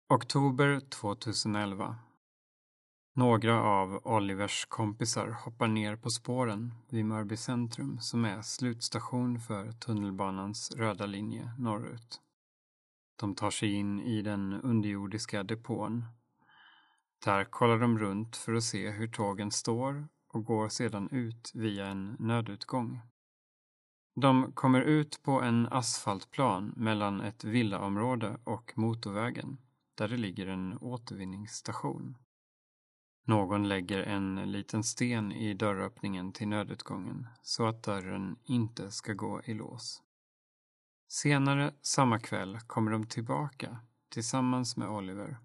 Oktober 0.10 0.80
2011 0.80 1.98
Några 3.14 3.64
av 3.64 4.02
Olivers 4.04 4.66
kompisar 4.66 5.28
hoppar 5.28 5.68
ner 5.68 5.96
på 5.96 6.10
spåren 6.10 6.74
vid 6.90 7.06
Mörby 7.06 7.38
centrum 7.38 8.00
som 8.00 8.26
är 8.26 8.42
slutstation 8.42 9.40
för 9.40 9.72
tunnelbanans 9.72 10.72
röda 10.72 11.06
linje 11.06 11.52
norrut. 11.58 12.22
De 13.20 13.36
tar 13.36 13.52
sig 13.52 13.74
in 13.74 14.00
i 14.00 14.22
den 14.22 14.54
underjordiska 14.54 15.44
depån. 15.44 16.06
Där 17.26 17.44
kollar 17.44 17.80
de 17.80 18.00
runt 18.00 18.36
för 18.36 18.54
att 18.54 18.64
se 18.64 18.90
hur 18.90 19.08
tågen 19.08 19.52
står 19.52 20.08
och 20.28 20.46
går 20.46 20.70
sedan 20.70 21.10
ut 21.12 21.52
via 21.56 21.88
en 21.88 22.16
nödutgång. 22.20 23.00
De 24.16 24.52
kommer 24.52 24.82
ut 24.82 25.24
på 25.24 25.42
en 25.42 25.68
asfaltplan 25.68 26.74
mellan 26.76 27.22
ett 27.22 27.44
villaområde 27.44 28.38
och 28.44 28.72
motorvägen 28.76 29.58
där 29.96 30.08
det 30.08 30.18
ligger 30.18 30.48
en 30.48 30.78
återvinningsstation. 30.78 32.18
Någon 33.26 33.68
lägger 33.68 34.00
en 34.00 34.52
liten 34.52 34.84
sten 34.84 35.32
i 35.32 35.54
dörröppningen 35.54 36.32
till 36.34 36.48
nödutgången 36.48 37.28
så 37.42 37.68
att 37.68 37.84
dörren 37.84 38.36
inte 38.44 38.92
ska 38.92 39.14
gå 39.14 39.42
i 39.46 39.54
lås. 39.54 40.04
Senare 41.12 41.74
samma 41.82 42.20
kväll 42.20 42.60
kommer 42.60 42.91
de 42.91 43.07
tillbaka 43.07 43.80
tillsammans 44.10 44.78
med 44.78 44.89
Oliver. 44.89 45.38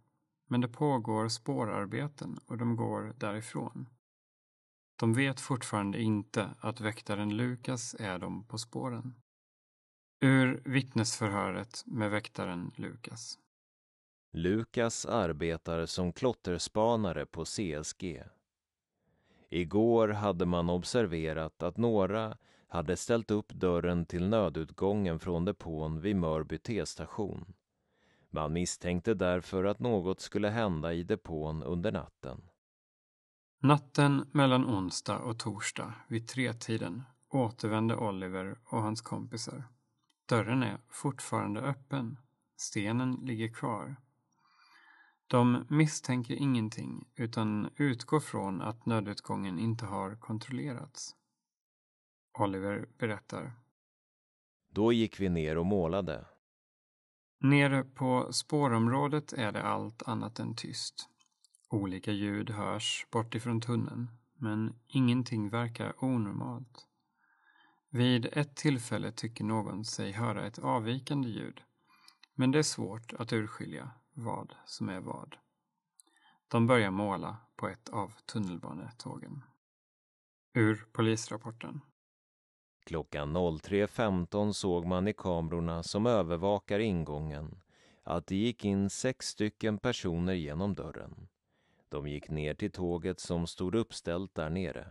Men 0.49 0.61
det 0.61 0.69
pågår 0.69 1.29
spårarbeten 1.29 2.39
och 2.47 2.59
de 2.59 2.77
går 2.77 3.15
därifrån. 3.19 3.89
De 4.97 5.15
vet 5.15 5.41
fortfarande 5.41 6.03
inte 6.03 6.51
att 6.59 6.81
väktaren 6.81 7.37
Lukas 7.37 7.95
är 7.99 8.19
dem 8.19 8.45
på 8.45 8.59
spåren. 8.59 9.15
Ur 10.21 10.63
vittnesförhöret 10.65 11.83
med 11.87 12.11
väktaren 12.11 12.73
Lukas. 12.77 13.39
Lukas 14.33 15.07
arbetar 15.07 15.87
som 15.87 16.13
klotterspanare 16.13 17.27
på 17.27 17.45
CSG. 17.45 18.23
Igår 19.51 20.09
hade 20.09 20.47
man 20.47 20.71
observerat 20.71 21.63
att 21.63 21.77
några 21.77 22.37
hade 22.75 22.97
ställt 22.97 23.31
upp 23.31 23.53
dörren 23.53 24.07
till 24.07 24.29
nödutgången 24.29 25.19
från 25.19 25.45
depån 25.45 26.01
vid 26.01 26.17
Mörby 26.17 26.59
T-station. 26.59 27.55
Man 28.31 28.53
misstänkte 28.53 29.15
därför 29.15 29.65
att 29.65 29.81
något 29.81 30.21
skulle 30.21 30.49
hända 30.49 30.93
i 30.93 31.03
depån 31.03 31.63
under 31.63 31.93
natten. 31.93 32.41
Natten 33.61 34.29
mellan 34.33 34.65
onsdag 34.65 35.19
och 35.19 35.39
torsdag 35.39 35.95
vid 36.09 36.29
tretiden 36.29 37.03
återvände 37.29 37.97
Oliver 37.97 38.59
och 38.65 38.83
hans 38.83 39.01
kompisar. 39.01 39.65
Dörren 40.29 40.63
är 40.63 40.79
fortfarande 40.89 41.61
öppen. 41.61 42.19
Stenen 42.57 43.13
ligger 43.13 43.49
kvar. 43.49 43.97
De 45.27 45.67
misstänker 45.71 46.35
ingenting 46.35 47.09
utan 47.17 47.71
utgår 47.77 48.21
från 48.21 48.63
att 48.63 48.87
nödutgången 48.87 49.59
inte 49.59 49.87
har 49.87 50.17
kontrollerats. 50.17 51.17
Oliver 52.39 52.89
berättar. 52.99 53.53
Då 54.69 54.93
gick 54.93 55.21
vi 55.21 55.29
ner 55.29 55.59
och 55.59 55.67
målade. 55.67 56.27
Nere 57.39 57.85
på 57.85 58.33
spårområdet 58.33 59.33
är 59.33 59.53
det 59.53 59.63
allt 59.63 60.03
annat 60.03 60.39
än 60.39 60.57
tyst. 60.57 61.09
Olika 61.69 62.13
ljud 62.13 62.51
hörs 62.51 63.07
bortifrån 63.11 63.61
tunneln, 63.61 64.11
men 64.35 64.75
ingenting 64.87 65.49
verkar 65.49 66.05
onormalt. 66.05 66.87
Vid 67.91 68.27
ett 68.33 68.57
tillfälle 68.57 69.13
tycker 69.13 69.45
någon 69.45 69.85
sig 69.85 70.13
höra 70.13 70.47
ett 70.47 70.59
avvikande 70.59 71.29
ljud, 71.29 71.63
men 72.35 72.51
det 72.51 72.59
är 72.59 72.63
svårt 72.63 73.13
att 73.13 73.33
urskilja 73.33 73.91
vad 74.13 74.55
som 74.67 74.89
är 74.89 75.01
vad. 75.01 75.37
De 76.49 76.67
börjar 76.67 76.91
måla 76.91 77.37
på 77.57 77.69
ett 77.69 77.89
av 77.89 78.13
tunnelbanetågen. 78.27 79.45
Ur 80.53 80.87
polisrapporten. 80.93 81.81
Klockan 82.85 83.37
03.15 83.37 84.53
såg 84.53 84.87
man 84.87 85.09
i 85.09 85.13
kamerorna 85.13 85.83
som 85.83 86.07
övervakar 86.07 86.79
ingången 86.79 87.61
att 88.03 88.27
det 88.27 88.37
gick 88.37 88.65
in 88.65 88.91
sex 88.91 89.27
stycken 89.27 89.79
personer 89.79 90.33
genom 90.33 90.75
dörren. 90.75 91.29
De 91.89 92.09
gick 92.09 92.29
ner 92.29 92.55
till 92.55 92.71
tåget 92.71 93.21
som 93.21 93.47
stod 93.47 93.75
uppställt 93.75 94.35
där 94.35 94.51
nere. 94.51 94.87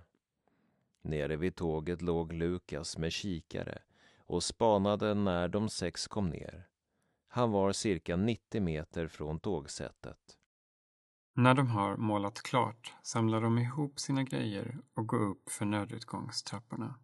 Nere 1.01 1.35
vid 1.35 1.55
tåget 1.55 2.01
låg 2.01 2.33
Lukas 2.33 2.97
med 2.97 3.11
kikare 3.11 3.81
och 4.17 4.43
spanade 4.43 5.13
när 5.13 5.47
de 5.47 5.69
sex 5.69 6.07
kom 6.07 6.29
ner. 6.29 6.67
Han 7.27 7.51
var 7.51 7.71
cirka 7.71 8.15
90 8.15 8.61
meter 8.61 9.07
från 9.07 9.39
tågsättet. 9.39 10.37
När 11.33 11.53
de 11.53 11.67
har 11.67 11.97
målat 11.97 12.41
klart 12.41 12.93
samlar 13.03 13.41
de 13.41 13.57
ihop 13.57 13.99
sina 13.99 14.23
grejer 14.23 14.77
och 14.93 15.07
går 15.07 15.21
upp 15.21 15.49
för 15.49 15.65
nödutgångstrapporna. 15.65 16.95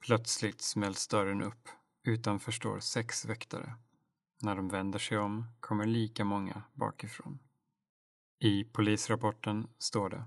Plötsligt 0.00 0.60
smälls 0.60 1.08
dörren 1.08 1.42
upp. 1.42 1.68
Utanför 2.02 2.52
står 2.52 2.80
sex 2.80 3.24
väktare. 3.24 3.74
När 4.42 4.56
de 4.56 4.68
vänder 4.68 4.98
sig 4.98 5.18
om 5.18 5.44
kommer 5.60 5.84
lika 5.86 6.24
många 6.24 6.62
bakifrån. 6.74 7.38
I 8.38 8.64
polisrapporten 8.64 9.68
står 9.78 10.10
det. 10.10 10.24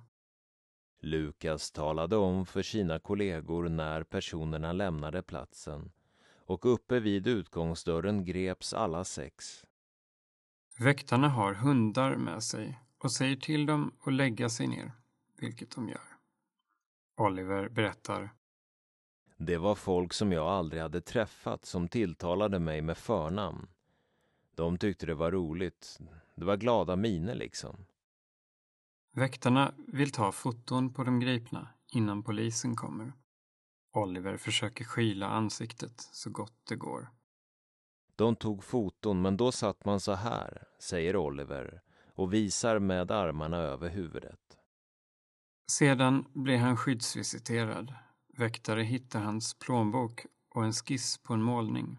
Lukas 1.01 1.71
talade 1.71 2.15
om 2.15 2.45
för 2.45 2.61
sina 2.61 2.99
kollegor 2.99 3.69
när 3.69 4.03
personerna 4.03 4.73
lämnade 4.73 5.23
platsen 5.23 5.91
och 6.45 6.73
uppe 6.73 6.99
vid 6.99 7.27
utgångsdörren 7.27 8.25
greps 8.25 8.73
alla 8.73 9.03
sex. 9.03 9.65
Väktarna 10.77 11.29
har 11.29 11.53
hundar 11.53 12.15
med 12.15 12.43
sig 12.43 12.79
och 12.97 13.11
säger 13.11 13.35
till 13.35 13.65
dem 13.65 13.91
att 14.03 14.13
lägga 14.13 14.49
sig 14.49 14.67
ner, 14.67 14.91
vilket 15.37 15.75
de 15.75 15.89
gör. 15.89 16.17
Oliver 17.17 17.69
berättar. 17.69 18.29
Det 19.45 19.57
var 19.57 19.75
folk 19.75 20.13
som 20.13 20.31
jag 20.31 20.47
aldrig 20.47 20.81
hade 20.81 21.01
träffat 21.01 21.65
som 21.65 21.87
tilltalade 21.87 22.59
mig 22.59 22.81
med 22.81 22.97
förnamn. 22.97 23.67
De 24.55 24.77
tyckte 24.77 25.05
det 25.05 25.13
var 25.13 25.31
roligt. 25.31 25.99
Det 26.35 26.45
var 26.45 26.57
glada 26.57 26.95
miner 26.95 27.35
liksom. 27.35 27.85
Väktarna 29.13 29.73
vill 29.87 30.11
ta 30.11 30.31
foton 30.31 30.93
på 30.93 31.03
de 31.03 31.19
gripna 31.19 31.67
innan 31.91 32.23
polisen 32.23 32.75
kommer. 32.75 33.13
Oliver 33.93 34.37
försöker 34.37 34.85
skyla 34.85 35.27
ansiktet 35.27 36.01
så 36.11 36.29
gott 36.29 36.65
det 36.69 36.75
går. 36.75 37.09
De 38.15 38.35
tog 38.35 38.63
foton, 38.63 39.21
men 39.21 39.37
då 39.37 39.51
satt 39.51 39.85
man 39.85 39.99
så 39.99 40.13
här, 40.13 40.63
säger 40.79 41.15
Oliver 41.15 41.81
och 42.15 42.33
visar 42.33 42.79
med 42.79 43.11
armarna 43.11 43.57
över 43.57 43.89
huvudet. 43.89 44.57
Sedan 45.71 46.25
blir 46.33 46.57
han 46.57 46.77
skyddsvisiterad. 46.77 47.93
Väktare 48.37 48.83
hittar 48.83 49.19
hans 49.19 49.53
plånbok 49.53 50.25
och 50.49 50.63
en 50.63 50.73
skiss 50.73 51.17
på 51.17 51.33
en 51.33 51.41
målning. 51.41 51.97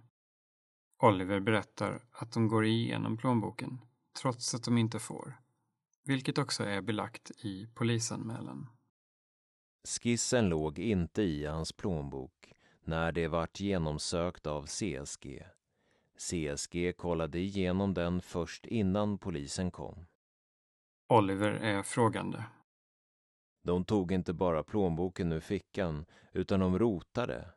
Oliver 1.02 1.40
berättar 1.40 2.04
att 2.12 2.32
de 2.32 2.48
går 2.48 2.64
igenom 2.64 3.16
plånboken, 3.16 3.78
trots 4.20 4.54
att 4.54 4.64
de 4.64 4.78
inte 4.78 4.98
får. 4.98 5.40
Vilket 6.04 6.38
också 6.38 6.64
är 6.64 6.80
belagt 6.80 7.30
i 7.30 7.66
polisanmälan. 7.74 8.68
Skissen 9.88 10.48
låg 10.48 10.78
inte 10.78 11.22
i 11.22 11.46
hans 11.46 11.72
plånbok 11.72 12.52
när 12.84 13.12
det 13.12 13.28
vart 13.28 13.60
genomsökt 13.60 14.46
av 14.46 14.66
CSG. 14.66 15.42
CSG 16.18 16.96
kollade 16.96 17.38
igenom 17.38 17.94
den 17.94 18.22
först 18.22 18.66
innan 18.66 19.18
polisen 19.18 19.70
kom. 19.70 20.06
Oliver 21.08 21.50
är 21.50 21.82
frågande. 21.82 22.44
De 23.62 23.84
tog 23.84 24.12
inte 24.12 24.32
bara 24.32 24.62
plånboken 24.62 25.32
ur 25.32 25.40
fickan, 25.40 26.04
utan 26.32 26.60
de 26.60 26.78
rotade. 26.78 27.48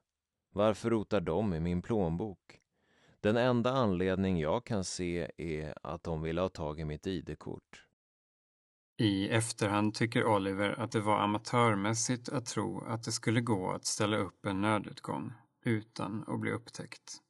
Varför 0.51 0.89
rotar 0.89 1.21
de 1.21 1.53
i 1.53 1.59
min 1.59 1.81
plånbok? 1.81 2.59
Den 3.21 3.37
enda 3.37 3.71
anledning 3.71 4.39
jag 4.39 4.65
kan 4.65 4.83
se 4.83 5.31
är 5.37 5.73
att 5.83 6.03
de 6.03 6.21
ville 6.21 6.41
ha 6.41 6.49
tag 6.49 6.79
i 6.79 6.85
mitt 6.85 7.07
ID-kort. 7.07 7.85
I 8.97 9.29
efterhand 9.29 9.93
tycker 9.93 10.25
Oliver 10.25 10.79
att 10.79 10.91
det 10.91 11.01
var 11.01 11.19
amatörmässigt 11.19 12.29
att 12.29 12.45
tro 12.45 12.85
att 12.85 13.03
det 13.03 13.11
skulle 13.11 13.41
gå 13.41 13.71
att 13.71 13.85
ställa 13.85 14.17
upp 14.17 14.45
en 14.45 14.61
nödutgång 14.61 15.33
utan 15.63 16.23
att 16.27 16.39
bli 16.39 16.51
upptäckt. 16.51 17.21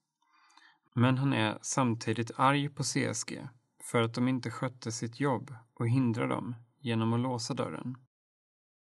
Men 0.94 1.18
han 1.18 1.34
är 1.34 1.58
samtidigt 1.62 2.32
arg 2.36 2.70
på 2.70 2.84
CSG 2.84 3.48
för 3.84 4.02
att 4.02 4.14
de 4.14 4.28
inte 4.28 4.52
skötte 4.52 4.92
sitt 4.92 5.20
jobb 5.20 5.54
och 5.74 5.90
hindrade 5.90 6.34
dem 6.34 6.56
genom 6.80 7.14
att 7.14 7.20
låsa 7.20 7.54
dörren. 7.54 7.96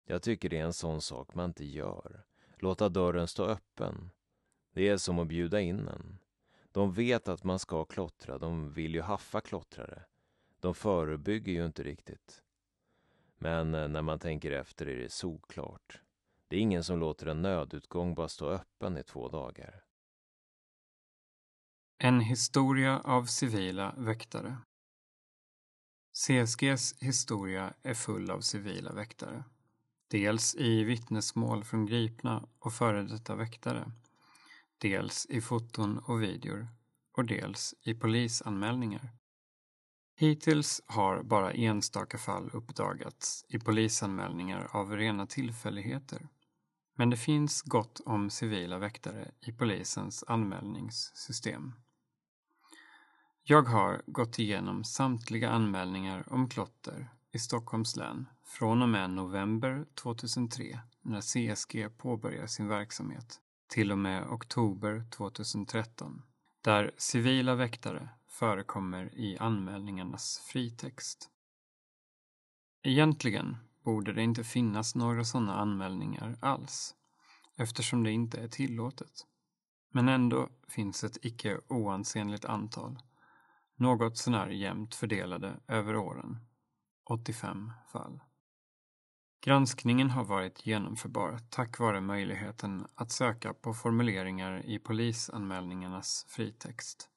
Jag 0.04 0.22
tycker 0.22 0.48
det 0.48 0.58
är 0.58 0.64
en 0.64 0.72
sån 0.72 1.00
sak 1.00 1.34
man 1.34 1.44
inte 1.44 1.64
gör. 1.64 2.24
Låta 2.56 2.88
dörren 2.88 3.28
stå 3.28 3.44
öppen. 3.44 4.10
Det 4.72 4.88
är 4.88 4.96
som 4.96 5.18
att 5.18 5.28
bjuda 5.28 5.60
in 5.60 5.88
en. 5.88 6.18
De 6.72 6.92
vet 6.92 7.28
att 7.28 7.44
man 7.44 7.58
ska 7.58 7.84
klottra, 7.84 8.38
de 8.38 8.72
vill 8.72 8.94
ju 8.94 9.00
haffa 9.00 9.40
klottrare. 9.40 10.02
De 10.60 10.74
förebygger 10.74 11.52
ju 11.52 11.66
inte 11.66 11.82
riktigt. 11.82 12.42
Men 13.38 13.74
eh, 13.74 13.88
när 13.88 14.02
man 14.02 14.18
tänker 14.18 14.52
efter 14.52 14.88
är 14.88 14.96
det 14.96 15.12
solklart. 15.12 16.00
Det 16.48 16.56
är 16.56 16.60
ingen 16.60 16.84
som 16.84 16.98
låter 16.98 17.26
en 17.26 17.42
nödutgång 17.42 18.14
bara 18.14 18.28
stå 18.28 18.48
öppen 18.48 18.96
i 18.96 19.02
två 19.02 19.28
dagar. 19.28 19.84
En 21.98 22.20
historia 22.20 23.00
av 23.00 23.24
civila 23.24 23.94
väktare. 23.96 24.56
CSGs 26.12 27.02
historia 27.02 27.74
är 27.82 27.94
full 27.94 28.30
av 28.30 28.40
civila 28.40 28.92
väktare. 28.92 29.44
Dels 30.14 30.54
i 30.54 30.84
vittnesmål 30.84 31.64
från 31.64 31.86
gripna 31.86 32.48
och 32.58 32.72
före 32.72 33.02
detta 33.02 33.34
väktare. 33.34 33.92
Dels 34.78 35.26
i 35.26 35.40
foton 35.40 35.98
och 35.98 36.22
videor 36.22 36.68
och 37.12 37.24
dels 37.24 37.74
i 37.82 37.94
polisanmälningar. 37.94 39.10
Hittills 40.16 40.82
har 40.86 41.22
bara 41.22 41.52
enstaka 41.52 42.18
fall 42.18 42.50
uppdagats 42.52 43.44
i 43.48 43.58
polisanmälningar 43.58 44.68
av 44.70 44.96
rena 44.96 45.26
tillfälligheter. 45.26 46.28
Men 46.96 47.10
det 47.10 47.16
finns 47.16 47.62
gott 47.62 48.00
om 48.04 48.30
civila 48.30 48.78
väktare 48.78 49.30
i 49.40 49.52
polisens 49.52 50.24
anmälningssystem. 50.26 51.72
Jag 53.42 53.62
har 53.62 54.02
gått 54.06 54.38
igenom 54.38 54.84
samtliga 54.84 55.50
anmälningar 55.50 56.32
om 56.32 56.48
klotter 56.48 57.10
i 57.34 57.38
Stockholms 57.38 57.96
län 57.96 58.28
från 58.44 58.82
och 58.82 58.88
med 58.88 59.10
november 59.10 59.86
2003 59.94 60.80
när 61.02 61.20
CSG 61.20 61.98
påbörjar 61.98 62.46
sin 62.46 62.68
verksamhet 62.68 63.40
till 63.68 63.92
och 63.92 63.98
med 63.98 64.26
oktober 64.26 65.04
2013 65.10 66.22
där 66.60 66.94
civila 66.96 67.54
väktare 67.54 68.08
förekommer 68.28 69.14
i 69.14 69.38
anmälningarnas 69.38 70.38
fritext. 70.38 71.30
Egentligen 72.82 73.56
borde 73.84 74.12
det 74.12 74.22
inte 74.22 74.44
finnas 74.44 74.94
några 74.94 75.24
sådana 75.24 75.54
anmälningar 75.54 76.38
alls 76.40 76.94
eftersom 77.56 78.02
det 78.02 78.10
inte 78.10 78.40
är 78.40 78.48
tillåtet. 78.48 79.26
Men 79.92 80.08
ändå 80.08 80.48
finns 80.68 81.04
ett 81.04 81.24
icke 81.24 81.60
oansenligt 81.68 82.44
antal 82.44 82.98
något 83.76 84.18
sånär 84.18 84.48
jämnt 84.48 84.94
fördelade 84.94 85.56
över 85.68 85.96
åren. 85.96 86.38
85 87.04 87.72
fall. 87.92 88.20
Granskningen 89.44 90.10
har 90.10 90.24
varit 90.24 90.66
genomförbar 90.66 91.38
tack 91.50 91.78
vare 91.78 92.00
möjligheten 92.00 92.86
att 92.94 93.10
söka 93.10 93.54
på 93.54 93.74
formuleringar 93.74 94.66
i 94.66 94.78
polisanmälningarnas 94.78 96.26
fritext. 96.28 97.08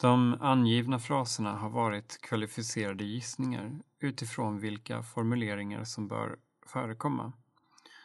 De 0.00 0.36
angivna 0.40 0.98
fraserna 0.98 1.52
har 1.52 1.70
varit 1.70 2.20
kvalificerade 2.20 3.04
gissningar 3.04 3.80
utifrån 3.98 4.58
vilka 4.58 5.02
formuleringar 5.02 5.84
som 5.84 6.08
bör 6.08 6.38
förekomma. 6.66 7.32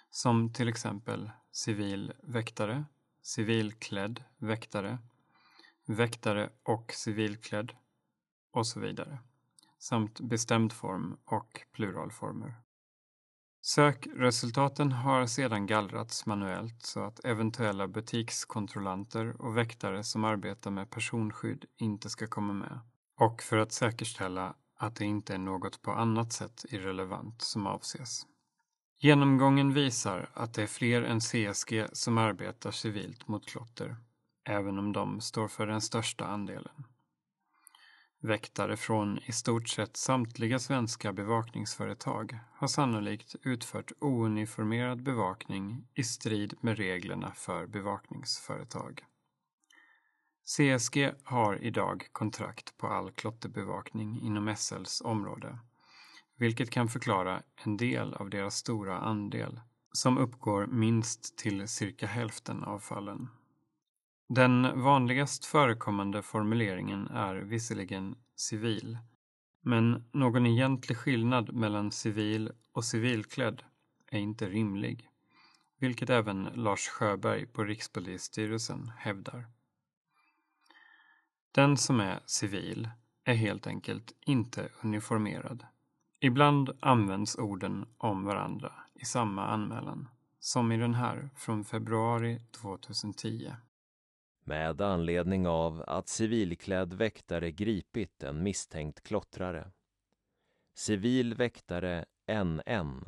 Som 0.10 0.54
till 0.54 0.68
exempel 0.68 1.32
civil 1.52 2.14
väktare, 2.24 2.86
civilklädd 3.22 4.24
väktare, 4.38 4.98
väktare 5.86 6.50
och 6.64 6.92
civilklädd 6.94 7.72
och 8.52 8.68
så 8.68 8.80
vidare. 8.80 9.20
Samt 9.80 10.20
bestämd 10.20 10.74
form 10.74 11.18
och 11.26 11.62
pluralformer. 11.72 12.56
Sökresultaten 13.62 14.92
har 14.92 15.26
sedan 15.26 15.66
gallrats 15.66 16.26
manuellt 16.26 16.82
så 16.82 17.04
att 17.04 17.26
eventuella 17.26 17.88
butikskontrollanter 17.88 19.42
och 19.42 19.58
väktare 19.58 20.04
som 20.04 20.24
arbetar 20.24 20.72
med 20.72 20.90
personskydd 20.90 21.66
inte 21.78 22.10
ska 22.10 22.28
komma 22.28 22.54
med. 22.54 22.80
Och 23.20 23.42
för 23.42 23.58
att 23.58 23.72
säkerställa 23.72 24.56
att 24.76 24.96
det 24.96 25.06
inte 25.06 25.34
är 25.34 25.38
något 25.38 25.82
på 25.82 25.92
annat 25.92 26.34
sätt 26.34 26.66
irrelevant 26.70 27.42
som 27.42 27.68
avses. 27.68 28.26
Genomgången 29.02 29.74
visar 29.74 30.30
att 30.34 30.54
det 30.54 30.64
är 30.64 30.68
fler 30.68 31.02
än 31.02 31.20
CSG 31.20 31.86
som 31.94 32.18
arbetar 32.18 32.72
civilt 32.72 33.28
mot 33.28 33.46
klotter, 33.46 33.98
även 34.46 34.80
om 34.80 34.94
de 34.94 35.22
står 35.22 35.48
för 35.48 35.68
den 35.68 35.82
största 35.82 36.26
andelen. 36.26 36.86
Väktare 38.22 38.78
från 38.78 39.18
i 39.18 39.32
stort 39.32 39.70
sett 39.70 39.98
samtliga 39.98 40.60
svenska 40.60 41.14
bevakningsföretag 41.14 42.40
har 42.54 42.68
sannolikt 42.68 43.36
utfört 43.44 43.92
ouniformerad 44.00 45.04
bevakning 45.04 45.88
i 45.96 46.04
strid 46.04 46.54
med 46.62 46.78
reglerna 46.78 47.32
för 47.36 47.68
bevakningsföretag. 47.68 49.04
CSG 50.46 51.12
har 51.24 51.64
idag 51.64 52.08
kontrakt 52.12 52.78
på 52.78 52.88
all 52.88 53.12
klotterbevakning 53.12 54.22
inom 54.22 54.56
SLs 54.56 55.02
område, 55.02 55.60
vilket 56.38 56.70
kan 56.70 56.88
förklara 56.88 57.44
en 57.56 57.78
del 57.78 58.14
av 58.14 58.30
deras 58.30 58.56
stora 58.56 58.98
andel 58.98 59.60
som 59.92 60.18
uppgår 60.18 60.68
minst 60.68 61.38
till 61.38 61.68
cirka 61.68 62.08
hälften 62.08 62.64
av 62.64 62.80
fallen. 62.80 63.30
Den 64.32 64.82
vanligast 64.82 65.46
förekommande 65.46 66.22
formuleringen 66.22 67.08
är 67.08 67.36
visserligen 67.36 68.16
civil, 68.36 68.98
men 69.62 70.10
någon 70.12 70.46
egentlig 70.46 70.98
skillnad 70.98 71.54
mellan 71.54 71.92
civil 71.92 72.52
och 72.72 72.86
civilklädd 72.86 73.64
är 74.12 74.20
inte 74.20 74.50
rimlig, 74.50 75.10
vilket 75.80 76.10
även 76.10 76.44
Lars 76.44 76.88
Sjöberg 76.88 77.46
på 77.46 77.64
Rikspolisstyrelsen 77.64 78.92
hävdar. 78.98 79.48
Den 81.52 81.78
som 81.78 82.00
är 82.00 82.20
civil 82.26 82.90
är 83.24 83.36
helt 83.36 83.68
enkelt 83.68 84.14
inte 84.22 84.70
uniformerad. 84.82 85.66
Ibland 86.20 86.70
används 86.80 87.36
orden 87.36 87.86
om 87.98 88.24
varandra 88.24 88.74
i 88.96 89.06
samma 89.06 89.48
anmälan, 89.48 90.10
som 90.40 90.72
i 90.72 90.78
den 90.78 90.94
här 90.94 91.30
från 91.36 91.66
februari 91.66 92.42
2010. 92.52 93.52
Med 94.44 94.82
anledning 94.82 95.48
av 95.48 95.84
att 95.88 96.08
civilklädd 96.08 96.94
väktare 96.94 97.52
gripit 97.52 98.24
en 98.24 98.44
misstänkt 98.44 99.04
klottrare. 99.04 99.72
Civil 100.76 101.34
väktare 101.34 102.06
NN 102.44 103.06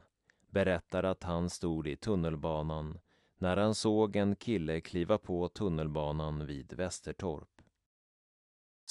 berättar 0.50 1.04
att 1.04 1.24
han 1.24 1.50
stod 1.50 1.88
i 1.88 1.96
tunnelbanan 1.96 3.00
när 3.38 3.58
han 3.58 3.76
såg 3.76 4.16
en 4.16 4.36
kille 4.36 4.82
kliva 4.82 5.18
på 5.18 5.48
tunnelbanan 5.48 6.46
vid 6.46 6.74
Västertorp. 6.74 7.62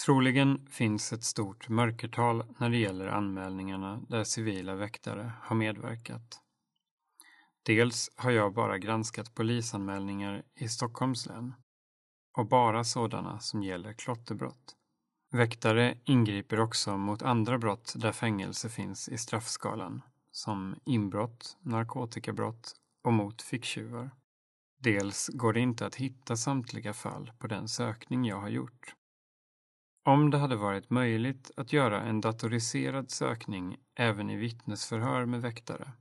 Troligen 0.04 0.66
finns 0.66 1.12
ett 1.12 1.24
stort 1.24 1.68
mörkertal 1.68 2.44
när 2.58 2.70
det 2.70 2.76
gäller 2.76 3.06
anmälningarna 3.06 4.02
där 4.08 4.24
civila 4.24 4.74
väktare 4.74 5.32
har 5.42 5.56
medverkat. 5.56 6.40
Dels 7.62 8.10
har 8.16 8.30
jag 8.30 8.54
bara 8.54 8.78
granskat 8.78 9.34
polisanmälningar 9.34 10.42
i 10.54 10.68
Stockholms 10.68 11.26
län 11.26 11.54
och 12.32 12.46
bara 12.46 12.84
sådana 12.84 13.38
som 13.38 13.62
gäller 13.62 13.92
klotterbrott. 13.92 14.76
Väktare 15.32 15.98
ingriper 16.04 16.60
också 16.60 16.96
mot 16.96 17.22
andra 17.22 17.58
brott 17.58 17.94
där 17.96 18.12
fängelse 18.12 18.68
finns 18.68 19.08
i 19.08 19.18
straffskalan, 19.18 20.02
som 20.30 20.76
inbrott, 20.84 21.56
narkotikabrott 21.60 22.72
och 23.04 23.12
mot 23.12 23.42
ficktjuvar. 23.42 24.10
Dels 24.78 25.30
går 25.32 25.52
det 25.52 25.60
inte 25.60 25.86
att 25.86 25.94
hitta 25.94 26.36
samtliga 26.36 26.92
fall 26.92 27.32
på 27.38 27.46
den 27.46 27.68
sökning 27.68 28.24
jag 28.24 28.40
har 28.40 28.48
gjort. 28.48 28.94
Om 30.04 30.30
det 30.30 30.38
hade 30.38 30.56
varit 30.56 30.90
möjligt 30.90 31.50
att 31.56 31.72
göra 31.72 32.02
en 32.02 32.20
datoriserad 32.20 33.10
sökning 33.10 33.76
även 33.94 34.30
i 34.30 34.36
vittnesförhör 34.36 35.26
med 35.26 35.42
väktare, 35.42 35.92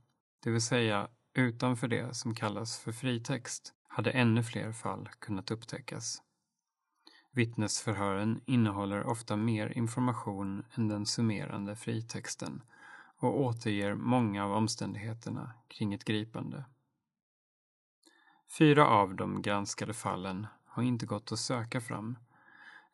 det 0.42 0.50
vill 0.50 0.62
säga 0.62 1.08
utanför 1.34 1.88
det 1.88 2.14
som 2.14 2.34
kallas 2.34 2.78
för 2.78 2.92
fritext, 2.92 3.74
hade 3.92 4.10
ännu 4.10 4.42
fler 4.42 4.72
fall 4.72 5.08
kunnat 5.18 5.50
upptäckas. 5.50 6.22
Vittnesförhören 7.32 8.40
innehåller 8.46 9.06
ofta 9.06 9.36
mer 9.36 9.78
information 9.78 10.64
än 10.74 10.88
den 10.88 11.06
summerande 11.06 11.76
fritexten 11.76 12.62
och 13.16 13.40
återger 13.40 13.94
många 13.94 14.44
av 14.44 14.52
omständigheterna 14.52 15.52
kring 15.68 15.94
ett 15.94 16.04
gripande. 16.04 16.64
Fyra 18.58 18.86
av 18.86 19.14
de 19.14 19.42
granskade 19.42 19.94
fallen 19.94 20.46
har 20.64 20.82
inte 20.82 21.06
gått 21.06 21.32
att 21.32 21.38
söka 21.38 21.80
fram 21.80 22.18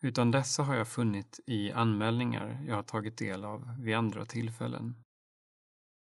utan 0.01 0.30
dessa 0.30 0.62
har 0.62 0.74
jag 0.74 0.88
funnit 0.88 1.40
i 1.47 1.72
anmälningar 1.72 2.64
jag 2.66 2.74
har 2.74 2.82
tagit 2.82 3.18
del 3.18 3.44
av 3.44 3.76
vid 3.80 3.97
andra 3.97 4.24
tillfällen. 4.24 5.06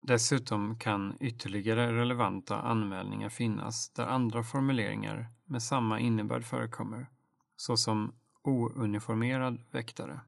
Dessutom 0.07 0.79
kan 0.79 1.17
ytterligare 1.19 1.93
relevanta 1.93 2.61
anmälningar 2.61 3.29
finnas 3.29 3.89
där 3.89 4.05
andra 4.07 4.43
formuleringar 4.43 5.27
med 5.45 5.63
samma 5.63 5.99
innebörd 5.99 6.45
förekommer, 6.45 7.09
såsom 7.55 8.15
ouniformerad 8.43 9.61
väktare. 9.71 10.19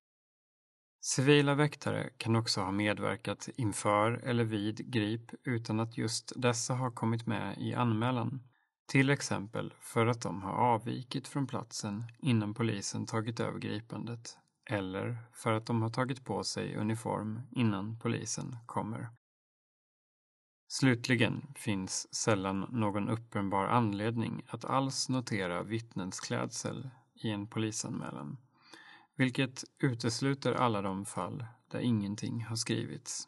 Civila 1.02 1.56
väktare 1.56 2.10
kan 2.18 2.36
också 2.36 2.62
ha 2.62 2.72
medverkat 2.72 3.50
inför 3.56 4.12
eller 4.12 4.44
vid 4.44 4.92
grip 4.92 5.32
utan 5.44 5.80
att 5.80 5.98
just 5.98 6.34
dessa 6.36 6.74
har 6.74 6.92
kommit 6.92 7.26
med 7.26 7.58
i 7.58 7.74
anmälan. 7.74 8.44
Till 8.88 9.10
exempel 9.10 9.74
för 9.80 10.08
att 10.08 10.22
de 10.22 10.42
har 10.42 10.54
avvikit 10.54 11.28
från 11.28 11.48
platsen 11.48 12.04
innan 12.20 12.54
polisen 12.54 13.06
tagit 13.06 13.40
över 13.40 13.60
gripandet 13.60 14.38
eller 14.66 15.18
för 15.34 15.54
att 15.54 15.66
de 15.66 15.82
har 15.82 15.90
tagit 15.90 16.26
på 16.26 16.44
sig 16.44 16.76
uniform 16.76 17.42
innan 17.52 18.00
polisen 18.00 18.58
kommer. 18.66 19.10
Slutligen 20.68 21.54
finns 21.56 22.14
sällan 22.16 22.60
någon 22.72 23.10
uppenbar 23.10 23.68
anledning 23.68 24.44
att 24.48 24.66
alls 24.66 25.10
notera 25.10 25.64
vittnens 25.64 26.20
klädsel 26.20 26.90
i 27.14 27.30
en 27.30 27.48
polisanmälan, 27.48 28.38
vilket 29.16 29.64
utesluter 29.80 30.54
alla 30.54 30.82
de 30.82 31.06
fall 31.06 31.46
där 31.68 31.80
ingenting 31.80 32.44
har 32.46 32.56
skrivits. 32.56 33.28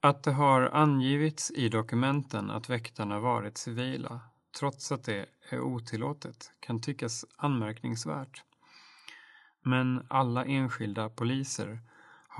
Att 0.00 0.22
det 0.22 0.32
har 0.32 0.62
angivits 0.62 1.50
i 1.50 1.68
dokumenten 1.68 2.50
att 2.50 2.70
väktarna 2.70 3.20
varit 3.20 3.58
civila, 3.58 4.20
trots 4.58 4.92
att 4.92 5.04
det 5.04 5.26
är 5.50 5.60
otillåtet, 5.60 6.52
kan 6.60 6.80
tyckas 6.80 7.24
anmärkningsvärt. 7.36 8.44
Men 9.62 10.06
alla 10.08 10.44
enskilda 10.44 11.08
poliser 11.08 11.80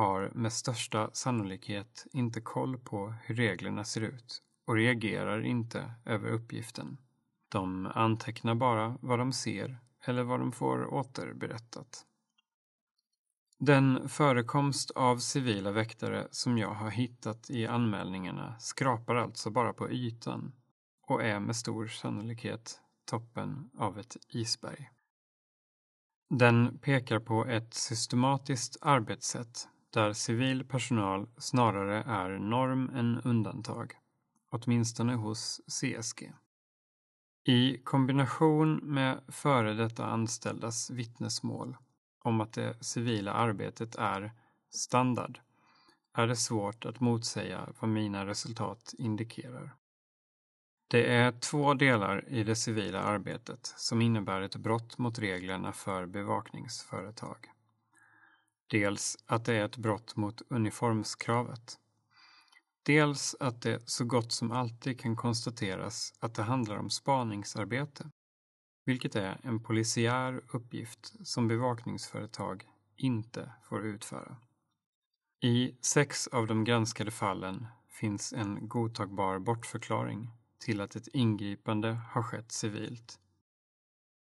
har 0.00 0.30
med 0.34 0.52
största 0.52 1.10
sannolikhet 1.12 2.06
inte 2.12 2.40
koll 2.40 2.78
på 2.78 3.14
hur 3.24 3.34
reglerna 3.34 3.84
ser 3.84 4.00
ut 4.00 4.42
och 4.66 4.74
reagerar 4.74 5.44
inte 5.44 5.94
över 6.04 6.28
uppgiften. 6.28 6.98
De 7.48 7.86
antecknar 7.86 8.54
bara 8.54 8.98
vad 9.00 9.18
de 9.18 9.32
ser 9.32 9.78
eller 10.04 10.22
vad 10.22 10.40
de 10.40 10.52
får 10.52 10.94
återberättat. 10.94 12.06
Den 13.58 14.08
förekomst 14.08 14.90
av 14.90 15.18
civila 15.18 15.70
väktare 15.70 16.28
som 16.30 16.58
jag 16.58 16.74
har 16.74 16.90
hittat 16.90 17.50
i 17.50 17.66
anmälningarna 17.66 18.58
skrapar 18.58 19.14
alltså 19.14 19.50
bara 19.50 19.72
på 19.72 19.90
ytan 19.90 20.52
och 21.06 21.22
är 21.22 21.40
med 21.40 21.56
stor 21.56 21.86
sannolikhet 21.86 22.80
toppen 23.04 23.70
av 23.78 23.98
ett 23.98 24.16
isberg. 24.28 24.90
Den 26.30 26.78
pekar 26.78 27.18
på 27.18 27.46
ett 27.46 27.74
systematiskt 27.74 28.76
arbetssätt 28.80 29.68
där 29.90 30.12
civil 30.12 30.64
personal 30.64 31.28
snarare 31.38 32.02
är 32.02 32.38
norm 32.38 32.90
än 32.94 33.20
undantag, 33.24 33.92
åtminstone 34.50 35.14
hos 35.14 35.60
CSG. 35.66 36.32
I 37.44 37.78
kombination 37.78 38.76
med 38.76 39.20
före 39.28 39.74
detta 39.74 40.06
anställdas 40.06 40.90
vittnesmål 40.90 41.76
om 42.22 42.40
att 42.40 42.52
det 42.52 42.84
civila 42.84 43.32
arbetet 43.32 43.96
är 43.96 44.32
standard 44.70 45.40
är 46.14 46.26
det 46.26 46.36
svårt 46.36 46.84
att 46.84 47.00
motsäga 47.00 47.68
vad 47.80 47.90
mina 47.90 48.26
resultat 48.26 48.94
indikerar. 48.98 49.74
Det 50.88 51.14
är 51.14 51.32
två 51.32 51.74
delar 51.74 52.28
i 52.28 52.44
det 52.44 52.56
civila 52.56 53.02
arbetet 53.02 53.74
som 53.76 54.02
innebär 54.02 54.40
ett 54.40 54.56
brott 54.56 54.98
mot 54.98 55.18
reglerna 55.18 55.72
för 55.72 56.06
bevakningsföretag. 56.06 57.48
Dels 58.70 59.16
att 59.26 59.44
det 59.44 59.54
är 59.54 59.64
ett 59.64 59.76
brott 59.76 60.16
mot 60.16 60.42
uniformskravet. 60.48 61.78
Dels 62.82 63.36
att 63.40 63.62
det 63.62 63.90
så 63.90 64.04
gott 64.04 64.32
som 64.32 64.52
alltid 64.52 65.00
kan 65.00 65.16
konstateras 65.16 66.12
att 66.20 66.34
det 66.34 66.42
handlar 66.42 66.76
om 66.76 66.90
spaningsarbete, 66.90 68.10
vilket 68.84 69.16
är 69.16 69.40
en 69.42 69.62
polisiär 69.62 70.42
uppgift 70.52 71.26
som 71.26 71.48
bevakningsföretag 71.48 72.64
inte 72.96 73.52
får 73.68 73.86
utföra. 73.86 74.36
I 75.40 75.76
sex 75.80 76.26
av 76.26 76.46
de 76.46 76.64
granskade 76.64 77.10
fallen 77.10 77.66
finns 77.88 78.32
en 78.32 78.68
godtagbar 78.68 79.38
bortförklaring 79.38 80.30
till 80.58 80.80
att 80.80 80.96
ett 80.96 81.08
ingripande 81.08 81.98
har 82.10 82.22
skett 82.22 82.52
civilt. 82.52 83.18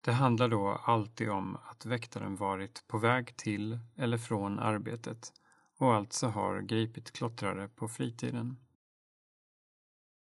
Det 0.01 0.13
handlar 0.13 0.49
då 0.49 0.69
alltid 0.69 1.31
om 1.31 1.57
att 1.71 1.87
väktaren 1.87 2.37
varit 2.37 2.85
på 2.89 2.99
väg 2.99 3.37
till 3.37 3.79
eller 3.97 4.19
från 4.19 4.59
arbetet 4.59 5.33
och 5.79 5.95
alltså 5.95 6.27
har 6.27 6.61
gripit 6.61 7.13
klottrare 7.13 7.69
på 7.69 7.89
fritiden. 7.89 8.57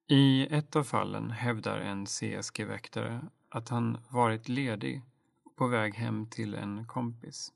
I 0.08 0.48
ett 0.56 0.76
av 0.76 0.84
fallen 0.84 1.32
hävdar 1.32 1.78
en 1.78 2.06
CSG-väktare 2.06 3.22
att 3.50 3.70
han 3.70 3.98
varit 4.10 4.50
ledig 4.50 5.02
och 5.44 5.56
på 5.56 5.68
väg 5.68 5.96
hem 5.96 6.30
till 6.30 6.56
en 6.56 6.88
kompis. 6.88 7.52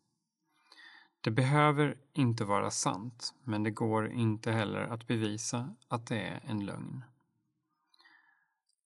Det 1.22 1.32
behöver 1.32 1.97
inte 2.13 2.45
vara 2.45 2.72
sant, 2.72 3.34
men 3.43 3.63
det 3.63 3.72
går 3.72 4.11
inte 4.11 4.51
heller 4.51 4.82
att 4.82 5.07
bevisa 5.07 5.76
att 5.88 6.07
det 6.07 6.20
är 6.20 6.41
en 6.45 6.66
lögn. 6.66 7.03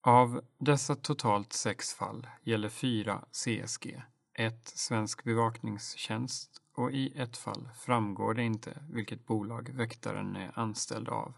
Av 0.02 0.42
dessa 0.58 0.96
totalt 0.96 1.54
sex 1.54 1.94
fall 1.94 2.28
gäller 2.44 2.70
fyra 2.70 3.26
CSG, 3.32 4.02
ett 4.34 4.68
Svensk 4.68 5.24
bevakningstjänst 5.24 6.62
och 6.76 6.92
i 6.92 7.20
ett 7.20 7.38
fall 7.38 7.70
framgår 7.80 8.34
det 8.34 8.44
inte 8.44 8.84
vilket 8.90 9.26
bolag 9.26 9.70
väktaren 9.70 10.36
är 10.36 10.60
anställd 10.60 11.10
av. 11.10 11.34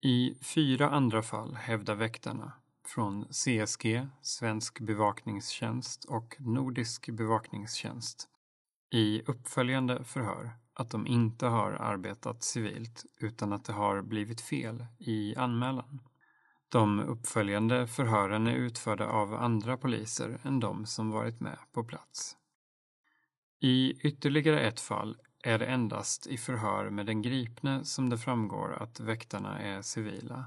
I 0.00 0.34
fyra 0.40 0.90
andra 0.90 1.22
fall 1.22 1.54
hävdar 1.54 1.94
väktarna 1.94 2.52
från 2.86 3.24
CSG, 3.24 4.08
Svensk 4.22 4.80
bevakningstjänst 4.80 6.04
och 6.04 6.36
Nordisk 6.38 7.08
bevakningstjänst 7.08 8.28
i 8.90 9.22
uppföljande 9.26 10.04
förhör 10.04 10.50
att 10.74 10.90
de 10.90 11.06
inte 11.06 11.46
har 11.46 11.72
arbetat 11.72 12.42
civilt 12.42 13.04
utan 13.18 13.52
att 13.52 13.64
det 13.64 13.72
har 13.72 14.02
blivit 14.02 14.40
fel 14.40 14.86
i 14.98 15.36
anmälan. 15.36 16.00
De 16.68 17.00
uppföljande 17.00 17.86
förhören 17.86 18.46
är 18.46 18.54
utförda 18.54 19.06
av 19.06 19.34
andra 19.34 19.76
poliser 19.76 20.40
än 20.42 20.60
de 20.60 20.86
som 20.86 21.10
varit 21.10 21.40
med 21.40 21.58
på 21.72 21.84
plats. 21.84 22.36
I 23.60 23.92
ytterligare 24.08 24.60
ett 24.60 24.80
fall 24.80 25.16
är 25.44 25.58
det 25.58 25.66
endast 25.66 26.26
i 26.26 26.36
förhör 26.36 26.90
med 26.90 27.06
den 27.06 27.22
gripne 27.22 27.84
som 27.84 28.10
det 28.10 28.18
framgår 28.18 28.82
att 28.82 29.00
väktarna 29.00 29.58
är 29.58 29.82
civila. 29.82 30.44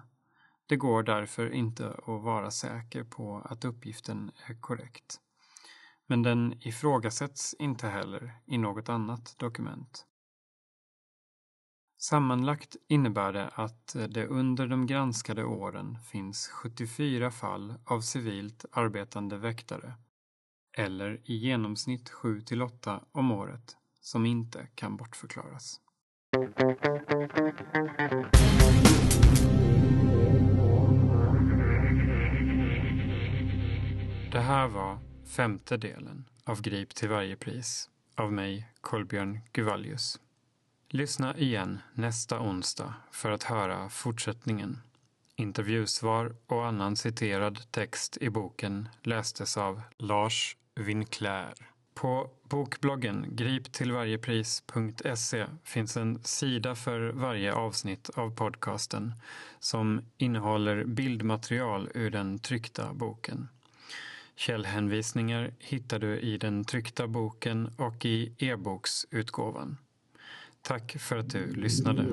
Det 0.65 0.75
går 0.75 1.03
därför 1.03 1.53
inte 1.53 1.87
att 1.87 2.23
vara 2.23 2.51
säker 2.51 3.03
på 3.03 3.41
att 3.45 3.65
uppgiften 3.65 4.31
är 4.47 4.61
korrekt. 4.61 5.19
Men 6.07 6.23
den 6.23 6.53
ifrågasätts 6.67 7.55
inte 7.59 7.87
heller 7.87 8.33
i 8.45 8.57
något 8.57 8.89
annat 8.89 9.35
dokument. 9.37 10.05
Sammanlagt 12.03 12.75
innebär 12.87 13.33
det 13.33 13.47
att 13.47 13.95
det 14.09 14.27
under 14.27 14.67
de 14.67 14.87
granskade 14.87 15.43
åren 15.43 15.97
finns 16.11 16.47
74 16.47 17.31
fall 17.31 17.73
av 17.85 18.01
civilt 18.01 18.65
arbetande 18.71 19.37
väktare, 19.37 19.93
eller 20.77 21.21
i 21.23 21.35
genomsnitt 21.35 22.11
7-8 22.11 22.99
om 23.11 23.31
året, 23.31 23.77
som 23.99 24.25
inte 24.25 24.67
kan 24.75 24.97
bortförklaras. 24.97 25.79
Det 34.31 34.39
här 34.39 34.67
var 34.67 34.99
femte 35.35 35.77
delen 35.77 36.29
av 36.45 36.61
Grip 36.61 36.95
till 36.95 37.09
varje 37.09 37.35
pris 37.35 37.89
av 38.15 38.33
mig, 38.33 38.71
Kolbjörn 38.81 39.39
Guvallius. 39.53 40.19
Lyssna 40.93 41.37
igen 41.37 41.79
nästa 41.93 42.39
onsdag 42.39 42.93
för 43.11 43.31
att 43.31 43.43
höra 43.43 43.89
fortsättningen. 43.89 44.81
Intervjusvar 45.35 46.35
och 46.47 46.67
annan 46.67 46.95
citerad 46.95 47.71
text 47.71 48.17
i 48.21 48.29
boken 48.29 48.89
lästes 49.03 49.57
av 49.57 49.81
Lars 49.97 50.57
Winclair. 50.75 51.53
På 51.93 52.29
bokbloggen 52.43 53.25
griptillvarjepris.se 53.29 55.45
finns 55.63 55.97
en 55.97 56.23
sida 56.23 56.75
för 56.75 57.11
varje 57.11 57.53
avsnitt 57.53 58.09
av 58.09 58.35
podcasten 58.35 59.13
som 59.59 60.01
innehåller 60.17 60.83
bildmaterial 60.83 61.89
ur 61.93 62.11
den 62.11 62.39
tryckta 62.39 62.93
boken. 62.93 63.47
Källhänvisningar 64.35 65.53
hittar 65.59 65.99
du 65.99 66.19
i 66.19 66.37
den 66.37 66.65
tryckta 66.65 67.07
boken 67.07 67.73
och 67.77 68.05
i 68.05 68.33
e-boksutgåvan. 68.37 69.77
Tack 70.63 70.95
för 70.99 71.17
att 71.17 71.29
du 71.29 71.53
lyssnade. 71.53 72.05